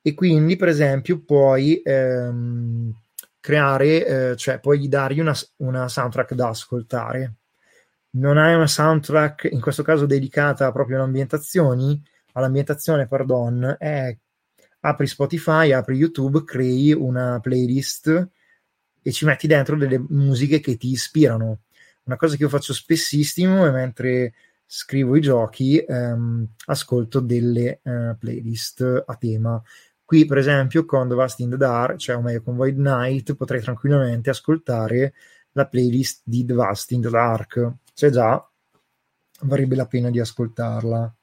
E 0.02 0.14
quindi, 0.14 0.56
per 0.56 0.68
esempio, 0.68 1.24
puoi. 1.24 1.82
Um, 1.86 2.96
creare, 3.48 4.32
eh, 4.32 4.36
cioè 4.36 4.60
puoi 4.60 4.90
dargli 4.90 5.22
una, 5.22 5.34
una 5.58 5.88
soundtrack 5.88 6.34
da 6.34 6.50
ascoltare. 6.50 7.36
Non 8.18 8.38
hai 8.38 8.54
una 8.54 8.68
soundtrack, 8.68 9.48
in 9.50 9.62
questo 9.62 9.84
caso 9.84 10.06
dedicata 10.06 10.70
proprio 10.74 10.98
alle 10.98 11.06
ambientazioni, 11.06 12.02
all'ambientazione, 12.34 13.08
pardon, 13.08 13.78
è 13.80 14.14
apri 14.82 15.08
Spotify, 15.08 15.72
apri 15.72 15.96
YouTube, 15.96 16.44
crei 16.44 16.92
una 16.92 17.40
playlist 17.42 18.30
e 19.08 19.12
ci 19.14 19.24
metti 19.24 19.48
dentro 19.48 19.78
delle 19.78 20.04
musiche 20.10 20.60
che 20.60 20.76
ti 20.76 20.90
ispirano. 20.90 21.60
Una 22.04 22.18
cosa 22.18 22.36
che 22.36 22.44
io 22.44 22.50
faccio 22.50 22.74
spessissimo 22.74 23.66
è 23.66 23.72
mentre 23.72 24.34
scrivo 24.66 25.16
i 25.16 25.22
giochi, 25.22 25.78
ehm, 25.78 26.46
ascolto 26.66 27.22
delle 27.22 27.80
eh, 27.84 28.18
playlist 28.20 29.04
a 29.06 29.16
tema. 29.16 29.64
Qui, 30.04 30.26
per 30.26 30.40
esempio, 30.40 30.84
con 30.84 31.08
The 31.08 31.16
Vast 31.16 31.40
in 31.40 31.52
the 31.52 31.56
Dark, 31.56 31.96
cioè 31.96 32.18
o 32.18 32.22
meglio 32.22 32.42
con 32.42 32.58
Void 32.58 32.78
Night, 32.78 33.34
potrei 33.36 33.62
tranquillamente 33.62 34.30
ascoltare 34.30 35.14
la 35.54 35.66
playlist 35.68 36.24
di 36.26 36.44
The 36.44 36.54
Vast 36.54 36.92
in 36.92 37.02
the 37.02 37.10
Dark. 37.10 37.76
C'è 37.94 38.10
già, 38.10 38.46
varrebbe 39.44 39.78
la 39.78 39.88
pena 39.88 40.10
di 40.10 40.20
ascoltarla. 40.20 41.16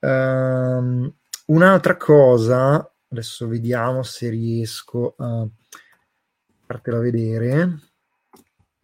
Um, 0.00 1.14
un'altra 1.46 1.96
cosa, 1.96 2.92
adesso 3.08 3.46
vediamo 3.46 4.02
se 4.02 4.28
riesco 4.28 5.14
a 5.18 5.46
fartela 6.70 7.00
vedere. 7.00 7.80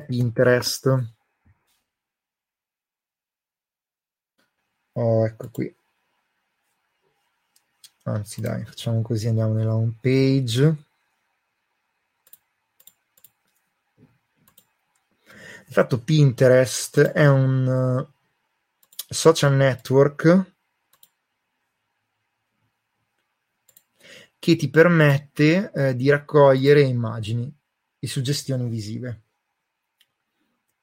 Pinterest. 0.08 1.14
Oh, 4.94 5.24
ecco 5.24 5.50
qui. 5.50 5.72
Anzi, 8.02 8.40
dai, 8.40 8.64
facciamo 8.64 9.02
così, 9.02 9.28
andiamo 9.28 9.52
nella 9.52 9.76
home 9.76 9.96
page. 10.00 10.84
Infatti 15.66 15.98
Pinterest 15.98 17.00
è 17.00 17.28
un 17.28 17.66
uh, 17.66 18.12
social 19.08 19.54
network 19.54 20.54
che 24.38 24.56
ti 24.56 24.70
permette 24.70 25.70
eh, 25.72 25.96
di 25.96 26.08
raccogliere 26.08 26.82
immagini 26.82 27.52
e 28.06 28.08
suggestioni 28.08 28.68
visive. 28.68 29.22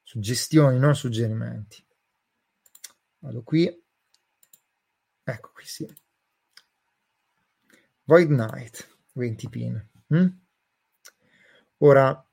Suggestioni, 0.01 0.77
non 0.77 0.93
suggerimenti. 0.93 1.81
Vado 3.19 3.43
qui. 3.43 3.65
Ecco 5.23 5.51
qui, 5.53 5.65
sì. 5.65 5.95
Void 8.03 8.29
Night, 8.29 8.97
20 9.13 9.49
pin. 9.49 9.89
Mm? 10.13 10.27
Ora 11.77 12.27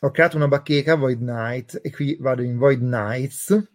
ho 0.00 0.10
creato 0.12 0.36
una 0.36 0.46
bacheca 0.46 0.94
Void 0.94 1.20
Night 1.20 1.80
e 1.82 1.90
qui 1.90 2.16
vado 2.20 2.42
in 2.42 2.56
Void 2.56 2.82
Nights 2.82 3.68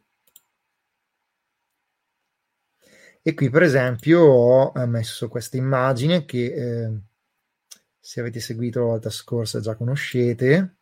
e 3.22 3.34
qui 3.34 3.49
per 3.49 3.63
esempio 3.63 4.22
ho 4.22 4.86
messo 4.86 5.28
questa 5.28 5.57
immagine 5.57 6.26
che 6.26 6.45
eh, 6.53 7.01
se 8.02 8.20
avete 8.20 8.39
seguito 8.41 8.80
la 8.80 8.86
volta 8.86 9.10
scorsa 9.10 9.62
già 9.62 9.76
conoscete 9.76 10.78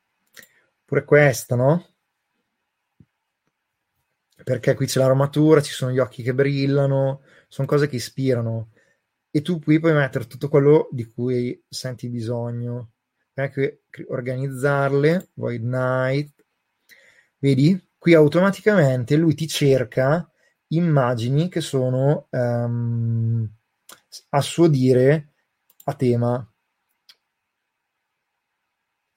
pure 0.85 1.03
questa 1.03 1.55
no? 1.55 1.85
perché 4.43 4.73
qui 4.73 4.87
c'è 4.87 4.99
l'aromatura 4.99 5.61
ci 5.61 5.73
sono 5.73 5.91
gli 5.91 5.99
occhi 5.99 6.23
che 6.23 6.33
brillano 6.33 7.21
sono 7.47 7.67
cose 7.67 7.87
che 7.87 7.97
ispirano 7.97 8.71
e 9.29 9.41
tu 9.41 9.59
qui 9.59 9.79
puoi 9.79 9.93
mettere 9.93 10.25
tutto 10.25 10.49
quello 10.49 10.87
di 10.91 11.05
cui 11.05 11.61
senti 11.67 12.09
bisogno 12.09 12.93
anche 13.41 13.83
organizzarle, 14.07 15.29
Void 15.33 15.63
Night, 15.63 16.45
vedi? 17.37 17.87
Qui 17.97 18.13
automaticamente 18.13 19.15
lui 19.17 19.33
ti 19.33 19.47
cerca 19.47 20.29
immagini 20.67 21.49
che 21.49 21.61
sono 21.61 22.27
um, 22.29 23.49
a 24.29 24.41
suo 24.41 24.67
dire 24.67 25.33
a 25.85 25.93
tema. 25.95 26.48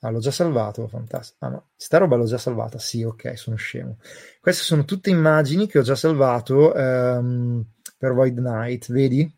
Ah, 0.05 0.11
l'ho 0.11 0.19
già 0.19 0.31
salvato, 0.31 0.89
fantastico. 0.89 1.45
Ah 1.45 1.49
no, 1.49 1.71
sta 1.77 1.99
roba 1.99 2.17
l'ho 2.17 2.25
già 2.27 2.39
salvata, 2.39 2.79
sì, 2.79 3.03
ok, 3.03 3.39
sono 3.39 3.57
scemo. 3.57 3.99
Queste 4.41 4.65
sono 4.65 4.85
tutte 4.85 5.11
immagini 5.11 5.67
che 5.67 5.79
ho 5.79 5.83
già 5.83 5.95
salvato 5.95 6.73
um, 6.75 7.65
per 7.97 8.13
Void 8.13 8.39
Night, 8.39 8.91
vedi? 8.91 9.33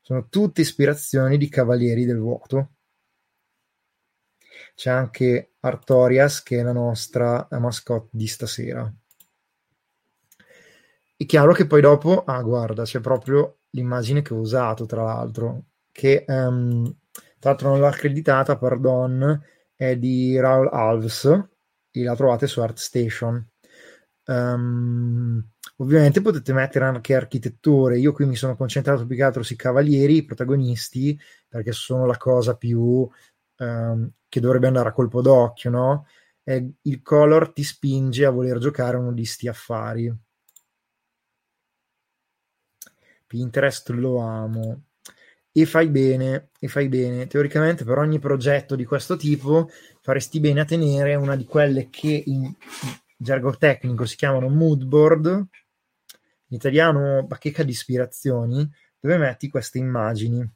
Sono 0.00 0.28
tutte 0.28 0.60
ispirazioni 0.62 1.38
di 1.38 1.48
Cavalieri 1.48 2.04
del 2.04 2.18
Vuoto 2.18 2.70
c'è 4.80 4.90
anche 4.90 5.56
Artorias 5.60 6.42
che 6.42 6.58
è 6.58 6.62
la 6.62 6.72
nostra 6.72 7.46
mascotte 7.50 8.08
di 8.12 8.26
stasera. 8.26 8.90
È 11.16 11.26
chiaro 11.26 11.52
che 11.52 11.66
poi 11.66 11.82
dopo, 11.82 12.24
ah 12.24 12.40
guarda, 12.40 12.84
c'è 12.84 13.00
proprio 13.00 13.58
l'immagine 13.72 14.22
che 14.22 14.32
ho 14.32 14.38
usato 14.38 14.86
tra 14.86 15.02
l'altro, 15.02 15.64
che 15.92 16.24
um, 16.26 16.82
tra 17.38 17.50
l'altro 17.50 17.68
non 17.68 17.80
l'ho 17.80 17.86
accreditata, 17.86 18.56
pardon, 18.56 19.38
è 19.80 19.96
di 19.96 20.38
Raul 20.38 20.68
Alves 20.70 21.24
e 21.90 22.02
la 22.02 22.14
trovate 22.14 22.46
su 22.46 22.60
ArtStation. 22.60 23.48
Um, 24.26 25.42
ovviamente 25.76 26.20
potete 26.20 26.52
mettere 26.52 26.84
anche 26.84 27.14
architetture, 27.14 27.98
io 27.98 28.12
qui 28.12 28.26
mi 28.26 28.36
sono 28.36 28.56
concentrato 28.56 29.06
più 29.06 29.16
che 29.16 29.22
altro 29.22 29.42
sui 29.42 29.56
cavalieri, 29.56 30.16
i 30.16 30.24
protagonisti, 30.26 31.18
perché 31.48 31.72
sono 31.72 32.04
la 32.04 32.18
cosa 32.18 32.56
più 32.56 33.08
um, 33.56 34.10
che 34.28 34.40
dovrebbe 34.40 34.66
andare 34.66 34.90
a 34.90 34.92
colpo 34.92 35.22
d'occhio, 35.22 35.70
no? 35.70 36.06
E 36.42 36.72
il 36.82 37.00
color 37.00 37.50
ti 37.50 37.64
spinge 37.64 38.26
a 38.26 38.30
voler 38.30 38.58
giocare 38.58 38.98
uno 38.98 39.14
di 39.14 39.24
sti 39.24 39.48
affari. 39.48 40.14
Pinterest 43.26 43.88
lo 43.90 44.18
amo. 44.18 44.82
E 45.52 45.66
fai 45.66 45.88
bene, 45.88 46.50
e 46.58 46.68
fai 46.68 46.88
bene. 46.88 47.26
Teoricamente 47.26 47.84
per 47.84 47.98
ogni 47.98 48.18
progetto 48.18 48.76
di 48.76 48.84
questo 48.84 49.16
tipo 49.16 49.68
faresti 50.00 50.38
bene 50.40 50.60
a 50.60 50.64
tenere 50.64 51.14
una 51.16 51.36
di 51.36 51.44
quelle 51.44 51.88
che 51.90 52.22
in 52.26 52.54
gergo 53.16 53.56
tecnico 53.56 54.06
si 54.06 54.16
chiamano 54.16 54.48
mood 54.48 54.84
board, 54.84 55.26
in 55.26 56.56
italiano 56.56 57.24
bacheca 57.26 57.62
di 57.62 57.72
ispirazioni, 57.72 58.68
dove 58.98 59.16
metti 59.18 59.48
queste 59.48 59.78
immagini. 59.78 60.48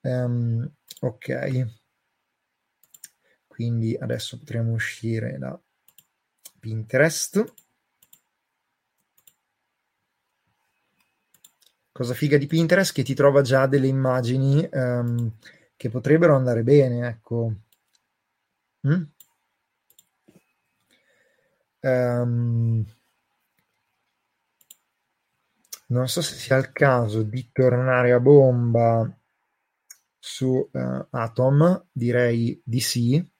Um, 0.00 0.68
ok, 1.00 1.66
quindi 3.46 3.96
adesso 3.96 4.38
potremo 4.38 4.72
uscire 4.72 5.36
da 5.38 5.60
Pinterest. 6.60 7.54
Cosa 11.98 12.14
figa 12.14 12.38
di 12.38 12.46
Pinterest? 12.46 12.92
Che 12.92 13.02
ti 13.02 13.12
trova 13.12 13.42
già 13.42 13.66
delle 13.66 13.88
immagini 13.88 14.64
um, 14.70 15.32
che 15.74 15.90
potrebbero 15.90 16.36
andare 16.36 16.62
bene, 16.62 17.08
ecco. 17.08 17.52
Mm? 18.86 19.02
Um, 21.80 22.84
non 25.88 26.06
so 26.06 26.22
se 26.22 26.36
sia 26.36 26.56
il 26.58 26.70
caso 26.70 27.24
di 27.24 27.50
tornare 27.50 28.12
a 28.12 28.20
bomba 28.20 29.12
su 30.20 30.70
uh, 30.70 31.06
Atom, 31.10 31.88
direi 31.90 32.62
di 32.64 32.78
sì. 32.78 33.32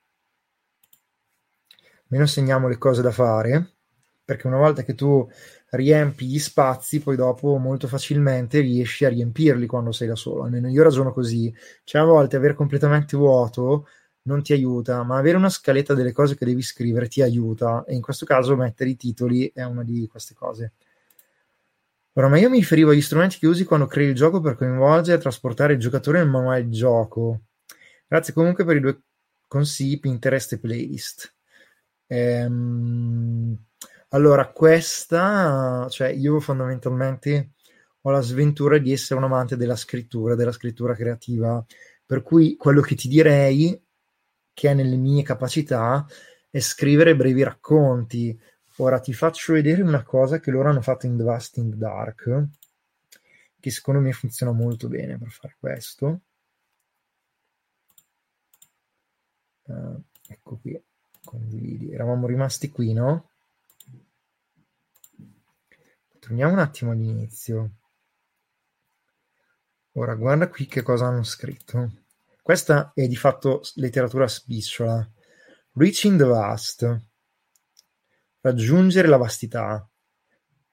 Meno 2.08 2.26
segniamo 2.26 2.66
le 2.66 2.76
cose 2.76 3.02
da 3.02 3.12
fare, 3.12 3.76
perché 4.24 4.48
una 4.48 4.58
volta 4.58 4.82
che 4.82 4.96
tu 4.96 5.30
riempi 5.70 6.26
gli 6.26 6.38
spazi, 6.38 7.00
poi 7.00 7.16
dopo 7.16 7.56
molto 7.58 7.88
facilmente 7.88 8.60
riesci 8.60 9.04
a 9.04 9.08
riempirli 9.08 9.66
quando 9.66 9.92
sei 9.92 10.08
da 10.08 10.16
solo. 10.16 10.44
Almeno 10.44 10.68
io 10.68 10.82
ragiono 10.82 11.12
così. 11.12 11.54
Cioè, 11.84 12.02
a 12.02 12.04
volte 12.04 12.36
avere 12.36 12.54
completamente 12.54 13.16
vuoto 13.16 13.86
non 14.22 14.42
ti 14.42 14.52
aiuta, 14.52 15.02
ma 15.02 15.18
avere 15.18 15.36
una 15.36 15.48
scaletta 15.48 15.94
delle 15.94 16.12
cose 16.12 16.36
che 16.36 16.44
devi 16.44 16.62
scrivere 16.62 17.08
ti 17.08 17.22
aiuta. 17.22 17.84
E 17.86 17.94
in 17.94 18.02
questo 18.02 18.26
caso 18.26 18.56
mettere 18.56 18.90
i 18.90 18.96
titoli 18.96 19.50
è 19.54 19.64
una 19.64 19.82
di 19.84 20.06
queste 20.06 20.34
cose. 20.34 20.72
Ora, 22.14 22.28
ma 22.28 22.38
io 22.38 22.50
mi 22.50 22.58
riferivo 22.58 22.90
agli 22.90 23.00
strumenti 23.00 23.38
che 23.38 23.46
usi 23.46 23.64
quando 23.64 23.86
crei 23.86 24.08
il 24.08 24.14
gioco 24.14 24.40
per 24.40 24.56
coinvolgere 24.56 25.18
e 25.18 25.20
trasportare 25.20 25.74
il 25.74 25.78
giocatore 25.78 26.18
nel 26.18 26.28
manuale 26.28 26.64
di 26.64 26.76
gioco. 26.76 27.42
Grazie 28.08 28.32
comunque 28.32 28.64
per 28.64 28.76
i 28.76 28.80
due 28.80 29.00
consigli 29.46 30.00
Pinterest 30.00 30.54
e 30.54 30.58
playlist. 30.58 31.34
Ehm, 32.08 33.56
allora, 34.08 34.50
questa, 34.50 35.86
cioè 35.90 36.08
io 36.08 36.40
fondamentalmente 36.40 37.52
ho 38.02 38.10
la 38.10 38.20
sventura 38.20 38.78
di 38.78 38.92
essere 38.92 39.18
un 39.18 39.24
amante 39.24 39.56
della 39.56 39.76
scrittura, 39.76 40.34
della 40.34 40.52
scrittura 40.52 40.94
creativa, 40.94 41.64
per 42.06 42.22
cui 42.22 42.56
quello 42.56 42.80
che 42.80 42.94
ti 42.94 43.08
direi, 43.08 43.80
che 44.52 44.70
è 44.70 44.74
nelle 44.74 44.96
mie 44.96 45.22
capacità, 45.22 46.06
è 46.50 46.58
scrivere 46.60 47.14
brevi 47.16 47.42
racconti, 47.42 48.38
Ora 48.80 49.00
ti 49.00 49.12
faccio 49.12 49.54
vedere 49.54 49.82
una 49.82 50.04
cosa 50.04 50.38
che 50.38 50.52
loro 50.52 50.68
hanno 50.68 50.82
fatto 50.82 51.06
in 51.06 51.16
Devastating 51.16 51.74
Dark, 51.74 52.46
che 53.58 53.70
secondo 53.70 54.00
me 54.00 54.12
funziona 54.12 54.52
molto 54.52 54.86
bene 54.86 55.18
per 55.18 55.30
fare 55.30 55.56
questo. 55.58 56.20
Uh, 59.64 60.00
ecco 60.28 60.58
qui, 60.58 60.80
condividi. 61.24 61.92
Eravamo 61.92 62.28
rimasti 62.28 62.70
qui, 62.70 62.92
no? 62.92 63.27
Torniamo 66.28 66.52
un 66.52 66.58
attimo 66.58 66.90
all'inizio. 66.90 67.70
Ora, 69.92 70.14
guarda 70.14 70.50
qui 70.50 70.66
che 70.66 70.82
cosa 70.82 71.06
hanno 71.06 71.22
scritto. 71.22 72.02
Questa 72.42 72.92
è 72.94 73.06
di 73.06 73.16
fatto 73.16 73.62
letteratura 73.76 74.28
spicciola. 74.28 75.10
Reaching 75.72 76.18
the 76.18 76.26
Vast 76.26 77.06
raggiungere 78.42 79.08
la 79.08 79.16
vastità, 79.16 79.88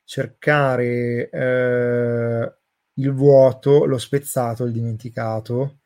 cercare 0.03 1.29
eh, 1.29 2.55
il 2.95 3.13
vuoto, 3.13 3.85
lo 3.85 3.97
spezzato, 3.97 4.65
il 4.65 4.73
dimenticato, 4.73 5.79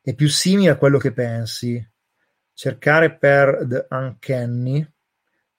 è 0.00 0.12
più 0.16 0.28
simile 0.28 0.70
a 0.70 0.76
quello 0.76 0.98
che 0.98 1.12
pensi. 1.12 1.80
Cercare 2.52 3.16
per 3.16 3.64
the 3.68 3.86
uncanny, 3.90 4.84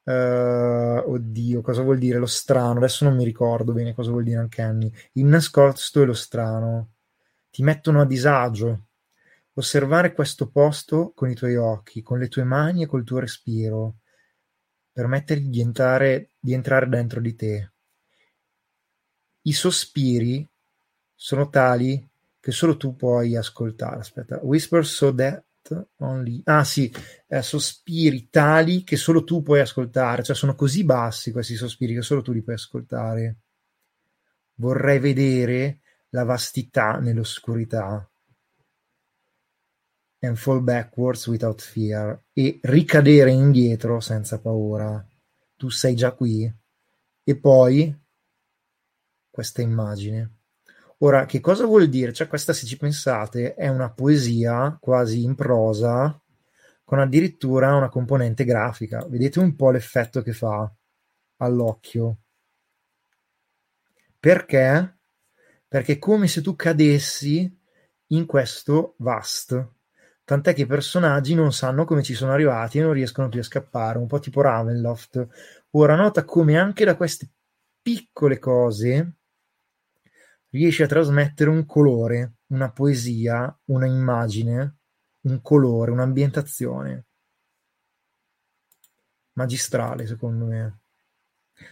Uh, 0.06 1.02
oddio, 1.10 1.62
cosa 1.62 1.82
vuol 1.82 1.98
dire 1.98 2.20
lo 2.20 2.28
strano? 2.28 2.78
Adesso 2.78 3.06
non 3.06 3.16
mi 3.16 3.24
ricordo 3.24 3.74
bene 3.74 3.96
cosa 3.96 4.12
vuol 4.12 4.24
dire 4.24 4.38
anche 4.38 4.62
Annie. 4.62 4.92
Il 5.14 5.26
nascosto 5.26 6.02
e 6.02 6.06
lo 6.06 6.14
strano 6.14 6.92
ti 7.50 7.64
mettono 7.64 8.02
a 8.02 8.06
disagio. 8.06 8.88
Osservare 9.54 10.14
questo 10.14 10.50
posto 10.50 11.12
con 11.16 11.30
i 11.30 11.34
tuoi 11.34 11.56
occhi, 11.56 12.04
con 12.04 12.20
le 12.20 12.28
tue 12.28 12.44
mani 12.44 12.84
e 12.84 12.86
col 12.86 13.04
tuo 13.04 13.20
respiro, 13.20 13.96
permettergli 14.92 15.50
di 15.50 15.62
entrare, 15.62 16.32
di 16.40 16.54
entrare 16.54 16.88
dentro 16.88 17.20
di 17.20 17.36
te. 17.36 17.72
I 19.42 19.54
sospiri 19.54 20.48
sono 21.16 21.50
tali 21.50 22.08
che 22.40 22.52
solo 22.52 22.78
tu 22.78 22.96
puoi 22.96 23.36
ascoltare. 23.36 23.98
Aspetta, 24.02 24.40
whisper 24.44 24.86
so 24.86 25.16
that 25.16 25.44
only... 25.98 26.42
Ah 26.46 26.64
sì, 26.64 26.92
eh, 27.28 27.42
sospiri 27.42 28.30
tali 28.30 28.84
che 28.84 28.98
solo 28.98 29.24
tu 29.24 29.42
puoi 29.42 29.60
ascoltare, 29.60 30.24
cioè 30.24 30.36
sono 30.36 30.56
così 30.56 30.84
bassi 30.84 31.32
questi 31.32 31.56
sospiri 31.56 31.94
che 31.94 32.02
solo 32.02 32.22
tu 32.22 32.32
li 32.32 32.42
puoi 32.42 32.56
ascoltare. 32.56 33.38
Vorrei 34.56 35.00
vedere 35.00 35.82
la 36.10 36.24
vastità 36.24 36.98
nell'oscurità. 36.98 38.10
And 40.20 40.38
fall 40.38 40.62
backwards 40.62 41.28
without 41.28 41.62
fear. 41.62 42.20
E 42.34 42.60
ricadere 42.64 43.32
indietro 43.32 44.00
senza 44.00 44.40
paura. 44.40 45.06
Tu 45.56 45.70
sei 45.70 45.96
già 45.96 46.14
qui. 46.14 46.52
E 47.24 47.36
poi 47.38 47.96
questa 49.30 49.62
immagine 49.62 50.45
Ora, 51.00 51.26
che 51.26 51.42
cosa 51.42 51.66
vuol 51.66 51.90
dire? 51.90 52.14
Cioè, 52.14 52.28
questa, 52.28 52.54
se 52.54 52.66
ci 52.66 52.78
pensate, 52.78 53.54
è 53.54 53.68
una 53.68 53.92
poesia 53.92 54.78
quasi 54.80 55.24
in 55.24 55.36
prosa, 55.36 56.20
con 56.84 57.00
addirittura 57.00 57.76
una 57.76 57.90
componente 57.90 58.46
grafica. 58.46 59.06
Vedete 59.08 59.40
un 59.40 59.56
po' 59.56 59.72
l'effetto 59.72 60.22
che 60.22 60.32
fa 60.32 60.72
all'occhio. 61.38 62.18
Perché? 64.20 64.98
Perché 65.68 65.94
è 65.94 66.00
come 66.00 66.28
se 66.28 66.42
tu 66.42 66.56
cadessi 66.56 67.60
in 68.08 68.26
questo 68.26 68.96
vast. 69.00 69.74
Tant'è 70.24 70.54
che 70.54 70.62
i 70.62 70.66
personaggi 70.66 71.36
non 71.36 71.52
sanno 71.52 71.86
come 71.86 72.04
ci 72.04 72.14
sono 72.14 72.32
arrivati 72.32 72.80
e 72.80 72.82
non 72.82 72.94
riescono 72.94 73.30
più 73.30 73.42
a 73.42 73.44
scappare, 73.44 74.00
un 74.00 74.08
po' 74.08 74.20
tipo 74.20 74.42
Ravenloft. 74.42 75.28
Ora 75.72 75.96
nota 75.96 76.24
come 76.24 76.58
anche 76.58 76.86
da 76.86 76.96
queste 76.96 77.30
piccole 77.82 78.40
cose 78.40 79.18
riesce 80.56 80.84
a 80.84 80.88
trasmettere 80.88 81.50
un 81.50 81.66
colore, 81.66 82.38
una 82.48 82.72
poesia, 82.72 83.56
una 83.66 83.86
immagine, 83.86 84.78
un 85.22 85.42
colore, 85.42 85.92
un'ambientazione 85.92 87.06
magistrale, 89.34 90.08
secondo 90.08 90.46
me. 90.46 90.80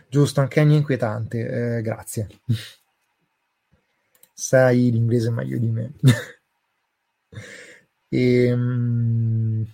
Giusto, 0.09 0.41
anche 0.41 0.59
Annie 0.59 0.75
è 0.75 0.79
inquietante, 0.79 1.77
eh, 1.77 1.81
grazie. 1.81 2.27
Sai 4.33 4.91
l'inglese 4.91 5.31
meglio 5.31 5.57
di 5.57 5.69
me. 5.69 5.93
e, 8.09 8.51
um, 8.51 9.65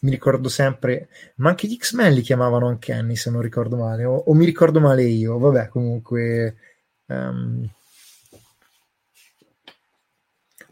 mi 0.00 0.10
ricordo 0.10 0.48
sempre, 0.48 1.08
ma 1.36 1.50
anche 1.50 1.68
gli 1.68 1.76
X-Men 1.76 2.12
li 2.12 2.22
chiamavano 2.22 2.66
anche 2.66 2.92
Annie, 2.92 3.16
se 3.16 3.30
non 3.30 3.42
ricordo 3.42 3.76
male, 3.76 4.04
o, 4.04 4.16
o 4.16 4.34
mi 4.34 4.44
ricordo 4.44 4.80
male 4.80 5.04
io, 5.04 5.38
vabbè, 5.38 5.68
comunque... 5.68 6.56
Um, 7.06 7.70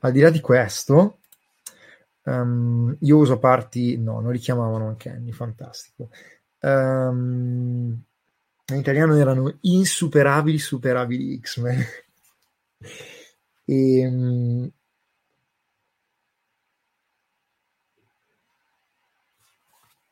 al 0.05 0.13
di 0.13 0.21
là 0.21 0.31
di 0.31 0.41
questo, 0.41 1.21
um, 2.25 2.97
io 3.01 3.17
uso 3.17 3.39
parti, 3.39 3.97
no, 3.99 4.21
non 4.21 4.33
li 4.33 4.39
chiamavano 4.39 4.89
anche 4.89 5.11
Annie, 5.11 5.33
fantastico. 5.33 6.11
Um, 6.61 8.01
in 8.67 8.77
italiano 8.77 9.17
erano 9.17 9.59
insuperabili, 9.61 10.59
superabili 10.59 11.39
X-Men. 11.41 11.85
e, 13.65 14.07
um, 14.07 14.71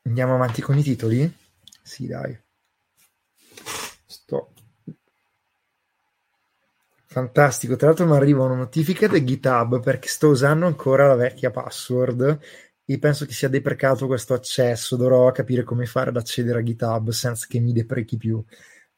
andiamo 0.03 0.35
avanti 0.35 0.61
con 0.61 0.77
i 0.77 0.83
titoli? 0.83 1.29
Sì, 1.83 2.07
dai. 2.07 2.37
Sto 4.05 4.53
Fantastico, 7.11 7.75
tra 7.75 7.87
l'altro 7.87 8.05
mi 8.05 8.15
arrivano 8.15 8.55
notifiche 8.55 9.09
da 9.09 9.21
GitHub 9.21 9.81
perché 9.81 10.07
sto 10.07 10.29
usando 10.29 10.65
ancora 10.65 11.07
la 11.07 11.15
vecchia 11.15 11.51
password 11.51 12.39
e 12.85 12.99
penso 12.99 13.25
che 13.25 13.33
sia 13.33 13.49
deprecato 13.49 14.07
questo 14.07 14.33
accesso, 14.33 14.95
dovrò 14.95 15.29
capire 15.33 15.63
come 15.63 15.85
fare 15.85 16.09
ad 16.11 16.15
accedere 16.15 16.59
a 16.59 16.63
GitHub 16.63 17.09
senza 17.09 17.47
che 17.49 17.59
mi 17.59 17.73
deprechi 17.73 18.15
più. 18.15 18.41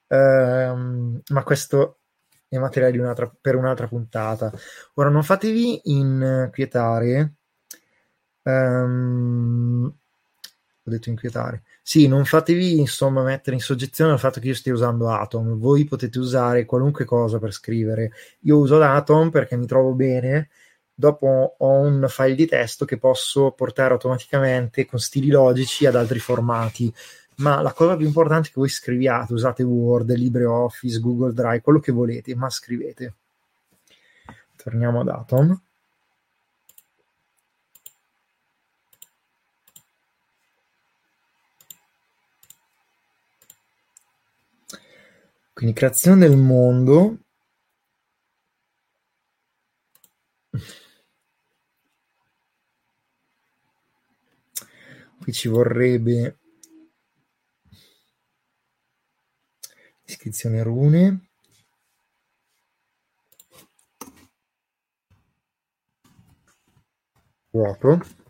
Um, 0.10 1.22
ma 1.32 1.44
questo 1.44 2.02
è 2.48 2.60
materiale 2.60 3.00
un'altra, 3.00 3.36
per 3.42 3.56
un'altra 3.56 3.88
puntata. 3.88 4.54
Ora 4.94 5.10
non 5.10 5.24
fatevi 5.24 5.82
inquietare. 5.86 7.34
Um, 8.44 9.92
ho 10.86 10.90
detto 10.90 11.10
inquietare. 11.10 11.64
Sì, 11.82 12.08
non 12.08 12.26
fatevi 12.26 12.80
insomma 12.80 13.24
mettere 13.24 13.56
in 13.56 13.62
soggezione 13.62 14.12
al 14.12 14.20
fatto 14.20 14.40
che 14.40 14.48
io 14.48 14.56
stia 14.56 14.74
usando 14.74 15.10
Atom. 15.10 15.58
Voi 15.58 15.86
potete 15.86 16.20
usare 16.20 16.66
qualunque 16.66 17.06
cosa 17.06 17.40
per 17.40 17.54
scrivere. 17.54 18.12
Io 18.42 18.58
uso 18.58 18.78
l'Atom 18.78 19.30
perché 19.30 19.56
mi 19.56 19.66
trovo 19.66 19.94
bene. 19.94 20.50
Dopo 20.94 21.56
ho 21.58 21.80
un 21.80 22.06
file 22.10 22.36
di 22.36 22.46
testo 22.46 22.86
che 22.86 22.98
posso 22.98 23.52
portare 23.52 23.94
automaticamente 23.94 24.86
con 24.86 25.00
stili 25.00 25.30
logici 25.30 25.86
ad 25.86 25.96
altri 25.96 26.20
formati. 26.20 26.94
Ma 27.38 27.62
la 27.62 27.74
cosa 27.74 27.96
più 27.96 28.06
importante 28.06 28.50
è 28.50 28.52
che 28.52 28.60
voi 28.60 28.70
scriviate, 28.70 29.34
usate 29.34 29.64
Word, 29.64 30.12
LibreOffice, 30.12 31.00
Google 31.00 31.34
Drive, 31.34 31.62
quello 31.62 31.80
che 31.80 31.92
volete, 31.92 32.36
ma 32.36 32.50
scrivete. 32.50 33.14
Torniamo 34.56 35.00
ad 35.00 35.08
Atom. 35.08 35.62
Quindi 45.64 45.80
creazione 45.80 46.28
del 46.28 46.36
mondo. 46.36 47.20
Qui 55.22 55.32
ci 55.32 55.48
vorrebbe 55.48 56.38
iscrizione 60.04 60.62
rune. 60.64 61.30
Vuoto. 67.52 68.23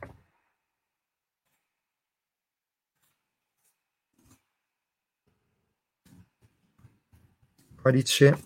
Codice 7.84 8.46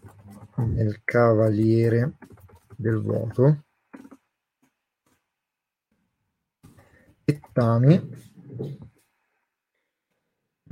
del 0.55 1.01
Cavaliere 1.03 2.17
del 2.75 2.99
Vuoto. 2.99 3.65
Dettami. 7.23 8.09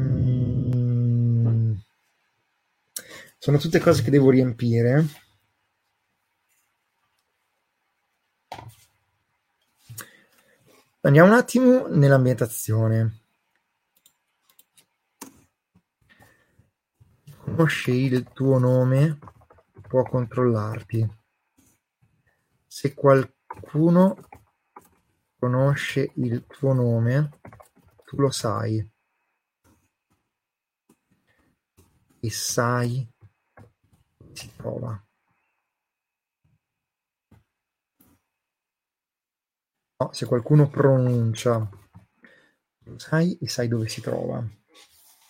Mm. 0.01 1.73
Sono 3.37 3.57
tutte 3.59 3.79
cose 3.79 4.01
che 4.01 4.09
devo 4.09 4.31
riempire. 4.31 5.05
Andiamo 11.01 11.29
un 11.29 11.35
attimo 11.37 11.85
nell'ambientazione. 11.85 13.24
Conosce 17.45 17.91
il 17.91 18.23
tuo 18.33 18.57
nome 18.57 19.19
può 19.87 20.01
controllarti. 20.01 21.07
Se 22.65 22.93
qualcuno 22.95 24.17
conosce 25.37 26.11
il 26.15 26.43
tuo 26.47 26.73
nome, 26.73 27.39
tu 28.03 28.19
lo 28.19 28.31
sai. 28.31 28.91
E 32.19 32.29
sai 32.31 33.07
si 34.33 34.51
trova. 34.55 34.99
No, 39.97 40.11
se 40.11 40.25
qualcuno 40.25 40.67
pronuncia, 40.67 41.69
lo 42.79 42.99
sai 42.99 43.37
e 43.37 43.47
sai 43.47 43.67
dove 43.67 43.87
si 43.87 44.01
trova. 44.01 44.43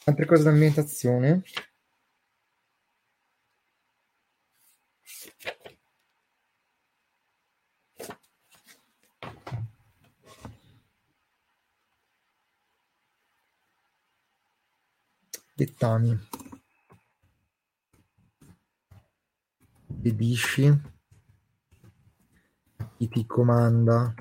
Altre 0.05 0.25
cose 0.25 0.43
d'ambientazione? 0.43 1.43
Dettami 15.55 16.19
obbedisci 19.87 20.81
chi 22.97 23.07
ti 23.07 23.25
comanda 23.25 24.13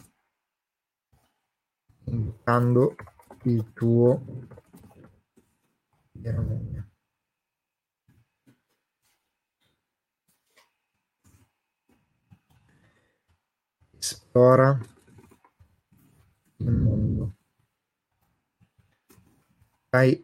indicando 2.05 2.95
il 3.43 3.72
tuo 3.72 4.24
vero. 6.12 6.93
Esplora 13.99 14.78
il 16.59 16.70
mondo. 16.70 17.37
Dai 19.91 20.20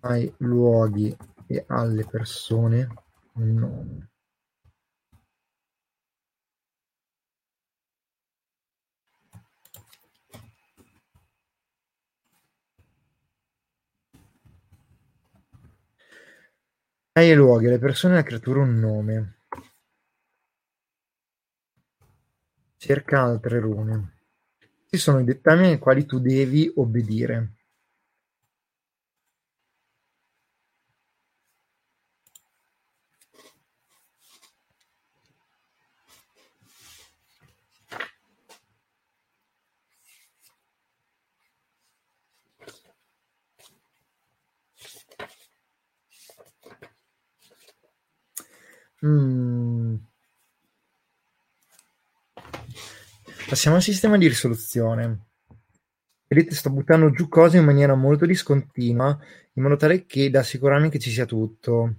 ai 0.00 0.32
luoghi 0.38 1.14
e 1.46 1.64
alle 1.66 2.04
persone 2.04 2.88
un 3.34 3.54
nome. 3.54 4.10
Ai 17.12 17.34
luoghi, 17.34 17.66
alle 17.66 17.78
persone 17.78 18.14
e 18.14 18.16
alle 18.18 18.26
creature 18.26 18.60
un 18.60 18.78
nome. 18.78 19.34
Cerca 22.76 23.20
altre 23.20 23.60
rune. 23.60 24.14
Ci 24.86 24.96
sono 24.96 25.18
i 25.18 25.24
dettami 25.24 25.66
ai 25.66 25.78
quali 25.78 26.06
tu 26.06 26.18
devi 26.18 26.72
obbedire. 26.76 27.59
Mm. 49.04 49.96
Passiamo 53.48 53.76
al 53.76 53.82
sistema 53.82 54.16
di 54.18 54.28
risoluzione. 54.28 55.26
Vedete, 56.26 56.54
sto 56.54 56.70
buttando 56.70 57.10
giù 57.10 57.28
cose 57.28 57.58
in 57.58 57.64
maniera 57.64 57.94
molto 57.94 58.26
discontinua, 58.26 59.18
in 59.54 59.62
modo 59.62 59.76
tale 59.76 60.06
che 60.06 60.30
da 60.30 60.40
assicurarmi 60.40 60.90
che 60.90 60.98
ci 60.98 61.10
sia 61.10 61.24
tutto. 61.24 61.94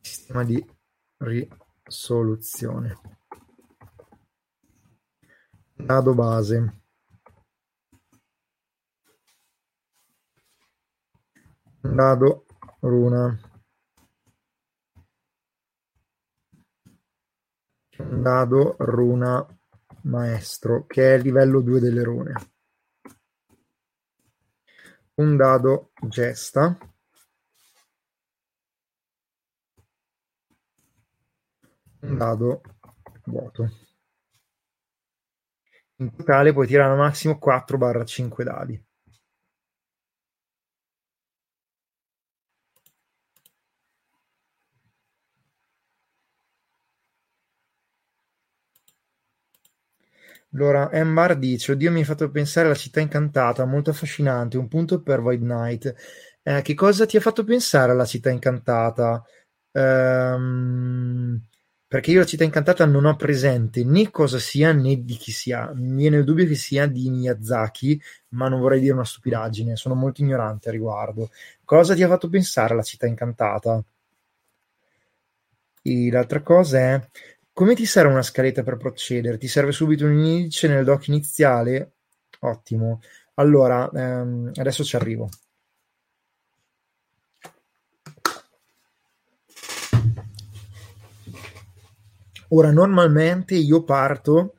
Sistema 0.00 0.44
di 0.44 0.64
risoluzione. 1.18 2.98
Dado 5.74 6.14
base. 6.14 6.85
Dado 11.94 12.46
runa. 12.80 13.38
Dado 17.96 18.76
runa 18.78 19.46
maestro, 20.02 20.86
che 20.86 21.14
è 21.14 21.18
livello 21.18 21.60
2 21.60 21.80
delle 21.80 22.02
rune. 22.02 22.32
Un 25.14 25.36
dado 25.36 25.92
gesta. 26.08 26.78
Un 32.00 32.16
dado 32.16 32.60
vuoto. 33.24 33.70
In 35.96 36.14
totale 36.14 36.52
puoi 36.52 36.66
tirare 36.66 36.92
al 36.92 36.98
massimo 36.98 37.38
4-5 37.42 38.42
dadi. 38.42 38.85
Allora, 50.56 50.90
Embar 50.90 51.36
dice: 51.38 51.72
Oddio, 51.72 51.90
mi 51.92 51.98
hai 51.98 52.04
fatto 52.04 52.30
pensare 52.30 52.66
alla 52.66 52.74
città 52.76 53.00
incantata, 53.00 53.64
molto 53.66 53.90
affascinante, 53.90 54.56
un 54.56 54.68
punto 54.68 55.02
per 55.02 55.20
Void 55.20 55.40
Knight. 55.42 55.94
Eh, 56.42 56.62
che 56.62 56.74
cosa 56.74 57.04
ti 57.06 57.16
ha 57.18 57.20
fatto 57.20 57.44
pensare 57.44 57.92
alla 57.92 58.06
città 58.06 58.30
incantata? 58.30 59.22
Ehm, 59.72 61.40
perché 61.86 62.10
io 62.10 62.20
la 62.20 62.24
città 62.26 62.44
incantata 62.44 62.86
non 62.86 63.04
ho 63.04 63.16
presente 63.16 63.84
né 63.84 64.10
cosa 64.10 64.38
sia 64.38 64.72
né 64.72 65.04
di 65.04 65.16
chi 65.16 65.30
sia. 65.30 65.70
Mi 65.74 65.96
viene 65.96 66.16
il 66.18 66.24
dubbio 66.24 66.46
che 66.46 66.54
sia 66.54 66.86
di 66.86 67.10
Miyazaki, 67.10 68.00
ma 68.30 68.48
non 68.48 68.60
vorrei 68.60 68.80
dire 68.80 68.94
una 68.94 69.04
stupidaggine, 69.04 69.76
sono 69.76 69.94
molto 69.94 70.22
ignorante 70.22 70.68
a 70.70 70.72
riguardo. 70.72 71.30
Cosa 71.64 71.94
ti 71.94 72.02
ha 72.02 72.08
fatto 72.08 72.28
pensare 72.30 72.72
alla 72.72 72.82
città 72.82 73.06
incantata? 73.06 73.82
E 75.82 76.10
l'altra 76.10 76.42
cosa 76.42 76.78
è 76.78 77.08
come 77.56 77.74
ti 77.74 77.86
serve 77.86 78.12
una 78.12 78.20
scaletta 78.20 78.62
per 78.62 78.76
procedere? 78.76 79.38
Ti 79.38 79.48
serve 79.48 79.72
subito 79.72 80.04
un 80.04 80.12
indice 80.12 80.68
nel 80.68 80.84
doc 80.84 81.06
iniziale? 81.06 81.94
Ottimo. 82.40 83.00
Allora, 83.36 83.90
ehm, 83.90 84.50
adesso 84.56 84.84
ci 84.84 84.94
arrivo. 84.94 85.30
Ora, 92.48 92.70
normalmente 92.72 93.54
io 93.54 93.84
parto 93.84 94.56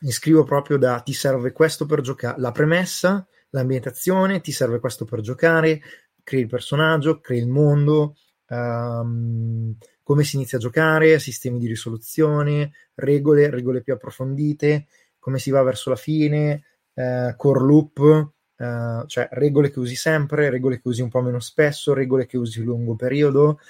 e 0.00 0.10
scrivo 0.10 0.42
proprio 0.42 0.78
da 0.78 0.98
ti 1.00 1.12
serve 1.12 1.52
questo 1.52 1.84
per 1.84 2.00
giocare, 2.00 2.40
la 2.40 2.52
premessa, 2.52 3.28
l'ambientazione, 3.50 4.40
ti 4.40 4.50
serve 4.50 4.80
questo 4.80 5.04
per 5.04 5.20
giocare, 5.20 5.82
crei 6.22 6.40
il 6.40 6.48
personaggio, 6.48 7.20
crei 7.20 7.40
il 7.40 7.48
mondo, 7.48 8.16
um, 8.50 9.74
come 10.02 10.24
si 10.24 10.36
inizia 10.36 10.58
a 10.58 10.60
giocare, 10.60 11.18
sistemi 11.18 11.58
di 11.58 11.66
risoluzione, 11.66 12.72
regole, 12.94 13.50
regole 13.50 13.80
più 13.80 13.92
approfondite, 13.92 14.86
come 15.18 15.38
si 15.38 15.50
va 15.50 15.62
verso 15.62 15.90
la 15.90 15.96
fine, 15.96 16.64
eh, 16.94 17.34
core 17.36 17.60
loop, 17.60 18.30
eh, 18.56 19.04
cioè 19.06 19.28
regole 19.32 19.70
che 19.70 19.78
usi 19.78 19.94
sempre, 19.94 20.50
regole 20.50 20.80
che 20.80 20.88
usi 20.88 21.02
un 21.02 21.08
po' 21.08 21.20
meno 21.20 21.40
spesso, 21.40 21.94
regole 21.94 22.26
che 22.26 22.36
usi 22.36 22.62
lungo 22.62 22.96
periodo. 22.96 23.60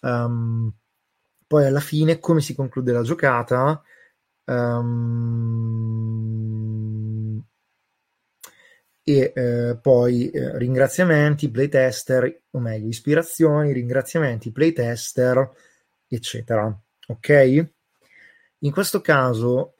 Um, 0.00 0.72
poi 1.46 1.66
alla 1.66 1.80
fine 1.80 2.18
come 2.18 2.40
si 2.40 2.54
conclude 2.54 2.92
la 2.92 3.02
giocata. 3.02 3.82
Um, 4.44 6.06
e 9.08 9.32
eh, 9.32 9.78
poi 9.80 10.30
eh, 10.30 10.58
ringraziamenti, 10.58 11.48
playtester, 11.48 12.42
o 12.50 12.58
meglio, 12.58 12.88
ispirazioni, 12.88 13.72
ringraziamenti, 13.72 14.50
playtester, 14.50 15.48
eccetera. 16.08 16.76
Ok? 17.06 17.68
In 18.58 18.72
questo 18.72 19.00
caso, 19.00 19.76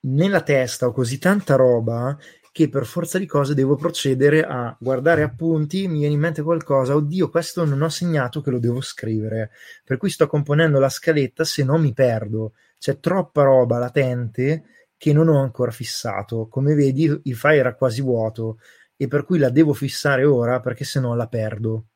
nella 0.00 0.42
testa 0.42 0.88
ho 0.88 0.90
così 0.90 1.18
tanta 1.18 1.54
roba 1.54 2.18
che 2.50 2.68
per 2.68 2.86
forza 2.86 3.18
di 3.18 3.26
cose 3.26 3.54
devo 3.54 3.76
procedere 3.76 4.42
a 4.42 4.76
guardare 4.80 5.22
appunti, 5.22 5.86
mi 5.86 6.00
viene 6.00 6.14
in 6.14 6.20
mente 6.20 6.42
qualcosa, 6.42 6.96
oddio, 6.96 7.30
questo 7.30 7.64
non 7.64 7.82
ho 7.82 7.88
segnato 7.88 8.40
che 8.40 8.50
lo 8.50 8.58
devo 8.58 8.80
scrivere, 8.80 9.52
per 9.84 9.96
cui 9.96 10.10
sto 10.10 10.26
componendo 10.26 10.80
la 10.80 10.88
scaletta, 10.88 11.44
se 11.44 11.62
no 11.62 11.78
mi 11.78 11.92
perdo. 11.92 12.54
C'è 12.80 12.98
troppa 12.98 13.44
roba 13.44 13.78
latente 13.78 14.64
che 14.96 15.12
non 15.12 15.28
ho 15.28 15.40
ancora 15.40 15.70
fissato. 15.70 16.48
Come 16.48 16.74
vedi, 16.74 17.04
il 17.24 17.36
file 17.36 17.56
era 17.56 17.74
quasi 17.74 18.00
vuoto 18.00 18.58
e 18.96 19.08
per 19.08 19.24
cui 19.24 19.38
la 19.38 19.50
devo 19.50 19.72
fissare 19.74 20.24
ora 20.24 20.60
perché 20.60 20.84
se 20.84 21.00
no 21.00 21.14
la 21.14 21.28
perdo. 21.28 21.88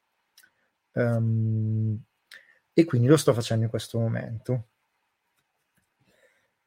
Um, 0.92 1.98
e 2.72 2.84
quindi 2.84 3.08
lo 3.08 3.16
sto 3.16 3.32
facendo 3.32 3.64
in 3.64 3.70
questo 3.70 3.98
momento. 3.98 4.68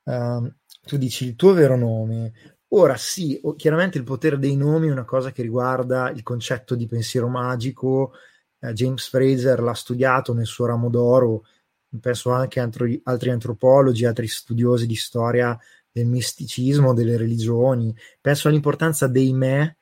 Um, 0.03 0.53
tu 0.81 0.97
dici 0.97 1.25
il 1.25 1.35
tuo 1.35 1.53
vero 1.53 1.77
nome. 1.77 2.33
Ora 2.69 2.97
sì, 2.97 3.39
chiaramente 3.55 3.99
il 3.99 4.03
potere 4.03 4.39
dei 4.39 4.55
nomi 4.55 4.87
è 4.87 4.91
una 4.91 5.05
cosa 5.05 5.31
che 5.31 5.43
riguarda 5.43 6.09
il 6.09 6.23
concetto 6.23 6.75
di 6.75 6.87
pensiero 6.87 7.27
magico. 7.27 8.13
Eh, 8.59 8.73
James 8.73 9.07
Fraser 9.07 9.61
l'ha 9.61 9.75
studiato 9.75 10.33
nel 10.33 10.47
suo 10.47 10.65
ramo 10.65 10.89
d'oro, 10.89 11.45
penso 12.01 12.31
anche 12.31 12.59
altri, 12.59 12.99
altri 13.03 13.29
antropologi, 13.29 14.05
altri 14.05 14.27
studiosi 14.27 14.87
di 14.87 14.95
storia 14.95 15.57
del 15.93 16.07
misticismo, 16.07 16.93
delle 16.93 17.15
religioni. 17.17 17.95
Penso 18.19 18.47
all'importanza 18.49 19.07
dei 19.07 19.31
me 19.33 19.77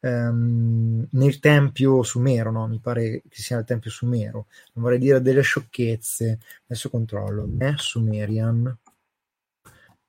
ehm, 0.00 1.08
nel 1.12 1.38
tempio 1.40 2.02
sumero, 2.02 2.50
no? 2.52 2.68
mi 2.68 2.78
pare 2.80 3.22
che 3.28 3.40
sia 3.42 3.58
il 3.58 3.64
tempio 3.64 3.90
sumero, 3.90 4.46
non 4.74 4.84
vorrei 4.84 4.98
dire 4.98 5.20
delle 5.22 5.42
sciocchezze, 5.42 6.38
adesso 6.66 6.90
controllo, 6.90 7.48
eh? 7.58 7.74
Sumerian 7.76 8.78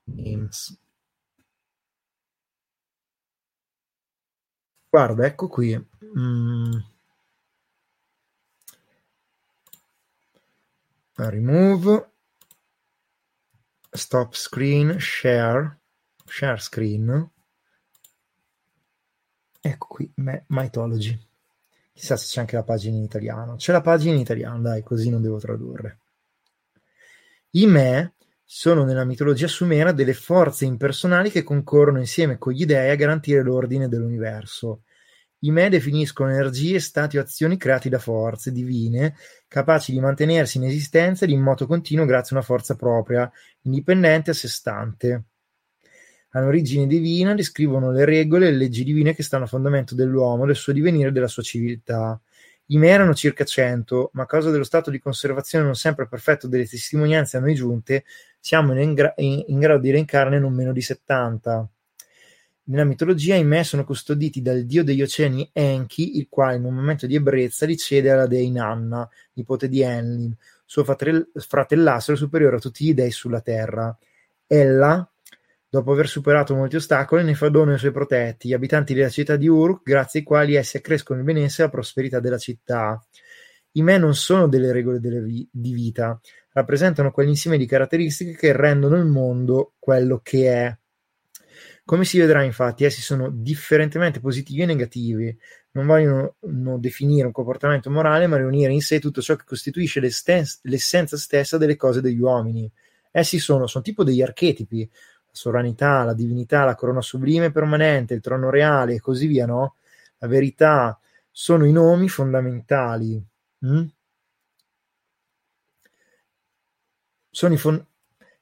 Names. 0.06 0.78
Guarda, 4.90 5.26
ecco 5.26 5.48
qui. 5.48 5.76
Mm. 6.18 6.80
Remove. 11.18 12.15
Stop 13.96 14.36
screen, 14.36 14.98
share, 15.00 15.80
share 16.26 16.60
screen. 16.60 17.30
Ecco 19.62 19.88
qui, 19.88 20.12
Mythology. 20.48 21.18
Chissà 21.94 22.18
se 22.18 22.28
c'è 22.28 22.42
anche 22.42 22.58
la 22.58 22.64
pagina 22.64 22.98
in 22.98 23.04
italiano. 23.04 23.56
C'è 23.56 23.72
la 23.72 23.80
pagina 23.82 24.14
in 24.14 24.20
italiano, 24.20 24.62
dai, 24.62 24.84
così 24.84 25.10
non 25.10 25.22
devo 25.22 25.40
tradurre. 25.40 26.00
I 27.52 27.66
me 27.68 28.16
sono 28.44 28.84
nella 28.84 29.06
mitologia 29.06 29.48
sumera 29.48 29.94
delle 29.94 30.14
forze 30.14 30.66
impersonali 30.66 31.32
che 31.32 31.44
concorrono 31.44 32.00
insieme 32.00 32.38
con 32.38 32.52
gli 32.52 32.66
dei 32.66 32.90
a 32.92 32.96
garantire 32.96 33.42
l'ordine 33.44 33.88
dell'universo. 33.88 34.82
I 35.40 35.52
me 35.52 35.70
definiscono 35.70 36.32
energie, 36.32 36.80
stati 36.80 37.18
o 37.18 37.22
azioni 37.22 37.58
creati 37.58 37.90
da 37.90 38.00
forze 38.00 38.52
divine, 38.52 39.16
capaci 39.48 39.92
di 39.92 40.00
mantenersi 40.00 40.58
in 40.58 40.66
esistenza 40.66 41.26
ed 41.26 41.32
in 41.32 41.42
moto 41.42 41.68
continuo 41.68 42.06
grazie 42.06 42.36
a 42.36 42.40
una 42.40 42.48
forza 42.48 42.76
propria, 42.76 43.30
indipendente 43.62 44.32
a 44.32 44.34
sé 44.34 44.48
stante. 44.48 45.24
Hanno 46.30 46.48
origine 46.48 46.88
divina, 46.88 47.34
descrivono 47.36 47.92
le 47.92 48.06
regole 48.06 48.48
e 48.48 48.52
le 48.52 48.58
leggi 48.58 48.84
divine 48.84 49.14
che 49.14 49.24
stanno 49.24 49.44
a 49.44 49.48
fondamento 49.48 49.94
dell'uomo, 49.94 50.46
del 50.46 50.56
suo 50.56 50.74
divenire 50.74 51.10
e 51.10 51.12
della 51.12 51.28
sua 51.28 51.44
civiltà. 51.44 52.20
I 52.70 52.78
me 52.78 52.88
erano 52.88 53.14
circa 53.14 53.46
cento, 53.46 54.10
ma 54.14 54.24
a 54.24 54.26
causa 54.26 54.50
dello 54.50 54.64
stato 54.64 54.90
di 54.90 55.00
conservazione 55.00 55.66
non 55.66 55.76
sempre 55.76 56.08
perfetto 56.08 56.48
delle 56.48 56.68
testimonianze 56.68 57.38
a 57.38 57.40
noi 57.40 57.54
giunte, 57.54 58.06
siamo 58.40 58.74
in, 58.80 59.14
in, 59.18 59.44
in 59.48 59.60
grado 59.60 59.80
di 59.80 59.92
reincarne 59.92 60.40
non 60.40 60.54
meno 60.54 60.74
di 60.74 60.82
settanta. 60.82 61.70
Nella 62.68 62.84
mitologia 62.84 63.36
i 63.36 63.44
me 63.44 63.64
sono 63.64 63.84
custoditi 63.84 64.42
dal 64.42 64.64
dio 64.64 64.84
degli 64.84 65.04
oceani 65.04 65.48
Enki, 65.54 66.18
il 66.18 66.26
quale 66.28 66.56
in 66.56 66.64
un 66.64 66.74
momento 66.74 67.06
di 67.06 67.14
ebbrezza 67.14 67.68
li 67.68 67.78
cede 67.78 68.10
alla 68.10 68.26
dea 68.26 68.42
Inanna, 68.42 69.08
nipote 69.34 69.70
di 69.70 69.82
Enlil, 69.82 70.36
suo 70.66 70.84
fratellastro 70.84 72.16
superiore 72.16 72.56
a 72.56 72.60
tutti 72.60 72.86
gli 72.86 72.94
dei 72.96 73.12
sulla 73.12 73.42
terra. 73.42 73.96
Ella, 74.48 75.08
dopo 75.70 75.92
aver 75.92 76.08
superato 76.08 76.56
molti 76.56 76.78
ostacoli, 76.78 77.24
ne 77.24 77.36
fa 77.36 77.50
dono 77.50 77.72
ai 77.72 77.78
suoi 77.78 77.92
protetti, 77.92 78.48
gli 78.48 78.54
abitanti 78.54 78.96
della 78.96 79.10
città 79.10 79.36
di 79.36 79.48
Uruk, 79.48 79.84
grazie 79.84 80.22
ai 80.22 80.26
quali 80.26 80.56
essi 80.56 80.78
accrescono 80.78 81.20
il 81.20 81.26
benessere 81.26 81.64
e 81.64 81.66
la 81.66 81.72
prosperità 81.72 82.20
della 82.20 82.40
città. 82.40 83.00
I 83.74 83.84
me 83.84 84.00
non 84.00 84.16
sono 84.16 84.48
delle 84.48 84.72
regole 84.72 85.00
delle 85.00 85.22
vi- 85.22 85.48
di 85.52 85.72
vita, 85.72 86.20
rappresentano 86.54 87.12
quell'insieme 87.12 87.58
di 87.58 87.68
caratteristiche 87.68 88.36
che 88.36 88.54
rendono 88.54 88.96
il 88.96 89.06
mondo 89.06 89.74
quello 89.78 90.20
che 90.24 90.52
è. 90.52 90.78
Come 91.86 92.04
si 92.04 92.18
vedrà 92.18 92.42
infatti, 92.42 92.84
essi 92.84 93.02
sono 93.02 93.30
differentemente 93.30 94.20
positivi 94.20 94.64
e 94.64 94.66
negativi, 94.66 95.38
non 95.74 95.86
vogliono 95.86 96.36
definire 96.80 97.28
un 97.28 97.32
comportamento 97.32 97.92
morale, 97.92 98.26
ma 98.26 98.38
riunire 98.38 98.74
in 98.74 98.82
sé 98.82 99.00
tutto 99.00 99.22
ciò 99.22 99.36
che 99.36 99.44
costituisce 99.46 100.00
l'essenza 100.00 101.16
stessa 101.16 101.60
delle 101.60 101.76
cose 101.76 102.02
degli 102.02 102.20
uomini. 102.20 102.70
Essi 103.12 103.38
sono, 103.38 103.68
sono 103.68 103.84
tipo 103.84 104.04
degli 104.04 104.24
archetipi, 104.24 104.90
la 104.90 105.32
sovranità, 105.32 106.04
la 106.04 106.16
divinità, 106.16 106.64
la 106.64 106.74
corona 106.74 107.02
sublime 107.02 107.52
permanente, 107.52 108.16
il 108.16 108.22
trono 108.22 108.50
reale 108.50 108.96
e 108.96 109.00
così 109.00 109.28
via, 109.28 109.46
no? 109.46 109.76
La 110.18 110.28
verità 110.28 111.00
sono 111.30 111.66
i 111.66 111.72
nomi 111.72 112.10
fondamentali. 112.10 113.24
Mm? 113.64 113.86
Sono 117.30 117.54
i, 117.54 117.58
fon- 117.58 117.86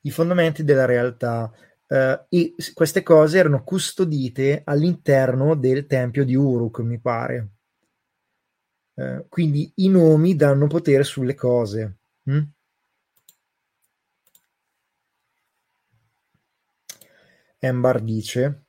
i 0.02 0.12
fondamenti 0.12 0.64
della 0.64 0.86
realtà 0.86 1.52
Uh, 1.94 2.26
e 2.28 2.56
queste 2.74 3.04
cose 3.04 3.38
erano 3.38 3.64
custodite 3.64 4.64
all'interno 4.66 5.54
del 5.56 5.86
tempio 5.86 6.26
di 6.26 6.34
Uruk, 6.34 6.80
mi 6.80 7.00
pare. 7.00 7.50
Uh, 8.96 9.28
quindi 9.30 9.72
i 9.76 9.89
nomi 9.89 10.36
danno 10.36 10.66
potere 10.66 11.04
sulle 11.04 11.36
cose. 11.36 11.98
Mm? 12.32 12.41
Embar 17.60 18.02
dice: 18.02 18.64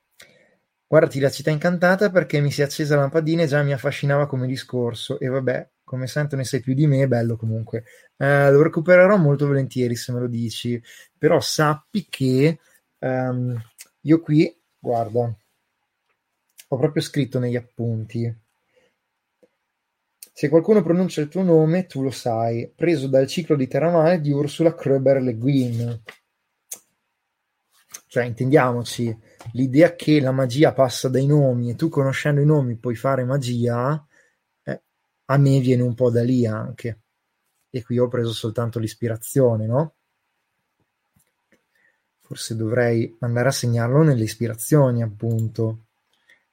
Guardati 0.85 1.19
la 1.19 1.31
città 1.31 1.49
incantata 1.49 2.11
perché 2.11 2.39
mi 2.41 2.51
si 2.51 2.61
è 2.61 2.65
accesa 2.65 2.93
la 2.93 3.01
lampadina 3.01 3.41
e 3.41 3.47
già 3.47 3.63
mi 3.63 3.73
affascinava 3.73 4.27
come 4.27 4.45
discorso. 4.45 5.19
E 5.19 5.29
vabbè, 5.29 5.67
come 5.83 6.05
sento 6.05 6.35
ne 6.35 6.43
sai 6.43 6.59
più 6.59 6.75
di 6.75 6.85
me, 6.85 7.01
è 7.01 7.07
bello 7.07 7.37
comunque. 7.37 7.85
Uh, 8.17 8.51
lo 8.51 8.61
recupererò 8.61 9.17
molto 9.17 9.47
volentieri 9.47 9.95
se 9.95 10.11
me 10.11 10.19
lo 10.19 10.27
dici. 10.27 10.79
Però 11.17 11.39
sappi 11.39 12.05
che 12.07 12.59
Um, 13.05 13.55
io 14.01 14.19
qui, 14.19 14.51
guarda, 14.79 15.31
ho 16.69 16.77
proprio 16.77 17.03
scritto 17.03 17.37
negli 17.37 17.55
appunti. 17.55 18.35
Se 20.33 20.49
qualcuno 20.49 20.81
pronuncia 20.81 21.21
il 21.21 21.27
tuo 21.27 21.43
nome, 21.43 21.85
tu 21.85 22.01
lo 22.01 22.09
sai, 22.09 22.67
preso 22.75 23.07
dal 23.07 23.27
ciclo 23.27 23.55
di 23.55 23.67
Terramare 23.67 24.21
di 24.21 24.31
Ursula 24.31 24.73
Kröber 24.73 25.21
Le 25.21 25.35
Guin. 25.35 26.01
Cioè, 28.07 28.23
intendiamoci, 28.23 29.15
l'idea 29.51 29.93
che 29.93 30.19
la 30.19 30.31
magia 30.31 30.73
passa 30.73 31.07
dai 31.07 31.27
nomi 31.27 31.69
e 31.69 31.75
tu 31.75 31.89
conoscendo 31.89 32.41
i 32.41 32.45
nomi 32.45 32.75
puoi 32.75 32.95
fare 32.95 33.23
magia, 33.23 34.03
eh, 34.63 34.81
a 35.25 35.37
me 35.37 35.59
viene 35.59 35.83
un 35.83 35.93
po' 35.93 36.09
da 36.09 36.23
lì 36.23 36.47
anche. 36.47 37.01
E 37.69 37.83
qui 37.83 37.99
ho 37.99 38.07
preso 38.07 38.33
soltanto 38.33 38.79
l'ispirazione, 38.79 39.67
no? 39.67 39.94
Forse 42.25 42.55
dovrei 42.55 43.15
andare 43.19 43.49
a 43.49 43.51
segnarlo 43.51 44.01
nelle 44.01 44.23
ispirazioni, 44.23 45.03
appunto. 45.03 45.85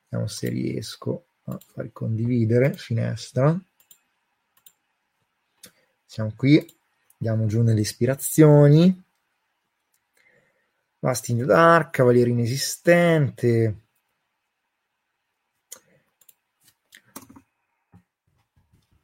Vediamo 0.03 0.29
se 0.29 0.51
riesco 0.51 1.29
a 1.45 1.59
far 1.59 1.91
condividere. 1.93 2.75
Finestra. 2.75 3.59
Siamo 6.05 6.35
qui. 6.37 6.59
Andiamo 7.21 7.47
giù 7.47 7.63
nelle 7.63 7.81
ispirazioni. 7.81 9.03
The 11.01 11.45
Dark, 11.47 11.91
Cavaliere 11.91 12.29
Inesistente. 12.29 13.77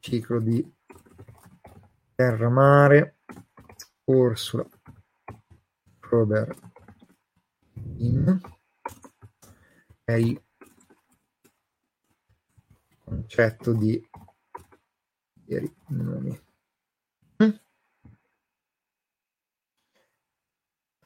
Ciclo 0.00 0.38
di 0.38 0.70
Terra 2.14 2.50
Mare. 2.50 3.16
Ursula 4.04 4.68
Robert 6.08 6.58
in 7.98 8.40
è 10.04 10.12
il 10.12 10.42
concetto 13.04 13.72
di 13.72 14.00
nomi. 15.88 16.46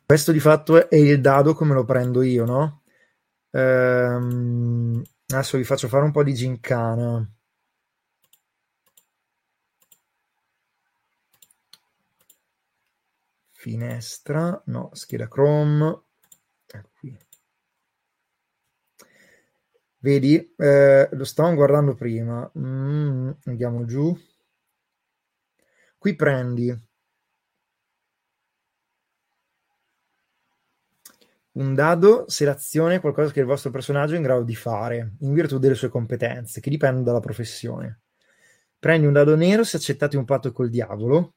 Questo 0.05 0.33
di 0.33 0.41
fatto 0.41 0.91
è 0.91 0.97
il 0.97 1.20
dado 1.23 1.55
come 1.55 1.73
lo 1.73 1.85
prendo 1.85 2.20
io, 2.20 2.45
no? 2.45 2.83
Ehm, 3.51 5.03
adesso 5.29 5.57
vi 5.57 5.65
faccio 5.65 5.89
fare 5.89 6.05
un 6.05 6.11
po' 6.11 6.23
di 6.23 6.35
gincana. 6.35 7.27
Finestra, 13.62 14.60
no, 14.66 14.90
scheda 14.93 15.28
Chrome, 15.28 16.02
ecco 16.66 16.90
qui. 16.98 17.16
Vedi, 19.98 20.52
eh, 20.56 21.09
lo 21.12 21.24
stavamo 21.24 21.55
guardando 21.55 21.94
prima, 21.94 22.51
mm, 22.59 23.30
andiamo 23.44 23.84
giù. 23.84 24.18
Qui 25.97 26.16
prendi 26.16 26.76
un 31.52 31.74
dado 31.74 32.24
se 32.28 32.44
l'azione 32.44 32.97
è 32.97 33.01
qualcosa 33.01 33.30
che 33.30 33.40
il 33.40 33.47
vostro 33.47 33.70
personaggio 33.70 34.14
è 34.14 34.16
in 34.16 34.22
grado 34.22 34.43
di 34.43 34.56
fare, 34.56 35.14
in 35.20 35.32
virtù 35.32 35.59
delle 35.59 35.76
sue 35.76 35.89
competenze, 35.89 36.60
che 36.60 36.70
dipendono 36.70 37.05
dalla 37.05 37.20
professione. 37.20 38.01
Prendi 38.76 39.06
un 39.06 39.12
dado 39.12 39.36
nero 39.36 39.62
se 39.62 39.76
accettate 39.76 40.16
un 40.16 40.24
patto 40.24 40.51
col 40.51 40.68
diavolo, 40.68 41.34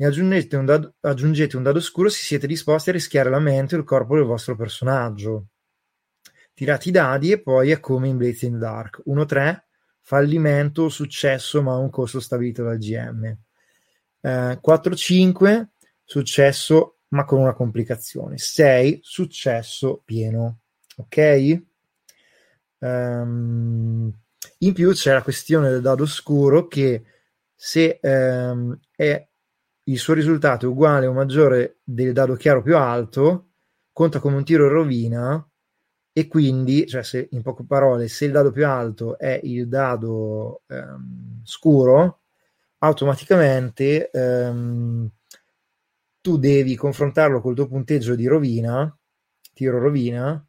e 0.00 0.06
aggiungete 0.06 0.56
un, 0.56 0.64
dado, 0.64 0.94
aggiungete 1.00 1.56
un 1.56 1.64
dado 1.64 1.80
scuro 1.80 2.08
se 2.08 2.22
siete 2.22 2.46
disposti 2.46 2.90
a 2.90 2.92
rischiare 2.92 3.30
la 3.30 3.40
mente 3.40 3.74
o 3.74 3.78
il 3.78 3.84
corpo 3.84 4.14
del 4.14 4.24
vostro 4.24 4.54
personaggio. 4.54 5.48
Tirate 6.54 6.88
i 6.88 6.92
dadi 6.92 7.32
e 7.32 7.42
poi 7.42 7.72
è 7.72 7.80
come 7.80 8.06
in 8.06 8.16
Blades 8.16 8.42
in 8.42 8.60
Dark. 8.60 9.02
1-3, 9.06 9.60
fallimento 10.00 10.88
successo 10.88 11.62
ma 11.62 11.72
a 11.72 11.78
un 11.78 11.90
costo 11.90 12.20
stabilito 12.20 12.62
dal 12.62 12.78
GM. 12.78 13.24
Eh, 14.20 14.60
4-5, 14.64 15.66
successo 16.04 16.98
ma 17.08 17.24
con 17.24 17.40
una 17.40 17.54
complicazione. 17.54 18.38
6, 18.38 19.00
successo 19.02 20.00
pieno. 20.04 20.60
Ok? 20.98 21.62
Um, 22.78 24.12
in 24.58 24.72
più 24.72 24.92
c'è 24.92 25.12
la 25.12 25.22
questione 25.22 25.70
del 25.70 25.80
dado 25.80 26.06
scuro 26.06 26.68
che 26.68 27.02
se 27.52 27.98
um, 28.00 28.78
è 28.94 29.27
il 29.88 29.98
suo 29.98 30.14
risultato 30.14 30.66
è 30.66 30.68
uguale 30.68 31.06
o 31.06 31.12
maggiore 31.12 31.78
del 31.82 32.12
dado 32.12 32.34
chiaro 32.34 32.62
più 32.62 32.76
alto, 32.76 33.46
conta 33.92 34.20
come 34.20 34.36
un 34.36 34.44
tiro 34.44 34.64
in 34.66 34.72
rovina 34.72 35.48
e 36.12 36.26
quindi, 36.26 36.86
cioè 36.86 37.02
se, 37.02 37.28
in 37.32 37.42
poche 37.42 37.64
parole, 37.64 38.08
se 38.08 38.26
il 38.26 38.32
dado 38.32 38.50
più 38.50 38.66
alto 38.66 39.18
è 39.18 39.40
il 39.42 39.68
dado 39.68 40.62
ehm, 40.66 41.42
scuro, 41.44 42.20
automaticamente 42.78 44.10
ehm, 44.10 45.10
tu 46.20 46.36
devi 46.38 46.76
confrontarlo 46.76 47.40
col 47.40 47.54
tuo 47.54 47.66
punteggio 47.68 48.14
di 48.14 48.26
rovina, 48.26 48.94
tiro 49.54 49.78
rovina, 49.78 50.42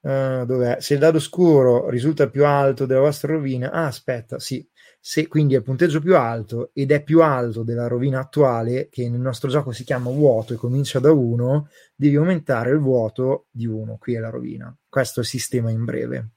Uh, 0.00 0.46
dov'è? 0.46 0.80
Se 0.80 0.94
il 0.94 1.00
dado 1.00 1.18
scuro 1.18 1.90
risulta 1.90 2.28
più 2.30 2.46
alto 2.46 2.86
della 2.86 3.00
vostra 3.00 3.32
rovina, 3.32 3.70
ah, 3.72 3.86
aspetta, 3.86 4.38
sì, 4.38 4.66
se 5.00 5.26
quindi 5.26 5.54
è 5.54 5.58
il 5.58 5.62
punteggio 5.62 6.00
più 6.00 6.16
alto 6.16 6.70
ed 6.72 6.90
è 6.90 7.02
più 7.02 7.22
alto 7.22 7.62
della 7.62 7.86
rovina 7.86 8.20
attuale, 8.20 8.88
che 8.90 9.08
nel 9.08 9.20
nostro 9.20 9.48
gioco 9.48 9.72
si 9.72 9.84
chiama 9.84 10.10
vuoto 10.10 10.54
e 10.54 10.56
comincia 10.56 10.98
da 10.98 11.12
1, 11.12 11.68
devi 11.94 12.16
aumentare 12.16 12.70
il 12.70 12.78
vuoto 12.78 13.46
di 13.50 13.66
1. 13.66 13.96
Qui 13.98 14.14
è 14.14 14.18
la 14.18 14.30
rovina. 14.30 14.76
Questo 14.88 15.20
è 15.20 15.22
il 15.22 15.28
sistema 15.28 15.70
in 15.70 15.84
breve, 15.84 16.30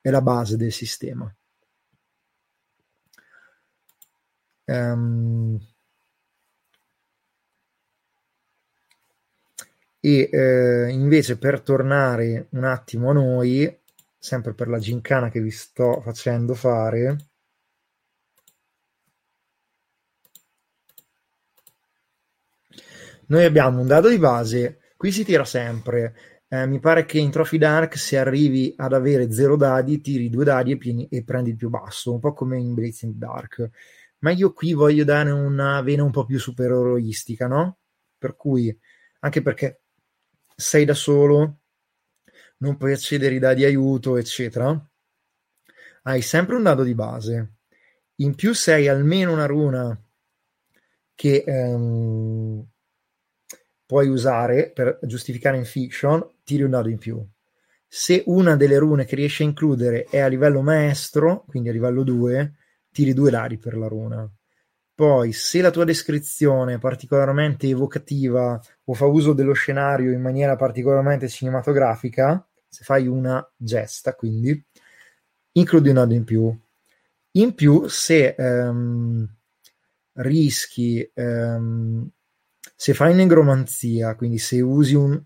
è 0.00 0.10
la 0.10 0.22
base 0.22 0.56
del 0.56 0.72
sistema. 0.72 1.34
Um, 4.66 5.58
E 10.06 10.28
eh, 10.30 10.90
invece 10.90 11.38
per 11.38 11.62
tornare 11.62 12.48
un 12.50 12.64
attimo 12.64 13.08
a 13.08 13.14
noi, 13.14 13.80
sempre 14.18 14.52
per 14.52 14.68
la 14.68 14.78
gincana 14.78 15.30
che 15.30 15.40
vi 15.40 15.50
sto 15.50 16.02
facendo 16.02 16.52
fare, 16.52 17.16
noi 23.28 23.44
abbiamo 23.44 23.80
un 23.80 23.86
dado 23.86 24.08
di 24.08 24.18
base, 24.18 24.80
qui 24.96 25.12
si 25.12 25.24
tira 25.24 25.44
sempre. 25.44 26.14
Eh, 26.48 26.66
mi 26.66 26.78
pare 26.78 27.04
che 27.04 27.18
in 27.18 27.30
Trophy 27.30 27.58
Dark 27.58 27.96
se 27.96 28.18
arrivi 28.18 28.74
ad 28.76 28.92
avere 28.92 29.32
zero 29.32 29.56
dadi, 29.56 30.00
tiri 30.00 30.30
due 30.30 30.44
dadi 30.44 30.72
e, 30.72 30.76
pieni, 30.76 31.08
e 31.08 31.24
prendi 31.24 31.50
il 31.50 31.56
più 31.56 31.68
basso, 31.68 32.12
un 32.12 32.20
po' 32.20 32.32
come 32.32 32.58
in 32.58 32.74
Blazing 32.74 33.14
Dark. 33.14 33.70
Ma 34.18 34.30
io 34.30 34.52
qui 34.52 34.72
voglio 34.72 35.04
dare 35.04 35.30
una 35.30 35.80
vena 35.82 36.02
un 36.04 36.10
po' 36.10 36.24
più 36.24 36.38
supereroistica, 36.38 37.46
no? 37.46 37.78
Per 38.16 38.36
cui, 38.36 38.76
anche 39.20 39.42
perché 39.42 39.82
sei 40.54 40.84
da 40.84 40.94
solo, 40.94 41.58
non 42.58 42.76
puoi 42.76 42.92
accedere 42.92 43.34
ai 43.34 43.40
dadi 43.40 43.64
aiuto, 43.64 44.16
eccetera, 44.16 44.90
hai 46.02 46.22
sempre 46.22 46.56
un 46.56 46.62
dado 46.62 46.82
di 46.82 46.94
base. 46.94 47.54
In 48.16 48.34
più 48.34 48.54
sei 48.54 48.88
almeno 48.88 49.32
una 49.32 49.46
runa 49.46 49.98
che 51.14 51.44
ehm, 51.46 52.66
puoi 53.86 54.08
usare 54.08 54.70
per 54.70 54.98
giustificare 55.02 55.56
in 55.56 55.64
fiction, 55.64 56.26
tiri 56.42 56.62
un 56.62 56.70
dado 56.70 56.88
in 56.88 56.98
più. 56.98 57.24
Se 57.86 58.22
una 58.26 58.56
delle 58.56 58.78
rune 58.78 59.04
che 59.04 59.14
riesci 59.14 59.42
a 59.42 59.46
includere 59.46 60.04
è 60.04 60.18
a 60.18 60.26
livello 60.26 60.62
maestro, 60.62 61.44
quindi 61.46 61.68
a 61.68 61.72
livello 61.72 62.02
2, 62.02 62.54
tiri 62.90 63.12
due 63.12 63.30
dadi 63.30 63.58
per 63.58 63.76
la 63.76 63.88
runa. 63.88 64.28
Poi, 64.94 65.32
se 65.32 65.60
la 65.60 65.70
tua 65.70 65.84
descrizione 65.84 66.74
è 66.74 66.78
particolarmente 66.78 67.66
evocativa 67.66 68.60
o 68.84 68.94
fa 68.94 69.06
uso 69.06 69.32
dello 69.32 69.52
scenario 69.52 70.12
in 70.12 70.20
maniera 70.20 70.54
particolarmente 70.54 71.28
cinematografica, 71.28 72.46
se 72.68 72.84
fai 72.84 73.08
una 73.08 73.44
gesta, 73.56 74.14
quindi, 74.14 74.64
includi 75.52 75.88
un 75.88 75.94
nodo 75.96 76.14
in 76.14 76.24
più. 76.24 76.56
In 77.32 77.54
più, 77.54 77.88
se 77.88 78.36
um, 78.38 79.28
rischi, 80.12 81.10
um, 81.14 82.08
se 82.74 82.94
fai 82.94 83.14
negromanzia, 83.14 84.14
quindi 84.16 84.38
se 84.38 84.60
usi 84.60 84.94
un, 84.94 85.20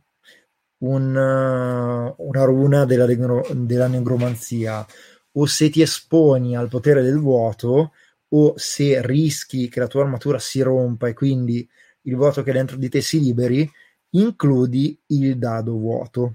un, 0.78 1.16
uh, 1.16 2.14
una 2.26 2.44
runa 2.44 2.84
della, 2.84 3.06
della 3.06 3.86
negromanzia 3.88 4.86
o 5.32 5.46
se 5.46 5.70
ti 5.70 5.82
esponi 5.82 6.56
al 6.56 6.68
potere 6.68 7.02
del 7.02 7.18
vuoto, 7.18 7.92
o 8.30 8.54
se 8.56 9.04
rischi 9.06 9.68
che 9.68 9.80
la 9.80 9.86
tua 9.86 10.02
armatura 10.02 10.38
si 10.38 10.60
rompa 10.60 11.08
e 11.08 11.14
quindi 11.14 11.68
il 12.02 12.16
vuoto 12.16 12.42
che 12.42 12.50
è 12.50 12.54
dentro 12.54 12.76
di 12.76 12.88
te 12.88 13.00
si 13.00 13.20
liberi, 13.20 13.70
includi 14.10 15.00
il 15.08 15.38
dado 15.38 15.72
vuoto. 15.72 16.34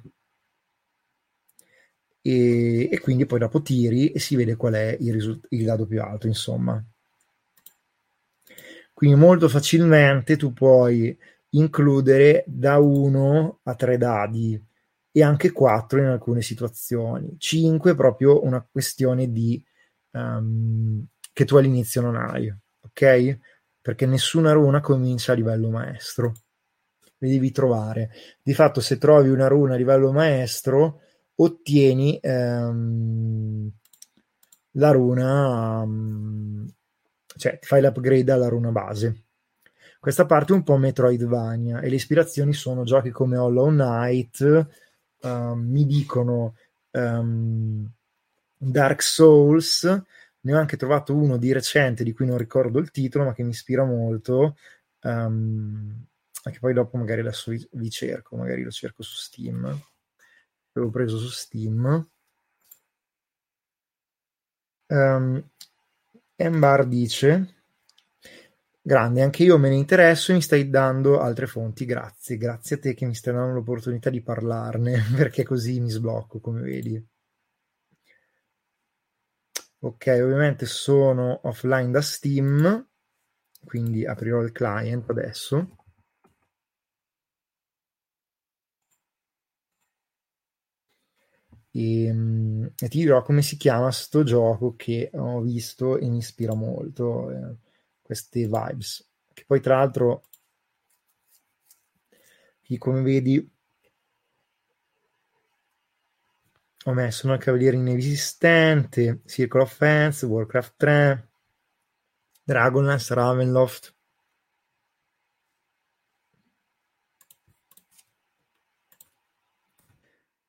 E, 2.21 2.89
e 2.91 2.99
quindi 2.99 3.25
poi 3.25 3.39
dopo 3.39 3.61
tiri 3.61 4.11
e 4.11 4.19
si 4.19 4.35
vede 4.35 4.55
qual 4.55 4.73
è 4.73 4.97
il, 4.99 5.13
risult- 5.13 5.45
il 5.49 5.65
dado 5.65 5.85
più 5.85 6.01
alto, 6.01 6.27
insomma. 6.27 6.83
Quindi 8.93 9.15
molto 9.17 9.49
facilmente 9.49 10.37
tu 10.37 10.53
puoi 10.53 11.17
includere 11.49 12.43
da 12.47 12.77
1 12.77 13.59
a 13.63 13.75
3 13.75 13.97
dadi 13.97 14.63
e 15.11 15.23
anche 15.23 15.51
4 15.51 15.99
in 15.99 16.05
alcune 16.05 16.41
situazioni. 16.41 17.35
5 17.37 17.91
è 17.91 17.95
proprio 17.95 18.43
una 18.43 18.65
questione 18.69 19.31
di 19.31 19.63
um, 20.11 21.05
che 21.31 21.45
tu 21.45 21.55
all'inizio 21.57 22.01
non 22.01 22.15
hai, 22.15 22.53
ok? 22.81 23.39
Perché 23.81 24.05
nessuna 24.05 24.53
runa 24.53 24.81
comincia 24.81 25.33
a 25.33 25.35
livello 25.35 25.69
maestro. 25.69 26.33
Le 27.17 27.29
devi 27.29 27.51
trovare. 27.51 28.11
Di 28.41 28.53
fatto, 28.53 28.79
se 28.81 28.97
trovi 28.97 29.29
una 29.29 29.47
runa 29.47 29.73
a 29.73 29.77
livello 29.77 30.11
maestro, 30.11 31.01
ottieni 31.35 32.17
ehm, 32.21 33.71
la 34.71 34.91
runa, 34.91 35.81
um, 35.81 36.67
cioè 37.43 37.59
fai 37.61 37.81
l'upgrade 37.81 38.31
alla 38.31 38.47
runa 38.47 38.71
base. 38.71 39.23
Questa 39.99 40.25
parte 40.25 40.53
è 40.53 40.55
un 40.55 40.63
po' 40.63 40.77
Metroidvania 40.77 41.81
e 41.81 41.89
le 41.89 41.95
ispirazioni 41.95 42.53
sono 42.53 42.85
giochi 42.85 43.09
come 43.09 43.35
Hollow 43.35 43.67
Knight, 43.67 44.67
um, 45.23 45.59
mi 45.59 45.85
dicono 45.85 46.55
um, 46.91 47.85
Dark 48.55 49.01
Souls, 49.01 49.83
ne 50.39 50.53
ho 50.53 50.57
anche 50.57 50.77
trovato 50.77 51.13
uno 51.13 51.35
di 51.35 51.51
recente 51.51 52.05
di 52.05 52.13
cui 52.13 52.25
non 52.25 52.37
ricordo 52.37 52.79
il 52.79 52.91
titolo, 52.91 53.25
ma 53.25 53.33
che 53.33 53.43
mi 53.43 53.49
ispira 53.49 53.83
molto. 53.83 54.55
Um, 55.01 56.05
anche 56.43 56.59
poi 56.59 56.73
dopo 56.73 56.95
magari 56.97 57.19
adesso 57.21 57.51
vi, 57.51 57.67
vi, 57.73 57.89
cerco, 57.89 58.37
magari 58.37 58.63
lo 58.63 58.71
cerco 58.71 59.03
su 59.03 59.15
Steam. 59.15 59.63
L'avevo 60.71 60.91
preso 60.93 61.17
su 61.17 61.29
Steam. 61.29 62.07
Um, 64.87 65.43
Embar 66.45 66.85
dice 66.85 67.29
grande, 68.81 69.21
anche 69.21 69.43
io 69.43 69.57
me 69.57 69.69
ne 69.69 69.75
interesso 69.75 70.31
e 70.31 70.35
mi 70.35 70.41
stai 70.41 70.69
dando 70.69 71.21
altre 71.21 71.47
fonti, 71.47 71.85
grazie, 71.85 72.35
grazie 72.35 72.75
a 72.75 72.79
te 72.79 72.93
che 72.93 73.05
mi 73.05 73.15
stai 73.15 73.33
dando 73.33 73.53
l'opportunità 73.53 74.09
di 74.09 74.21
parlarne, 74.21 75.01
perché 75.15 75.43
così 75.43 75.79
mi 75.79 75.89
sblocco, 75.89 76.39
come 76.39 76.61
vedi. 76.61 77.01
Ok, 79.79 80.19
ovviamente 80.21 80.65
sono 80.65 81.39
offline 81.43 81.91
da 81.91 82.01
Steam, 82.01 82.87
quindi 83.63 84.05
aprirò 84.05 84.41
il 84.41 84.51
client 84.51 85.09
adesso. 85.09 85.82
E, 91.75 92.05
ehm, 92.05 92.71
e, 92.79 92.87
ti 92.87 92.99
dirò 92.99 93.21
come 93.23 93.41
si 93.41 93.57
chiama 93.57 93.91
sto 93.91 94.23
gioco 94.23 94.75
che 94.75 95.09
ho 95.13 95.41
visto 95.41 95.97
e 95.97 96.07
mi 96.07 96.17
ispira 96.17 96.53
molto 96.53 97.31
eh, 97.31 97.55
queste 98.01 98.41
vibes 98.45 99.09
che 99.33 99.43
poi 99.47 99.59
tra 99.59 99.77
l'altro 99.77 100.23
qui 102.65 102.77
come 102.77 103.01
vedi 103.01 103.49
ho 106.85 106.93
messo 106.93 107.27
una 107.27 107.37
cavaliere 107.37 107.77
inesistente, 107.77 109.21
Circle 109.25 109.61
of 109.61 109.73
Fence, 109.73 110.25
Warcraft 110.25 110.73
3, 110.77 111.29
Dragonlance, 112.45 113.13
Ravenloft. 113.13 113.95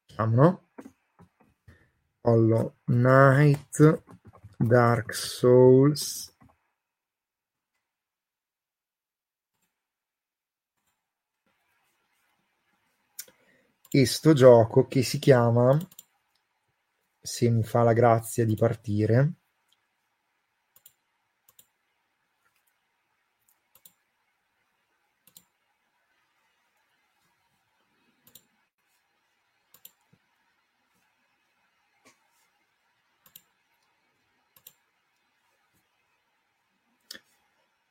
Diciamo, 0.09 0.35
no? 0.35 0.64
Hollow 2.27 2.77
Knight, 2.85 4.03
Dark 4.57 5.13
Souls. 5.13 6.35
E 13.91 14.07
sto 14.07 14.33
gioco 14.33 14.87
che 14.87 15.03
si 15.03 15.19
chiama 15.19 15.79
se 17.21 17.51
mi 17.51 17.63
fa 17.63 17.83
la 17.83 17.93
grazia 17.93 18.47
di 18.47 18.55
partire 18.55 19.35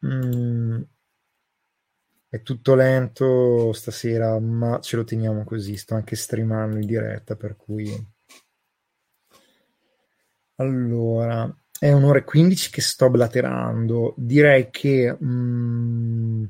mm. 0.05 0.81
È 2.33 2.41
tutto 2.41 2.73
lento 2.73 3.71
stasera, 3.73 4.39
ma 4.39 4.79
ce 4.79 4.95
lo 4.95 5.03
teniamo 5.03 5.43
così. 5.43 5.77
Sto 5.77 5.93
anche 5.93 6.15
streamando 6.15 6.77
in 6.77 6.87
diretta, 6.87 7.35
per 7.35 7.55
cui... 7.55 7.91
Allora, 10.55 11.55
è 11.77 11.91
un'ora 11.91 12.19
e 12.19 12.23
15 12.23 12.71
che 12.71 12.81
sto 12.81 13.09
blaterando. 13.09 14.15
Direi 14.17 14.69
che 14.71 15.15
mm, 15.23 16.43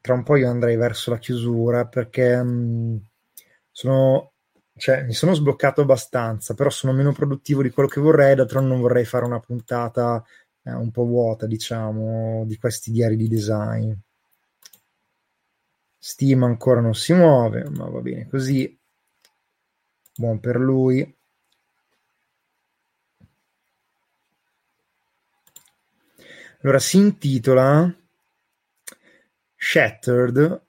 tra 0.00 0.14
un 0.14 0.22
po' 0.22 0.36
io 0.36 0.48
andrei 0.48 0.76
verso 0.76 1.10
la 1.10 1.18
chiusura 1.18 1.86
perché 1.86 2.42
mm, 2.42 2.96
sono, 3.70 4.32
cioè, 4.76 5.04
mi 5.04 5.12
sono 5.12 5.34
sbloccato 5.34 5.82
abbastanza, 5.82 6.54
però 6.54 6.70
sono 6.70 6.92
meno 6.92 7.12
produttivo 7.12 7.62
di 7.62 7.70
quello 7.70 7.88
che 7.88 8.00
vorrei. 8.00 8.34
D'altronde 8.34 8.68
non 8.68 8.80
vorrei 8.80 9.04
fare 9.04 9.24
una 9.24 9.40
puntata 9.40 10.24
eh, 10.64 10.72
un 10.72 10.90
po' 10.90 11.04
vuota, 11.04 11.46
diciamo, 11.46 12.44
di 12.46 12.56
questi 12.56 12.90
diari 12.90 13.16
di 13.16 13.28
design. 13.28 13.92
Steam 15.98 16.42
ancora 16.42 16.80
non 16.80 16.94
si 16.94 17.12
muove, 17.12 17.68
ma 17.70 17.88
va 17.88 18.00
bene 18.00 18.28
così. 18.28 18.78
Buon 20.16 20.40
per 20.40 20.56
lui. 20.56 21.16
Allora 26.60 26.78
si 26.78 26.96
intitola 26.96 27.94
Shattered 29.54 30.62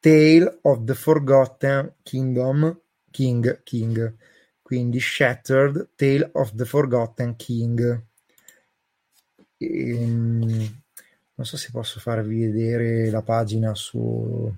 Tale 0.00 0.58
of 0.62 0.84
the 0.84 0.94
Forgotten 0.94 1.94
Kingdom 2.02 2.78
King 3.10 3.62
King 3.62 4.16
quindi 4.60 4.98
Shattered 5.00 5.90
Tale 5.94 6.30
of 6.32 6.54
the 6.54 6.64
Forgotten 6.64 7.36
King 7.36 8.06
ehm, 9.66 10.80
non 11.34 11.46
so 11.46 11.56
se 11.56 11.70
posso 11.72 12.00
farvi 12.00 12.46
vedere 12.46 13.10
la 13.10 13.22
pagina 13.22 13.74
su 13.74 14.52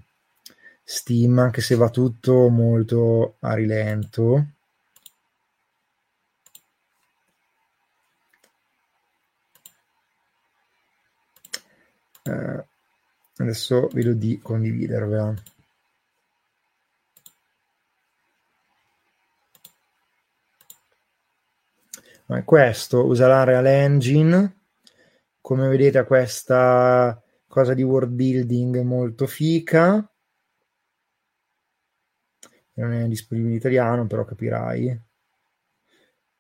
Steam, 0.85 1.39
anche 1.39 1.61
se 1.61 1.75
va 1.77 1.89
tutto 1.91 2.49
molto 2.49 3.37
a 3.41 3.55
rilento. 3.55 4.47
Eh, 12.27 12.65
adesso 13.37 13.89
vedo 13.93 14.13
di 14.15 14.39
condividervela. 14.43 15.35
questo 22.45 23.05
usa 23.07 23.29
l'Unreal 23.29 23.67
Engine 23.67 24.64
come 25.45 25.69
vedete 25.69 25.99
ha 25.99 26.07
questa 26.07 27.23
cosa 27.47 27.75
di 27.75 27.83
world 27.83 28.15
building 28.15 28.81
molto 28.81 29.27
fica. 29.27 30.11
Non 32.77 32.93
è 32.93 33.07
disponibile 33.09 33.51
in 33.51 33.59
italiano 33.59 34.07
però 34.07 34.25
capirai. 34.25 35.03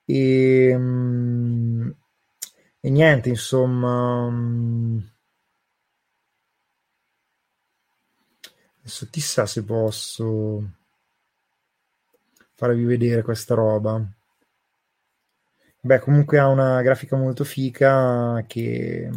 E, 0.06 0.74
mm, 0.74 1.90
e 2.80 2.90
niente 2.90 3.28
insomma 3.28 4.30
mm, 4.30 4.98
adesso 8.78 9.06
chissà 9.10 9.44
se 9.44 9.64
posso 9.64 10.70
farvi 12.54 12.84
vedere 12.84 13.20
questa 13.20 13.54
roba 13.54 14.02
Beh, 15.84 15.98
comunque 15.98 16.38
ha 16.38 16.48
una 16.48 16.80
grafica 16.80 17.14
molto 17.14 17.44
fica 17.44 18.42
che, 18.46 19.10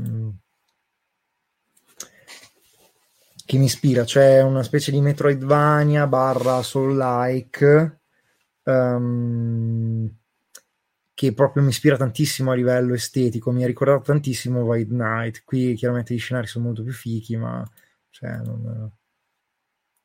che 3.45 3.57
mi 3.57 3.63
ispira, 3.65 4.03
cioè 4.03 4.41
una 4.41 4.63
specie 4.63 4.91
di 4.91 4.99
Metroidvania 4.99 6.07
barra 6.07 6.61
Soul-like 6.61 7.99
um, 8.63 10.13
che 11.13 11.33
proprio 11.33 11.63
mi 11.63 11.69
ispira 11.69 11.95
tantissimo 11.95 12.51
a 12.51 12.55
livello 12.55 12.93
estetico, 12.93 13.51
mi 13.51 13.63
ha 13.63 13.67
ricordato 13.67 14.01
tantissimo 14.01 14.63
White 14.63 14.89
Knight. 14.89 15.43
Qui 15.45 15.73
chiaramente 15.73 16.13
gli 16.13 16.19
scenari 16.19 16.47
sono 16.47 16.65
molto 16.65 16.83
più 16.83 16.91
fichi, 16.91 17.37
ma 17.37 17.65
cioè, 18.09 18.39
non, 18.43 18.91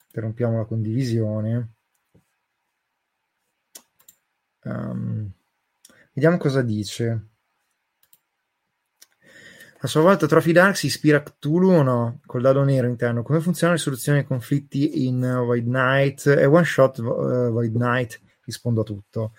interrompiamo 0.07 0.59
la 0.59 0.65
condivisione. 0.65 1.73
Um, 4.63 5.33
Vediamo 6.15 6.37
cosa 6.37 6.61
dice. 6.61 7.29
A 9.79 9.87
sua 9.87 10.03
volta 10.03 10.27
Trophy 10.27 10.53
Dark 10.53 10.77
si 10.77 10.87
ispira 10.87 11.17
a 11.17 11.23
Cthulhu 11.23 11.71
o 11.71 11.83
no? 11.83 12.21
Col 12.27 12.43
dado 12.43 12.63
nero 12.63 12.87
interno. 12.87 13.23
Come 13.23 13.41
funziona 13.41 13.73
la 13.73 13.79
soluzione 13.79 14.19
dei 14.19 14.27
conflitti 14.27 15.07
in 15.07 15.23
uh, 15.23 15.45
Void 15.45 15.65
Knight? 15.65 16.29
È 16.29 16.47
one 16.47 16.65
shot 16.65 16.99
uh, 16.99 17.51
Void 17.51 17.75
Knight? 17.75 18.21
Rispondo 18.45 18.83
a 18.83 18.85
tutto. 18.85 19.33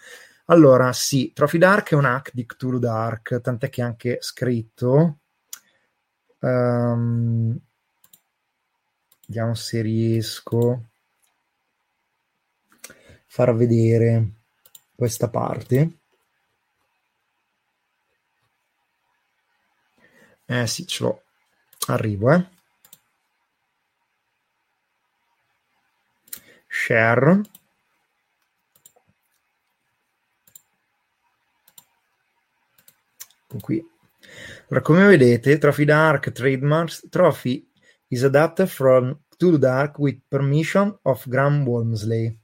Allora, 0.48 0.92
sì, 0.92 1.32
Trophy 1.34 1.58
Dark 1.58 1.92
è 1.92 1.96
un 1.96 2.06
hack 2.06 2.32
di 2.34 2.46
Cthulhu 2.46 2.80
Dark, 2.80 3.40
tant'è 3.40 3.70
che 3.70 3.82
è 3.82 3.86
anche 3.86 4.18
scritto. 4.20 5.20
Um, 6.40 7.58
vediamo 9.28 9.54
se 9.54 9.82
riesco 9.82 10.72
a 10.72 10.82
far 13.28 13.56
vedere 13.56 14.32
questa 14.94 15.30
parte. 15.30 16.00
Eh 20.54 20.68
sì, 20.68 20.86
ce 20.86 21.04
l'ho. 21.04 21.24
Arrivo, 21.88 22.32
eh. 22.32 22.48
Share. 26.68 27.42
Qui. 33.60 33.84
Allora, 34.70 34.82
come 34.82 35.06
vedete, 35.08 35.58
Trophy 35.58 35.86
Dark 35.86 36.32
Trademarks 36.32 37.08
Trophy 37.10 37.68
is 38.10 38.22
adapted 38.22 38.68
from 38.68 39.20
To 39.38 39.58
Dark 39.58 39.98
with 39.98 40.22
permission 40.28 40.96
of 41.02 41.28
Graham 41.28 41.66
Walmsley. 41.66 42.40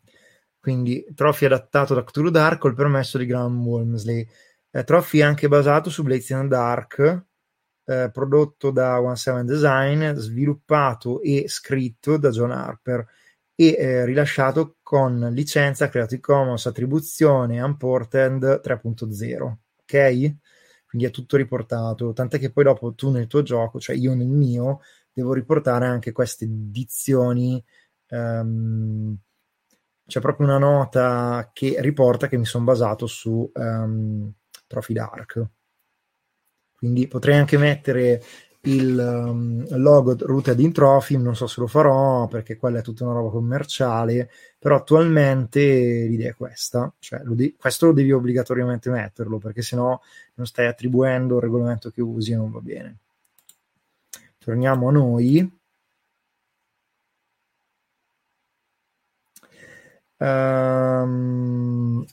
Quindi 0.60 1.06
Trophy 1.14 1.46
adattato 1.46 1.94
da 1.94 2.04
Cthulhu 2.04 2.32
Dark 2.32 2.60
col 2.60 2.74
permesso 2.74 3.20
di 3.20 3.28
Graham 3.28 3.64
Walmsley. 3.64 4.28
Eh, 4.72 4.84
Trophy 4.84 5.20
è 5.20 5.24
anche 5.24 5.48
basato 5.48 5.92
su 5.92 6.02
Blazing 6.02 6.50
Dark, 6.50 7.28
eh, 7.90 8.12
prodotto 8.12 8.70
da 8.70 9.02
One 9.02 9.16
Seven 9.16 9.48
Design, 9.48 10.12
sviluppato 10.12 11.22
e 11.22 11.46
scritto 11.48 12.18
da 12.18 12.30
John 12.30 12.52
Harper 12.52 13.04
e 13.56 13.76
eh, 13.78 14.06
rilasciato 14.06 14.78
con 14.84 15.30
licenza 15.34 15.90
Creative 15.90 16.22
Commons 16.22 16.68
attribuzione 16.68 17.60
Unported 17.60 18.62
3.0. 18.64 19.56
Ok? 19.82 20.36
Quindi 20.86 21.08
è 21.08 21.12
tutto 21.12 21.36
riportato, 21.36 22.14
tant'è 22.14 22.38
che 22.38 22.52
poi 22.52 22.64
dopo 22.64 22.94
tu 22.94 23.10
nel 23.10 23.28
tuo 23.28 23.42
gioco, 23.42 23.80
cioè 23.80 23.96
io 23.96 24.14
nel 24.14 24.28
mio, 24.28 24.82
devo 25.12 25.34
riportare 25.34 25.86
anche 25.86 26.12
queste 26.12 26.46
edizioni. 26.46 27.64
Um, 28.10 29.18
c'è 30.06 30.20
proprio 30.20 30.48
una 30.48 30.58
nota 30.58 31.50
che 31.54 31.76
riporta 31.80 32.28
che 32.28 32.38
mi 32.38 32.46
sono 32.46 32.66
basato 32.66 33.06
su 33.08 33.52
um, 33.54 34.32
Trophy 34.68 34.94
Dark. 34.94 35.50
Quindi 36.80 37.08
potrei 37.08 37.36
anche 37.38 37.58
mettere 37.58 38.24
il 38.62 38.98
um, 38.98 39.66
logo 39.78 40.16
Rooted 40.18 40.60
in 40.60 40.72
Trophy, 40.74 41.18
non 41.18 41.36
so 41.36 41.46
se 41.48 41.60
lo 41.62 41.68
farò 41.68 42.28
perché 42.28 42.58
quella 42.58 42.80
è 42.80 42.82
tutta 42.82 43.04
una 43.04 43.14
roba 43.14 43.30
commerciale, 43.30 44.30
però 44.58 44.78
attualmente 44.78 45.60
l'idea 45.62 46.32
è 46.32 46.36
questa, 46.36 46.92
cioè 47.00 47.22
lo 47.24 47.36
de- 47.36 47.56
questo 47.58 47.88
lo 47.88 47.94
devi 47.94 48.12
obbligatoriamente 48.14 48.90
metterlo 48.90 49.38
perché 49.40 49.62
sennò 49.62 50.00
non 50.36 50.46
stai 50.46 50.68
attribuendo 50.68 51.36
il 51.36 51.42
regolamento 51.42 51.90
che 51.92 52.02
usi 52.02 52.32
e 52.32 52.36
non 52.36 52.52
va 52.52 52.60
bene. 52.62 52.98
Torniamo 54.40 54.88
a 54.90 54.92
noi. 54.92 55.52
Um, 60.22 62.06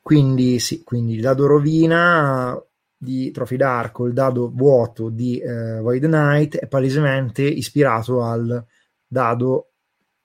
quindi 0.00 0.58
sì, 0.58 0.82
quindi 0.82 1.14
il 1.14 1.20
dado 1.22 1.46
rovina 1.46 2.60
di 3.04 3.30
Trophy 3.30 3.56
Dark 3.56 4.00
o 4.00 4.06
il 4.06 4.12
dado 4.12 4.50
vuoto 4.52 5.10
di 5.10 5.38
eh, 5.38 5.78
Void 5.78 6.06
Knight 6.06 6.56
è 6.56 6.66
palesemente 6.66 7.42
ispirato 7.42 8.22
al 8.22 8.64
dado 9.06 9.68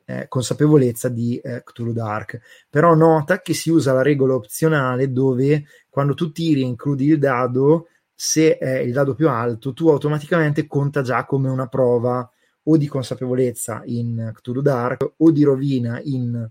eh, 0.05 0.27
consapevolezza 0.27 1.07
di 1.09 1.37
eh, 1.37 1.61
Cthulhu 1.63 1.93
Dark. 1.93 2.39
Però 2.67 2.95
nota 2.95 3.41
che 3.41 3.53
si 3.53 3.69
usa 3.69 3.93
la 3.93 4.01
regola 4.01 4.33
opzionale 4.33 5.11
dove 5.11 5.65
quando 5.87 6.15
tu 6.15 6.31
tiri 6.31 6.61
e 6.61 6.65
includi 6.65 7.05
il 7.05 7.19
dado, 7.19 7.89
se 8.15 8.57
è 8.57 8.79
il 8.79 8.91
dado 8.91 9.13
più 9.13 9.29
alto, 9.29 9.71
tu 9.73 9.89
automaticamente 9.89 10.65
conta 10.65 11.03
già 11.03 11.25
come 11.25 11.49
una 11.49 11.67
prova 11.67 12.27
o 12.63 12.77
di 12.77 12.87
consapevolezza 12.87 13.81
in 13.85 14.31
Cthulhu 14.33 14.61
Dark 14.61 15.13
o 15.17 15.31
di 15.31 15.43
rovina 15.43 15.99
in 16.03 16.49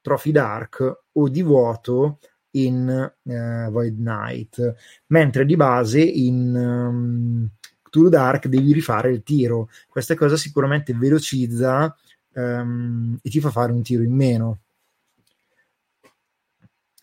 Trophy 0.00 0.32
Dark 0.32 1.02
o 1.12 1.28
di 1.28 1.42
vuoto 1.42 2.18
in 2.52 3.12
uh, 3.22 3.70
Void 3.70 3.96
Knight, 3.96 4.74
mentre 5.08 5.44
di 5.44 5.56
base 5.56 6.00
in 6.00 6.54
um, 6.54 7.48
Cthulhu 7.82 8.08
Dark 8.08 8.46
devi 8.46 8.72
rifare 8.72 9.10
il 9.10 9.22
tiro. 9.22 9.68
Questa 9.88 10.14
cosa 10.14 10.36
sicuramente 10.36 10.94
velocizza 10.94 11.94
um, 12.34 13.18
e 13.22 13.30
ti 13.30 13.40
fa 13.40 13.50
fare 13.50 13.72
un 13.72 13.82
tiro 13.82 14.02
in 14.02 14.14
meno. 14.14 14.60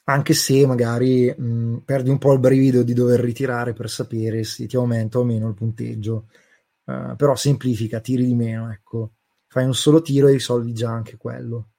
Anche 0.07 0.34
se 0.34 0.65
magari 0.67 1.34
mh, 1.35 1.77
perdi 1.84 2.09
un 2.09 2.19
po' 2.19 2.34
il 2.34 2.39
brivido 2.39 2.84
di 2.84 2.93
dover 2.93 3.19
ritirare 3.19 3.73
per 3.73 3.89
sapere 3.89 4.43
se 4.43 4.67
ti 4.67 4.76
aumenta 4.76 5.17
o 5.19 5.23
meno 5.23 5.47
il 5.47 5.55
punteggio. 5.55 6.27
Uh, 6.84 7.15
però 7.15 7.35
semplifica, 7.35 7.99
tiri 7.99 8.26
di 8.26 8.35
meno, 8.35 8.72
ecco. 8.72 9.13
Fai 9.47 9.65
un 9.65 9.73
solo 9.73 10.01
tiro 10.01 10.27
e 10.27 10.34
risolvi 10.34 10.73
già 10.73 10.91
anche 10.91 11.17
quello. 11.17 11.69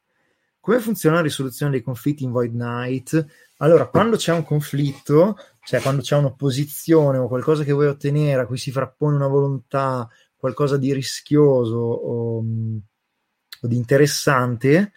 Come 0.67 0.81
funziona 0.81 1.15
la 1.15 1.23
risoluzione 1.23 1.71
dei 1.71 1.81
conflitti 1.81 2.25
in 2.25 2.33
Void 2.33 2.51
Knight? 2.51 3.25
Allora, 3.59 3.87
quando 3.87 4.17
c'è 4.17 4.33
un 4.33 4.43
conflitto, 4.43 5.39
cioè 5.61 5.81
quando 5.81 6.03
c'è 6.03 6.17
un'opposizione 6.17 7.19
o 7.19 7.29
qualcosa 7.29 7.63
che 7.63 7.71
vuoi 7.71 7.87
ottenere, 7.87 8.43
a 8.43 8.47
cui 8.47 8.59
si 8.59 8.73
frappone 8.73 9.15
una 9.15 9.29
volontà, 9.29 10.09
qualcosa 10.35 10.77
di 10.77 10.93
rischioso 10.93 11.77
o, 11.77 12.39
o 12.39 12.45
di 13.69 13.77
interessante, 13.77 14.93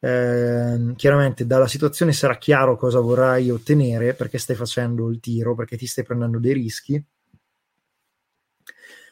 eh, 0.00 0.92
chiaramente 0.96 1.46
dalla 1.46 1.68
situazione 1.68 2.12
sarà 2.12 2.36
chiaro 2.36 2.76
cosa 2.76 2.98
vorrai 2.98 3.52
ottenere 3.52 4.14
perché 4.14 4.38
stai 4.38 4.56
facendo 4.56 5.08
il 5.10 5.20
tiro, 5.20 5.54
perché 5.54 5.76
ti 5.76 5.86
stai 5.86 6.02
prendendo 6.02 6.40
dei 6.40 6.54
rischi. 6.54 7.04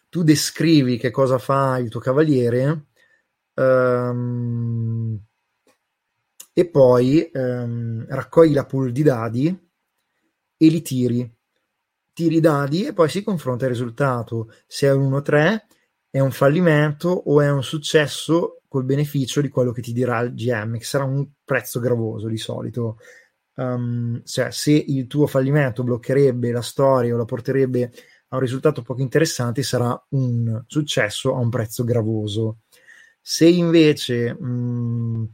Tu 0.09 0.25
descrivi 0.25 0.99
che 0.99 1.13
cosa 1.13 1.39
fa 1.39 1.79
il 1.79 1.91
tuo 1.91 2.01
cavaliere. 2.01 2.87
Ehm, 3.55 5.21
e 6.53 6.69
poi 6.69 7.31
ehm, 7.31 8.07
raccogli 8.09 8.53
la 8.53 8.67
pool 8.67 8.93
di 8.93 9.03
dadi 9.03 9.71
e 10.57 10.69
li 10.69 10.83
tiri. 10.83 11.37
Tiri 12.13 12.37
i 12.37 12.41
dadi 12.41 12.85
e 12.87 12.93
poi 12.93 13.09
si 13.09 13.23
confronta 13.23 13.65
il 13.65 13.71
risultato. 13.71 14.53
Se 14.67 14.87
è 14.87 14.93
un 14.93 15.11
1-3 15.11 15.61
è 16.11 16.21
un 16.21 16.31
fallimento 16.31 17.09
o 17.09 17.41
è 17.41 17.51
un 17.51 17.63
successo 17.63 18.63
col 18.69 18.85
beneficio 18.85 19.41
di 19.41 19.49
quello 19.49 19.73
che 19.73 19.83
ti 19.83 19.93
dirà 19.93 20.21
il 20.21 20.35
GM, 20.35 20.77
che 20.77 20.85
sarà 20.85 21.05
un 21.05 21.27
prezzo 21.45 21.81
gravoso 21.81 22.29
di 22.29 22.37
solito. 22.37 22.99
Um, 23.55 24.23
cioè, 24.25 24.51
se 24.51 24.73
il 24.73 25.07
tuo 25.07 25.27
fallimento 25.27 25.83
bloccherebbe 25.83 26.53
la 26.53 26.63
storia 26.63 27.15
o 27.15 27.19
la 27.19 27.25
porterebbe 27.25 27.93
a 28.29 28.37
un 28.37 28.41
risultato 28.41 28.83
poco 28.83 29.01
interessante, 29.01 29.63
sarà 29.63 29.99
un 30.11 30.63
successo 30.67 31.35
a 31.35 31.39
un 31.39 31.49
prezzo 31.49 31.85
gravoso. 31.85 32.61
Se 33.21 33.47
invece 33.47 34.35
mh, 34.35 35.29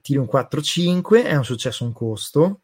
tiri 0.00 0.18
un 0.18 0.28
4-5 0.30 1.24
è 1.24 1.36
un 1.36 1.44
successo 1.44 1.84
un 1.84 1.92
costo 1.92 2.62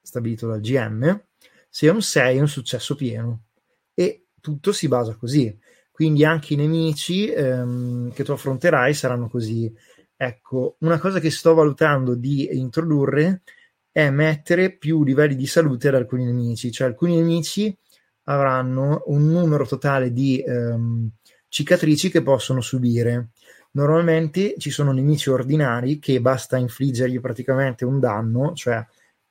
stabilito 0.00 0.46
dal 0.46 0.60
GM, 0.60 1.24
se 1.68 1.86
è 1.86 1.90
un 1.90 2.02
6 2.02 2.36
è 2.36 2.40
un 2.40 2.48
successo 2.48 2.94
pieno 2.94 3.46
e 3.92 4.26
tutto 4.40 4.72
si 4.72 4.88
basa 4.88 5.14
così. 5.14 5.58
Quindi 5.90 6.24
anche 6.24 6.54
i 6.54 6.56
nemici 6.56 7.30
ehm, 7.30 8.12
che 8.12 8.22
tu 8.22 8.32
affronterai 8.32 8.92
saranno 8.94 9.28
così. 9.28 9.72
Ecco, 10.14 10.76
una 10.80 10.98
cosa 10.98 11.20
che 11.20 11.30
sto 11.30 11.54
valutando 11.54 12.14
di 12.14 12.56
introdurre 12.56 13.42
è 13.90 14.10
mettere 14.10 14.76
più 14.76 15.02
livelli 15.02 15.34
di 15.34 15.46
salute 15.46 15.88
ad 15.88 15.94
alcuni 15.94 16.24
nemici, 16.24 16.70
cioè 16.70 16.86
alcuni 16.86 17.16
nemici 17.16 17.76
avranno 18.24 19.04
un 19.06 19.26
numero 19.26 19.66
totale 19.66 20.12
di 20.12 20.40
ehm, 20.40 21.10
cicatrici 21.48 22.10
che 22.10 22.22
possono 22.22 22.60
subire 22.60 23.30
Normalmente 23.76 24.54
ci 24.56 24.70
sono 24.70 24.90
nemici 24.90 25.28
ordinari 25.28 25.98
che 25.98 26.18
basta 26.22 26.56
infliggergli 26.56 27.20
praticamente 27.20 27.84
un 27.84 28.00
danno, 28.00 28.54
cioè 28.54 28.82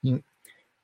in, 0.02 0.22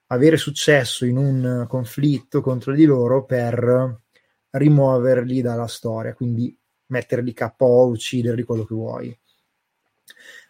avere 0.08 0.38
successo 0.38 1.06
in 1.06 1.16
un 1.16 1.66
conflitto 1.68 2.42
contro 2.42 2.74
di 2.74 2.86
loro 2.86 3.24
per 3.24 4.02
rimuoverli 4.50 5.42
dalla 5.42 5.68
storia, 5.68 6.16
quindi 6.16 6.58
metterli 6.88 7.34
KO, 7.34 7.88
ucciderli, 7.88 8.44
quello 8.44 8.66
che 8.66 8.74
vuoi. 8.74 9.20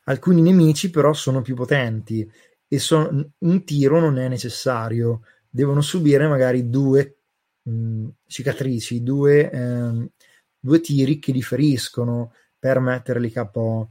Alcuni 0.06 0.42
nemici 0.42 0.90
però 0.90 1.12
sono 1.12 1.42
più 1.42 1.54
potenti 1.54 2.30
e 2.66 2.80
son, 2.80 3.30
un 3.40 3.64
tiro 3.66 4.00
non 4.00 4.20
è 4.20 4.30
necessario, 4.30 5.24
devono 5.50 5.82
subire 5.82 6.30
magari 6.30 6.70
due 6.70 7.18
mh, 7.64 8.08
cicatrici, 8.26 9.04
due, 9.04 9.52
eh, 9.52 10.12
due 10.58 10.80
tiri 10.80 11.20
che 11.20 11.34
li 11.34 11.42
feriscono 11.42 12.32
per 12.62 12.80
metterli 12.80 13.32
KO. 13.32 13.90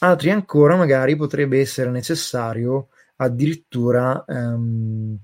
Altri 0.00 0.30
ancora 0.30 0.74
magari 0.74 1.14
potrebbe 1.14 1.60
essere 1.60 1.90
necessario 1.90 2.88
addirittura 3.16 4.24
um, 4.26 5.16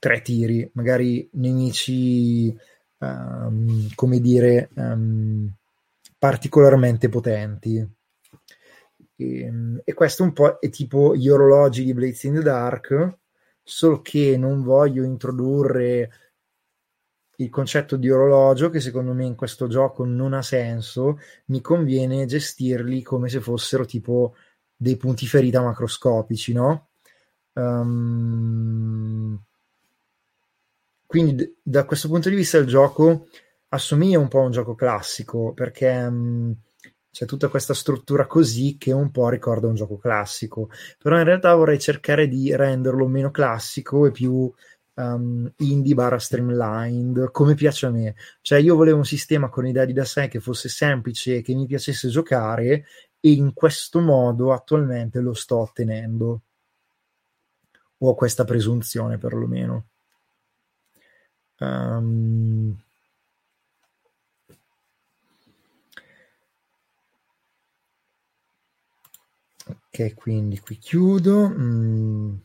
tre 0.00 0.20
tiri, 0.22 0.68
magari 0.74 1.28
nemici 1.34 2.52
um, 2.98 3.88
come 3.94 4.18
dire 4.18 4.70
um, 4.74 5.48
particolarmente 6.18 7.08
potenti. 7.08 7.88
E, 9.16 9.52
e, 9.84 9.94
questo 9.94 10.24
un 10.24 10.32
po' 10.32 10.58
è 10.58 10.68
tipo 10.68 11.14
gli 11.14 11.28
orologi 11.28 11.84
di 11.84 11.94
Blades 11.94 12.24
in 12.24 12.34
the 12.34 12.42
Dark, 12.42 13.18
solo 13.62 14.02
che 14.02 14.36
non 14.36 14.64
voglio 14.64 15.04
introdurre 15.04 16.10
il 17.42 17.50
concetto 17.50 17.96
di 17.96 18.10
orologio 18.10 18.70
che 18.70 18.80
secondo 18.80 19.12
me 19.12 19.24
in 19.24 19.34
questo 19.34 19.66
gioco 19.66 20.04
non 20.04 20.34
ha 20.34 20.42
senso, 20.42 21.18
mi 21.46 21.60
conviene 21.60 22.26
gestirli 22.26 23.02
come 23.02 23.28
se 23.28 23.40
fossero 23.40 23.84
tipo 23.84 24.34
dei 24.76 24.96
punti 24.96 25.26
ferita 25.26 25.62
macroscopici, 25.62 26.52
no? 26.52 26.88
Um, 27.52 29.38
quindi 31.06 31.34
d- 31.34 31.52
da 31.62 31.84
questo 31.84 32.08
punto 32.08 32.28
di 32.28 32.36
vista 32.36 32.58
il 32.58 32.66
gioco 32.66 33.26
assomiglia 33.68 34.18
un 34.18 34.28
po' 34.28 34.40
a 34.40 34.44
un 34.44 34.52
gioco 34.52 34.74
classico 34.74 35.52
perché 35.52 35.88
um, 35.88 36.54
c'è 37.10 37.26
tutta 37.26 37.48
questa 37.48 37.74
struttura 37.74 38.26
così 38.26 38.76
che 38.78 38.92
un 38.92 39.10
po' 39.10 39.28
ricorda 39.28 39.66
un 39.66 39.74
gioco 39.74 39.98
classico, 39.98 40.70
però 40.98 41.18
in 41.18 41.24
realtà 41.24 41.54
vorrei 41.54 41.78
cercare 41.80 42.28
di 42.28 42.54
renderlo 42.54 43.06
meno 43.08 43.30
classico 43.30 44.06
e 44.06 44.12
più 44.12 44.50
um, 45.00 45.50
indie 45.58 45.94
barra 45.94 46.18
streamlined, 46.18 47.30
come 47.30 47.54
piace 47.54 47.86
a 47.86 47.90
me. 47.90 48.14
Cioè 48.40 48.58
io 48.58 48.76
volevo 48.76 48.98
un 48.98 49.04
sistema 49.04 49.48
con 49.48 49.66
i 49.66 49.72
dadi 49.72 49.92
da 49.92 50.04
sé 50.04 50.28
che 50.28 50.40
fosse 50.40 50.68
semplice 50.68 51.40
che 51.42 51.54
mi 51.54 51.66
piacesse 51.66 52.08
giocare 52.08 52.84
e 53.20 53.32
in 53.32 53.52
questo 53.54 54.00
modo 54.00 54.52
attualmente 54.52 55.20
lo 55.20 55.34
sto 55.34 55.58
ottenendo. 55.58 56.42
Ho 57.98 58.14
questa 58.14 58.44
presunzione 58.44 59.18
perlomeno. 59.18 59.86
Um, 61.58 62.74
ok, 69.66 70.14
quindi 70.14 70.58
qui 70.60 70.78
chiudo. 70.78 71.48
Mm 71.48 72.36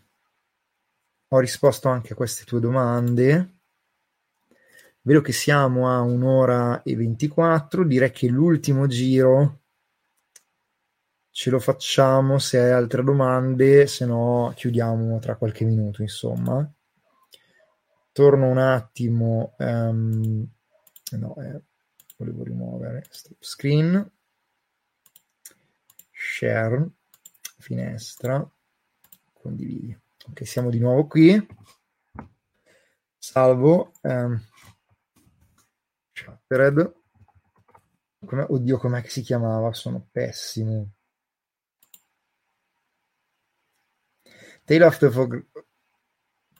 ho 1.35 1.39
risposto 1.39 1.89
anche 1.89 2.13
a 2.13 2.15
queste 2.15 2.45
tue 2.45 2.59
domande. 2.59 3.53
Vedo 5.01 5.21
che 5.21 5.33
siamo 5.33 5.89
a 5.89 6.01
un'ora 6.01 6.81
e 6.81 6.95
24, 6.95 7.83
direi 7.83 8.11
che 8.11 8.27
l'ultimo 8.27 8.87
giro 8.87 9.59
ce 11.29 11.49
lo 11.49 11.59
facciamo 11.59 12.39
se 12.39 12.59
hai 12.59 12.71
altre 12.71 13.03
domande, 13.03 13.85
se 13.85 14.05
no 14.05 14.53
chiudiamo 14.55 15.19
tra 15.19 15.35
qualche 15.35 15.65
minuto, 15.65 16.01
insomma. 16.01 16.67
Torno 18.13 18.47
un 18.47 18.57
attimo, 18.57 19.55
um, 19.57 20.47
no, 21.11 21.35
eh, 21.35 21.61
volevo 22.15 22.43
rimuovere 22.43 23.05
stop 23.09 23.43
screen, 23.43 24.09
share, 26.11 26.89
finestra, 27.57 28.49
condividi. 29.33 30.04
Ok, 30.27 30.45
siamo 30.45 30.69
di 30.69 30.79
nuovo 30.79 31.05
qui. 31.07 31.47
Salvo. 33.17 33.91
Um, 34.01 34.39
Chattered. 36.11 36.93
Come, 38.25 38.45
oddio, 38.49 38.77
com'è 38.77 39.01
che 39.01 39.09
si 39.09 39.21
chiamava? 39.21 39.71
Sono 39.73 40.07
pessimo. 40.11 40.93
Tale 44.63 44.83
of 44.83 44.97
the, 44.97 45.11
For- 45.11 45.45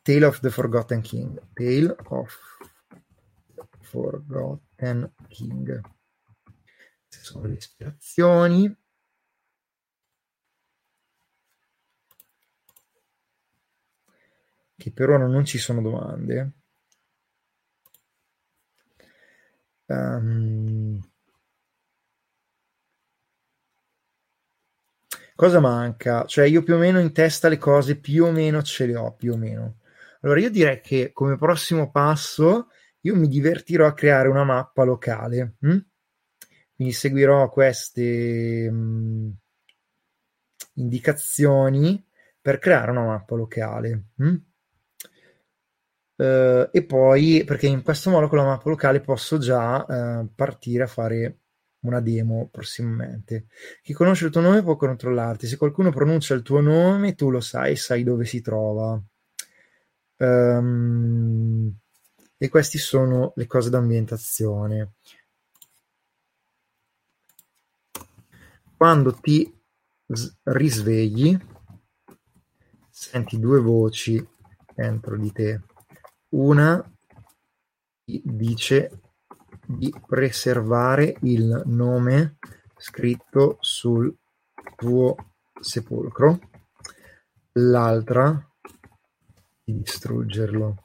Tale 0.03 0.25
of 0.25 0.39
the 0.41 0.49
Forgotten 0.51 1.01
King. 1.01 1.41
Tale 1.53 1.95
of 2.09 2.37
Forgotten 3.81 5.11
King. 5.27 5.81
Sono 7.07 7.47
le 7.47 7.55
ispirazioni. 7.55 8.84
Che 14.77 14.91
per 14.91 15.10
ora 15.10 15.26
non 15.27 15.45
ci 15.45 15.57
sono 15.57 15.81
domande. 15.81 16.52
Um, 19.88 20.99
cosa 25.35 25.60
manca? 25.60 26.26
Cioè 26.26 26.45
io 26.45 26.64
più 26.64 26.76
o 26.76 26.77
meno 26.77 26.99
in 26.99 27.11
testa 27.14 27.47
le 27.49 27.57
cose 27.57 27.97
più 27.99 28.26
o 28.26 28.31
meno 28.31 28.61
ce 28.64 28.85
le 28.85 28.95
ho, 28.95 29.14
più 29.14 29.34
o 29.34 29.38
meno. 29.38 29.77
Allora 30.22 30.39
io 30.39 30.49
direi 30.49 30.81
che 30.81 31.11
come 31.14 31.38
prossimo 31.38 31.91
passo 31.91 32.69
io 33.02 33.15
mi 33.15 33.27
divertirò 33.27 33.85
a 33.85 33.93
creare 33.93 34.27
una 34.27 34.43
mappa 34.43 34.84
locale. 34.84 35.56
Hm? 35.60 35.77
Quindi 36.76 36.93
seguirò 36.93 37.49
queste 37.49 38.69
mh, 38.69 38.76
mm, 38.76 39.30
indicazioni 40.76 42.03
per 42.41 42.60
creare 42.60 42.91
una 42.91 43.06
mappa 43.06 43.35
locale. 43.35 44.06
Hm? 44.18 44.35
Uh, 46.17 46.69
e 46.71 46.85
poi 46.85 47.43
perché 47.45 47.67
in 47.67 47.81
questo 47.81 48.09
modo 48.09 48.29
con 48.29 48.37
la 48.37 48.45
mappa 48.45 48.69
locale 48.69 49.01
posso 49.01 49.37
già 49.37 49.83
uh, 49.83 50.29
partire 50.33 50.83
a 50.83 50.87
fare 50.87 51.39
una 51.85 51.99
demo 51.99 52.47
prossimamente. 52.51 53.47
Chi 53.81 53.93
conosce 53.93 54.25
il 54.25 54.31
tuo 54.31 54.41
nome 54.41 54.63
può 54.63 54.75
controllarti. 54.75 55.47
Se 55.47 55.57
qualcuno 55.57 55.91
pronuncia 55.91 56.33
il 56.33 56.41
tuo 56.41 56.61
nome, 56.61 57.15
tu 57.15 57.29
lo 57.29 57.41
sai, 57.41 57.75
sai 57.75 58.03
dove 58.03 58.25
si 58.25 58.41
trova. 58.41 59.01
Um, 60.17 61.73
e 62.37 62.49
queste 62.49 62.77
sono 62.77 63.33
le 63.35 63.47
cose 63.47 63.69
d'ambientazione. 63.69 64.93
Quando 68.77 69.13
ti 69.13 69.53
risvegli, 70.43 71.37
senti 72.89 73.39
due 73.39 73.59
voci 73.59 74.25
dentro 74.73 75.17
di 75.17 75.31
te. 75.31 75.61
Una 76.35 76.83
dice 78.05 79.01
di 79.65 79.93
preservare 80.05 81.15
il 81.21 81.61
nome 81.65 82.35
scritto 82.75 83.55
sul 83.61 84.13
tuo 84.75 85.15
sepolcro, 85.57 86.37
l'altra 87.53 88.53
di 89.63 89.77
distruggerlo. 89.77 90.83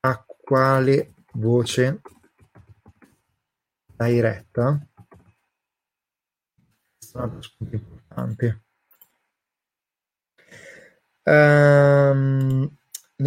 A 0.00 0.24
quale 0.24 1.12
voce 1.34 2.00
dai 3.84 4.20
retta? 4.20 4.88
È 6.98 7.04
spunto 7.40 7.74
importante. 7.74 8.62
Um, 11.24 11.87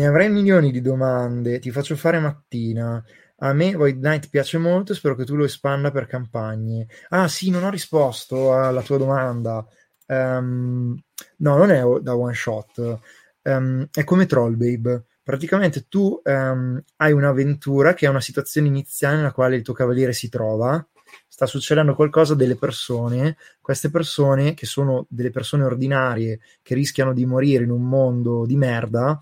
ne 0.01 0.07
avrei 0.07 0.29
milioni 0.29 0.71
di 0.71 0.81
domande, 0.81 1.59
ti 1.59 1.69
faccio 1.69 1.95
fare 1.95 2.19
mattina. 2.19 3.03
A 3.43 3.53
me 3.53 3.73
Void 3.75 3.99
Knight 3.99 4.29
piace 4.29 4.57
molto, 4.57 4.95
spero 4.95 5.15
che 5.15 5.25
tu 5.25 5.35
lo 5.35 5.45
espanda 5.45 5.91
per 5.91 6.07
campagne. 6.07 6.87
Ah 7.09 7.27
sì, 7.27 7.51
non 7.51 7.63
ho 7.63 7.69
risposto 7.69 8.53
alla 8.53 8.81
tua 8.81 8.97
domanda. 8.97 9.65
Um, 10.07 10.99
no, 11.37 11.57
non 11.57 11.71
è 11.71 11.83
da 12.01 12.15
one 12.15 12.33
shot. 12.33 12.99
Um, 13.43 13.87
è 13.91 14.03
come 14.03 14.25
Troll 14.25 14.55
Babe. 14.55 15.05
Praticamente 15.23 15.85
tu 15.87 16.19
um, 16.23 16.81
hai 16.97 17.11
un'avventura 17.11 17.93
che 17.93 18.07
è 18.07 18.09
una 18.09 18.21
situazione 18.21 18.67
iniziale 18.67 19.17
nella 19.17 19.31
quale 19.31 19.55
il 19.55 19.61
tuo 19.61 19.73
cavaliere 19.73 20.13
si 20.13 20.29
trova. 20.29 20.83
Sta 21.27 21.45
succedendo 21.45 21.93
qualcosa 21.93 22.33
delle 22.33 22.55
persone. 22.55 23.37
Queste 23.61 23.91
persone, 23.91 24.55
che 24.55 24.65
sono 24.65 25.05
delle 25.09 25.29
persone 25.29 25.63
ordinarie 25.63 26.39
che 26.63 26.73
rischiano 26.73 27.13
di 27.13 27.25
morire 27.25 27.63
in 27.63 27.71
un 27.71 27.83
mondo 27.83 28.45
di 28.45 28.55
merda, 28.55 29.19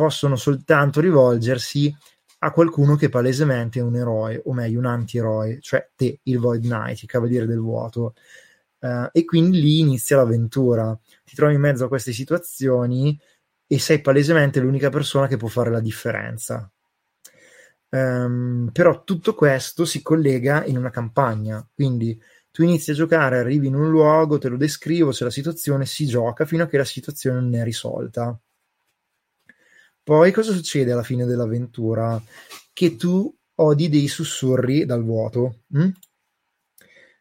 possono 0.00 0.36
soltanto 0.36 0.98
rivolgersi 1.00 1.94
a 2.38 2.52
qualcuno 2.52 2.96
che 2.96 3.10
palesemente 3.10 3.80
è 3.80 3.82
un 3.82 3.96
eroe, 3.96 4.40
o 4.46 4.54
meglio 4.54 4.78
un 4.78 4.86
antieroe, 4.86 5.58
cioè 5.60 5.90
te, 5.94 6.20
il 6.22 6.38
Void 6.38 6.62
Knight, 6.62 7.02
il 7.02 7.08
Cavaliere 7.08 7.44
del 7.44 7.58
Vuoto. 7.58 8.14
Uh, 8.78 9.08
e 9.12 9.26
quindi 9.26 9.60
lì 9.60 9.80
inizia 9.80 10.16
l'avventura. 10.16 10.98
Ti 11.22 11.34
trovi 11.34 11.54
in 11.54 11.60
mezzo 11.60 11.84
a 11.84 11.88
queste 11.88 12.12
situazioni 12.12 13.18
e 13.66 13.78
sei 13.78 14.00
palesemente 14.00 14.58
l'unica 14.58 14.88
persona 14.88 15.26
che 15.26 15.36
può 15.36 15.48
fare 15.48 15.70
la 15.70 15.80
differenza. 15.80 16.70
Um, 17.90 18.70
però 18.72 19.04
tutto 19.04 19.34
questo 19.34 19.84
si 19.84 20.00
collega 20.00 20.64
in 20.64 20.78
una 20.78 20.90
campagna, 20.90 21.66
quindi 21.74 22.18
tu 22.50 22.62
inizi 22.62 22.92
a 22.92 22.94
giocare, 22.94 23.38
arrivi 23.38 23.66
in 23.66 23.74
un 23.74 23.90
luogo, 23.90 24.38
te 24.38 24.48
lo 24.48 24.56
descrivo, 24.56 25.10
c'è 25.10 25.24
la 25.24 25.30
situazione, 25.30 25.84
si 25.84 26.06
gioca 26.06 26.46
fino 26.46 26.62
a 26.62 26.66
che 26.66 26.78
la 26.78 26.84
situazione 26.86 27.38
non 27.38 27.54
è 27.54 27.64
risolta. 27.64 28.40
Poi 30.10 30.32
cosa 30.32 30.52
succede 30.52 30.90
alla 30.90 31.04
fine 31.04 31.24
dell'avventura? 31.24 32.20
Che 32.72 32.96
tu 32.96 33.32
odi 33.54 33.88
dei 33.88 34.08
sussurri 34.08 34.84
dal 34.84 35.04
vuoto. 35.04 35.60
Hm? 35.68 35.88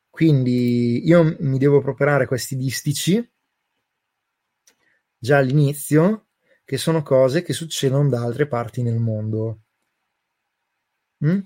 Quindi 0.09 1.05
io 1.07 1.35
mi 1.41 1.59
devo 1.59 1.81
preparare 1.81 2.25
questi 2.25 2.55
distici 2.55 3.23
già 5.19 5.37
all'inizio, 5.37 6.29
che 6.65 6.77
sono 6.77 7.03
cose 7.03 7.43
che 7.43 7.53
succedono 7.53 8.09
da 8.09 8.23
altre 8.23 8.47
parti 8.47 8.81
nel 8.81 8.97
mondo. 8.97 9.59
Mm? 11.23 11.39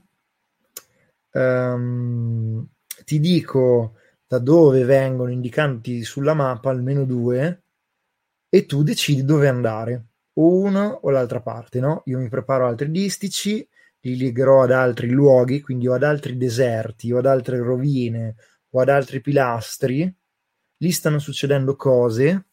Um, 1.31 2.69
ti 3.03 3.19
dico 3.19 3.97
da 4.25 4.39
dove 4.39 4.85
vengono 4.85 5.29
indicati 5.29 6.05
sulla 6.05 6.33
mappa 6.33 6.69
almeno 6.69 7.03
due 7.03 7.65
e 8.47 8.65
tu 8.65 8.81
decidi 8.81 9.25
dove 9.25 9.49
andare 9.49 10.07
o 10.35 10.57
una 10.59 10.95
o 10.95 11.09
l'altra 11.09 11.41
parte, 11.41 11.79
no? 11.79 12.01
Io 12.05 12.19
mi 12.19 12.29
preparo 12.29 12.67
altri 12.67 12.89
distici, 12.91 13.67
li 14.01 14.17
legherò 14.17 14.63
ad 14.63 14.71
altri 14.71 15.09
luoghi, 15.09 15.61
quindi 15.61 15.87
o 15.87 15.93
ad 15.93 16.03
altri 16.03 16.37
deserti, 16.37 17.11
o 17.11 17.19
ad 17.19 17.25
altre 17.25 17.57
rovine, 17.57 18.35
o 18.71 18.79
ad 18.79 18.89
altri 18.89 19.21
pilastri. 19.21 20.13
Lì 20.77 20.91
stanno 20.91 21.19
succedendo 21.19 21.75
cose 21.75 22.47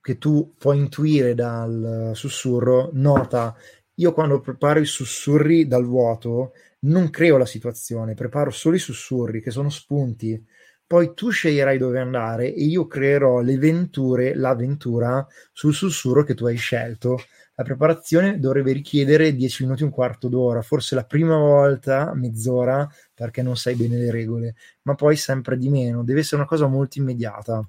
che 0.00 0.18
tu 0.18 0.54
puoi 0.58 0.78
intuire 0.78 1.34
dal 1.34 2.12
sussurro. 2.14 2.90
Nota, 2.92 3.56
io 3.94 4.12
quando 4.12 4.40
preparo 4.40 4.80
i 4.80 4.86
sussurri 4.86 5.66
dal 5.66 5.84
vuoto 5.84 6.52
non 6.80 7.10
creo 7.10 7.36
la 7.36 7.46
situazione, 7.46 8.14
preparo 8.14 8.50
solo 8.50 8.76
i 8.76 8.78
sussurri 8.78 9.42
che 9.42 9.50
sono 9.50 9.68
spunti 9.68 10.42
poi 10.90 11.14
tu 11.14 11.28
sceglierai 11.30 11.78
dove 11.78 12.00
andare 12.00 12.52
e 12.52 12.64
io 12.64 12.88
creerò 12.88 13.42
le 13.42 13.56
venture, 13.58 14.34
l'avventura 14.34 15.24
sul 15.52 15.72
sussurro 15.72 16.24
che 16.24 16.34
tu 16.34 16.46
hai 16.46 16.56
scelto. 16.56 17.16
La 17.54 17.62
preparazione 17.62 18.40
dovrebbe 18.40 18.72
richiedere 18.72 19.36
10 19.36 19.62
minuti, 19.62 19.84
un 19.84 19.90
quarto 19.90 20.26
d'ora, 20.26 20.62
forse 20.62 20.96
la 20.96 21.04
prima 21.04 21.36
volta 21.36 22.12
mezz'ora 22.14 22.88
perché 23.14 23.40
non 23.40 23.56
sai 23.56 23.76
bene 23.76 23.98
le 23.98 24.10
regole, 24.10 24.56
ma 24.82 24.96
poi 24.96 25.14
sempre 25.14 25.56
di 25.56 25.68
meno, 25.68 26.02
deve 26.02 26.20
essere 26.20 26.38
una 26.38 26.46
cosa 26.46 26.66
molto 26.66 26.98
immediata. 26.98 27.64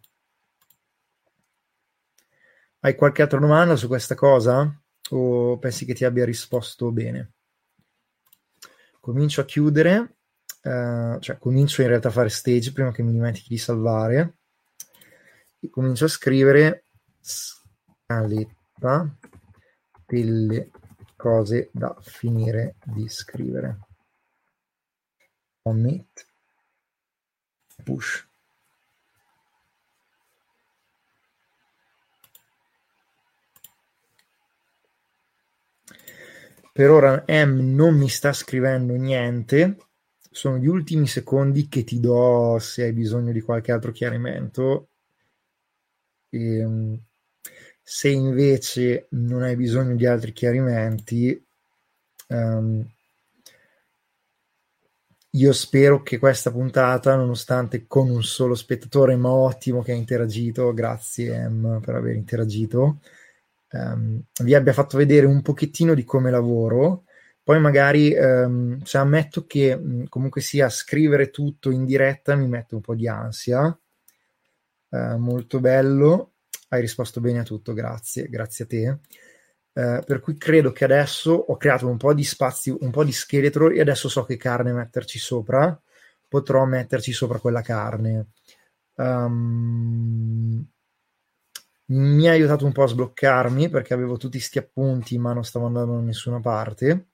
Hai 2.80 2.96
qualche 2.96 3.22
altra 3.22 3.38
domanda 3.38 3.76
su 3.76 3.86
questa 3.86 4.16
cosa? 4.16 4.82
O 5.12 5.60
pensi 5.60 5.86
che 5.86 5.94
ti 5.94 6.06
abbia 6.06 6.26
risposto 6.26 6.92
bene? 6.92 7.34
Comincio 9.00 9.42
a 9.42 9.46
chiudere 9.46 10.16
Uh, 10.64 11.20
cioè 11.20 11.40
comincio 11.40 11.82
in 11.82 11.88
realtà 11.88 12.10
a 12.10 12.12
fare 12.12 12.30
stage 12.30 12.72
prima 12.72 12.92
che 12.92 13.02
mi 13.02 13.12
dimentichi 13.12 13.50
di 13.50 13.58
salvare. 13.58 14.38
E 15.60 15.70
comincio 15.70 16.06
a 16.06 16.10
scrivere 16.10 16.86
scaletta 17.20 19.16
delle 20.06 20.70
cose 21.16 21.70
da 21.72 21.96
finire 22.02 22.76
di 22.84 23.08
scrivere. 23.08 23.80
Commit 25.62 26.26
push. 27.84 28.28
Per 36.74 36.90
ora 36.90 37.26
M 37.28 37.76
non 37.76 37.96
mi 37.98 38.08
sta 38.08 38.32
scrivendo 38.32 38.96
niente 38.96 39.78
sono 40.32 40.58
gli 40.58 40.68
ultimi 40.68 41.08
secondi 41.08 41.68
che 41.68 41.84
ti 41.84 42.00
do 42.00 42.58
se 42.60 42.84
hai 42.84 42.94
bisogno 42.94 43.34
di 43.34 43.42
qualche 43.42 43.72
altro 43.74 43.92
chiarimento. 43.92 44.88
E, 46.30 46.58
ehm, 46.60 47.00
se 47.84 48.10
invece 48.10 49.08
non 49.12 49.44
hai 49.44 49.56
bisogno 49.58 49.96
di 49.96 50.06
altri 50.06 50.32
chiarimenti, 50.32 51.44
um, 52.30 52.88
io 55.34 55.54
spero 55.54 56.02
che 56.02 56.18
questa 56.18 56.52
puntata, 56.52 57.16
nonostante 57.16 57.86
con 57.88 58.10
un 58.10 58.24
solo 58.24 58.56
spettatore, 58.56 59.16
ma 59.16 59.30
ottimo 59.30 59.82
che 59.82 59.92
ha 59.92 59.96
interagito, 59.96 60.74
grazie 60.74 61.48
M 61.50 61.80
per 61.82 61.96
aver 61.96 62.16
interagito, 62.16 63.00
um, 63.72 64.22
vi 64.44 64.56
abbia 64.56 64.74
fatto 64.74 64.98
vedere 64.98 65.26
un 65.26 65.42
pochettino 65.42 65.94
di 65.94 66.04
come 66.04 66.32
lavoro 66.32 67.04
poi 67.52 67.60
magari, 67.60 68.14
ehm, 68.14 68.82
cioè 68.84 69.02
ammetto 69.02 69.46
che 69.46 70.06
comunque 70.08 70.40
sia 70.40 70.70
scrivere 70.70 71.32
tutto 71.32 71.70
in 71.70 71.84
diretta 71.84 72.34
mi 72.34 72.48
mette 72.48 72.76
un 72.76 72.82
po' 72.82 72.96
di 72.96 73.10
ansia. 73.10 73.78
Eh, 74.90 75.16
molto 75.18 75.60
bello, 75.60 76.36
hai 76.70 76.80
risposto 76.80 77.20
bene 77.20 77.40
a 77.40 77.44
tutto, 77.44 77.74
grazie, 77.74 78.30
grazie 78.30 78.64
a 78.64 78.68
te. 78.68 79.00
Eh, 79.74 80.02
per 80.06 80.22
cui 80.22 80.38
credo 80.38 80.72
che 80.72 80.86
adesso 80.86 81.34
ho 81.34 81.58
creato 81.58 81.90
un 81.90 81.98
po' 81.98 82.14
di 82.14 82.24
spazio, 82.24 82.78
un 82.80 82.90
po' 82.90 83.04
di 83.04 83.12
scheletro 83.12 83.70
e 83.70 83.82
adesso 83.82 84.08
so 84.08 84.24
che 84.24 84.38
carne 84.38 84.72
metterci 84.72 85.20
sopra. 85.20 85.78
Potrò 86.30 86.64
metterci 86.64 87.12
sopra 87.12 87.40
quella 87.40 87.62
carne. 87.62 88.28
Um, 88.96 90.66
mi 91.88 92.30
ha 92.30 92.32
aiutato 92.32 92.66
un 92.66 92.72
po' 92.72 92.84
a 92.84 92.88
sbloccarmi 92.88 93.68
perché 93.68 93.94
avevo 93.94 94.16
tutti 94.16 94.38
questi 94.38 94.58
appunti 94.58 95.18
ma 95.18 95.34
non 95.34 95.44
stavo 95.44 95.66
andando 95.66 95.96
da 95.96 96.02
nessuna 96.02 96.40
parte 96.40 97.08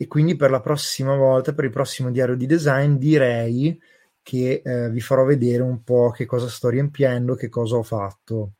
e 0.00 0.06
quindi 0.06 0.36
per 0.36 0.50
la 0.50 0.60
prossima 0.60 1.16
volta, 1.16 1.52
per 1.52 1.64
il 1.64 1.72
prossimo 1.72 2.12
diario 2.12 2.36
di 2.36 2.46
design, 2.46 2.94
direi 2.94 3.78
che 4.22 4.62
eh, 4.64 4.90
vi 4.90 5.00
farò 5.00 5.24
vedere 5.24 5.62
un 5.62 5.82
po' 5.82 6.12
che 6.12 6.24
cosa 6.24 6.46
sto 6.48 6.68
riempiendo, 6.68 7.34
che 7.34 7.48
cosa 7.48 7.76
ho 7.76 7.82
fatto. 7.82 8.52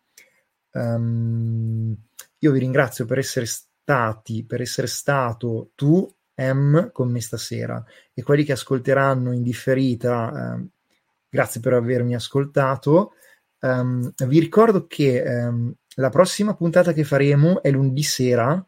Um, 0.72 1.96
io 2.38 2.52
vi 2.52 2.58
ringrazio 2.58 3.04
per 3.04 3.18
essere 3.18 3.46
stati, 3.46 4.44
per 4.44 4.60
essere 4.62 4.88
stato 4.88 5.70
tu, 5.76 6.12
M, 6.34 6.90
con 6.90 7.10
me 7.10 7.20
stasera 7.20 7.84
e 8.12 8.22
quelli 8.22 8.42
che 8.42 8.52
ascolteranno 8.52 9.32
in 9.32 9.42
differita, 9.42 10.56
eh, 10.56 10.66
grazie 11.28 11.60
per 11.60 11.74
avermi 11.74 12.16
ascoltato. 12.16 13.12
Um, 13.60 14.12
vi 14.26 14.40
ricordo 14.40 14.88
che 14.88 15.22
um, 15.24 15.72
la 15.94 16.08
prossima 16.10 16.56
puntata 16.56 16.92
che 16.92 17.04
faremo 17.04 17.62
è 17.62 17.70
lunedì 17.70 18.02
sera, 18.02 18.67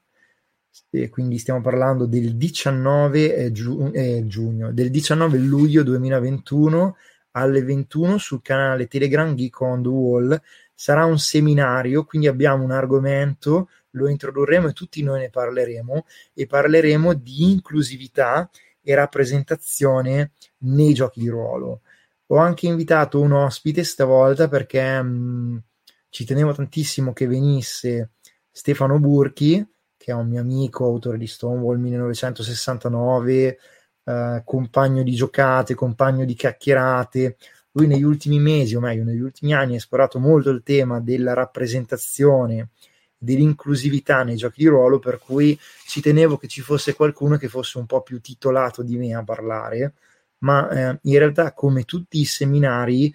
e 0.91 1.09
quindi 1.09 1.39
stiamo 1.39 1.61
parlando 1.61 2.07
del 2.07 2.37
19 2.37 3.37
eh, 3.37 3.53
giu- 3.53 3.91
eh, 3.95 4.25
giugno, 4.27 4.73
del 4.73 4.91
19 4.91 5.39
luglio 5.39 5.83
2021 5.83 6.97
alle 7.33 7.63
21 7.63 8.19
sul 8.19 8.43
canale 8.43 8.87
Telegram 8.87 9.35
Geek 9.35 9.61
on 9.61 9.83
the 9.83 9.89
Wall. 9.89 10.43
Sarà 10.75 11.05
un 11.05 11.19
seminario, 11.19 12.05
quindi 12.05 12.27
abbiamo 12.27 12.65
un 12.65 12.71
argomento, 12.71 13.69
lo 13.91 14.09
introdurremo 14.09 14.69
e 14.69 14.73
tutti 14.73 15.03
noi 15.03 15.21
ne 15.21 15.31
parleremo 15.31 16.07
e 16.35 16.47
parleremo 16.47 17.15
di 17.15 17.51
inclusività 17.51 18.49
e 18.83 18.95
rappresentazione 18.95 20.33
nei 20.59 20.95
giochi 20.95 21.21
di 21.21 21.29
ruolo. 21.29 21.83
Ho 22.27 22.37
anche 22.37 22.67
invitato 22.67 23.21
un 23.21 23.33
ospite 23.33 23.85
stavolta 23.85 24.49
perché 24.49 25.03
mh, 25.03 25.63
ci 26.09 26.25
tenevo 26.25 26.53
tantissimo 26.55 27.13
che 27.13 27.27
venisse 27.27 28.13
Stefano 28.51 28.99
Burchi, 28.99 29.65
che 30.01 30.13
è 30.13 30.15
un 30.15 30.29
mio 30.29 30.41
amico, 30.41 30.87
autore 30.87 31.19
di 31.19 31.27
Stonewall 31.27 31.79
1969, 31.79 33.59
eh, 34.05 34.43
compagno 34.47 35.03
di 35.03 35.13
giocate, 35.13 35.75
compagno 35.75 36.25
di 36.25 36.33
chiacchierate. 36.33 37.37
Lui 37.73 37.87
negli 37.87 38.03
ultimi 38.03 38.39
mesi, 38.39 38.75
o 38.75 38.81
meglio, 38.81 39.05
negli 39.05 39.21
ultimi 39.21 39.53
anni, 39.53 39.75
ha 39.75 39.77
esplorato 39.77 40.19
molto 40.19 40.49
il 40.49 40.63
tema 40.63 41.01
della 41.01 41.35
rappresentazione, 41.35 42.71
dell'inclusività 43.19 44.23
nei 44.23 44.37
giochi 44.37 44.63
di 44.63 44.69
ruolo, 44.69 44.99
per 44.99 45.19
cui 45.19 45.59
ci 45.85 46.01
tenevo 46.01 46.39
che 46.39 46.49
ci 46.49 46.63
fosse 46.63 46.95
qualcuno 46.95 47.37
che 47.37 47.49
fosse 47.49 47.77
un 47.77 47.85
po' 47.85 48.01
più 48.01 48.23
titolato 48.23 48.83
di 48.83 48.97
me 48.97 49.15
a 49.15 49.23
parlare, 49.23 49.93
ma 50.39 50.71
eh, 50.71 50.99
in 51.03 51.19
realtà, 51.19 51.53
come 51.53 51.85
tutti 51.85 52.21
i 52.21 52.25
seminari, 52.25 53.15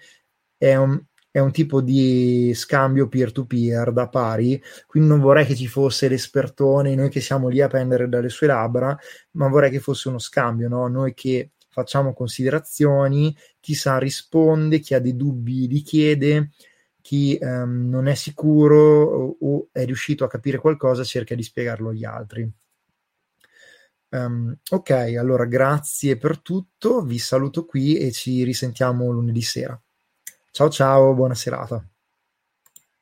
è 0.56 0.76
un, 0.76 1.02
è 1.36 1.40
un 1.40 1.52
tipo 1.52 1.82
di 1.82 2.52
scambio 2.54 3.08
peer-to-peer 3.08 3.92
da 3.92 4.08
pari, 4.08 4.58
quindi 4.86 5.10
non 5.10 5.20
vorrei 5.20 5.44
che 5.44 5.54
ci 5.54 5.66
fosse 5.66 6.08
l'espertone, 6.08 6.94
noi 6.94 7.10
che 7.10 7.20
siamo 7.20 7.48
lì 7.48 7.60
a 7.60 7.68
prendere 7.68 8.08
dalle 8.08 8.30
sue 8.30 8.46
labbra, 8.46 8.96
ma 9.32 9.46
vorrei 9.48 9.70
che 9.70 9.78
fosse 9.78 10.08
uno 10.08 10.18
scambio, 10.18 10.66
no? 10.66 10.88
noi 10.88 11.12
che 11.12 11.50
facciamo 11.68 12.14
considerazioni, 12.14 13.36
chi 13.60 13.74
sa 13.74 13.98
risponde, 13.98 14.78
chi 14.78 14.94
ha 14.94 14.98
dei 14.98 15.14
dubbi 15.14 15.68
li 15.68 15.82
chiede, 15.82 16.52
chi 17.02 17.36
um, 17.38 17.86
non 17.90 18.06
è 18.06 18.14
sicuro 18.14 19.02
o, 19.02 19.36
o, 19.38 19.68
è 19.72 19.84
riuscito 19.84 20.24
a 20.24 20.28
capire 20.28 20.56
qualcosa 20.56 21.04
cerca 21.04 21.34
di 21.34 21.42
spiegarlo 21.42 21.90
agli 21.90 22.06
altri. 22.06 22.50
Um, 24.08 24.56
ok, 24.70 24.90
allora 25.18 25.44
grazie 25.44 26.16
per 26.16 26.40
tutto, 26.40 27.02
vi 27.02 27.18
saluto 27.18 27.66
qui 27.66 27.98
e 27.98 28.10
ci 28.10 28.42
risentiamo 28.42 29.10
lunedì 29.10 29.42
sera. 29.42 29.78
Ciao 30.56 30.70
ciao, 30.70 31.12
buona 31.14 31.34
serata. 31.34 31.86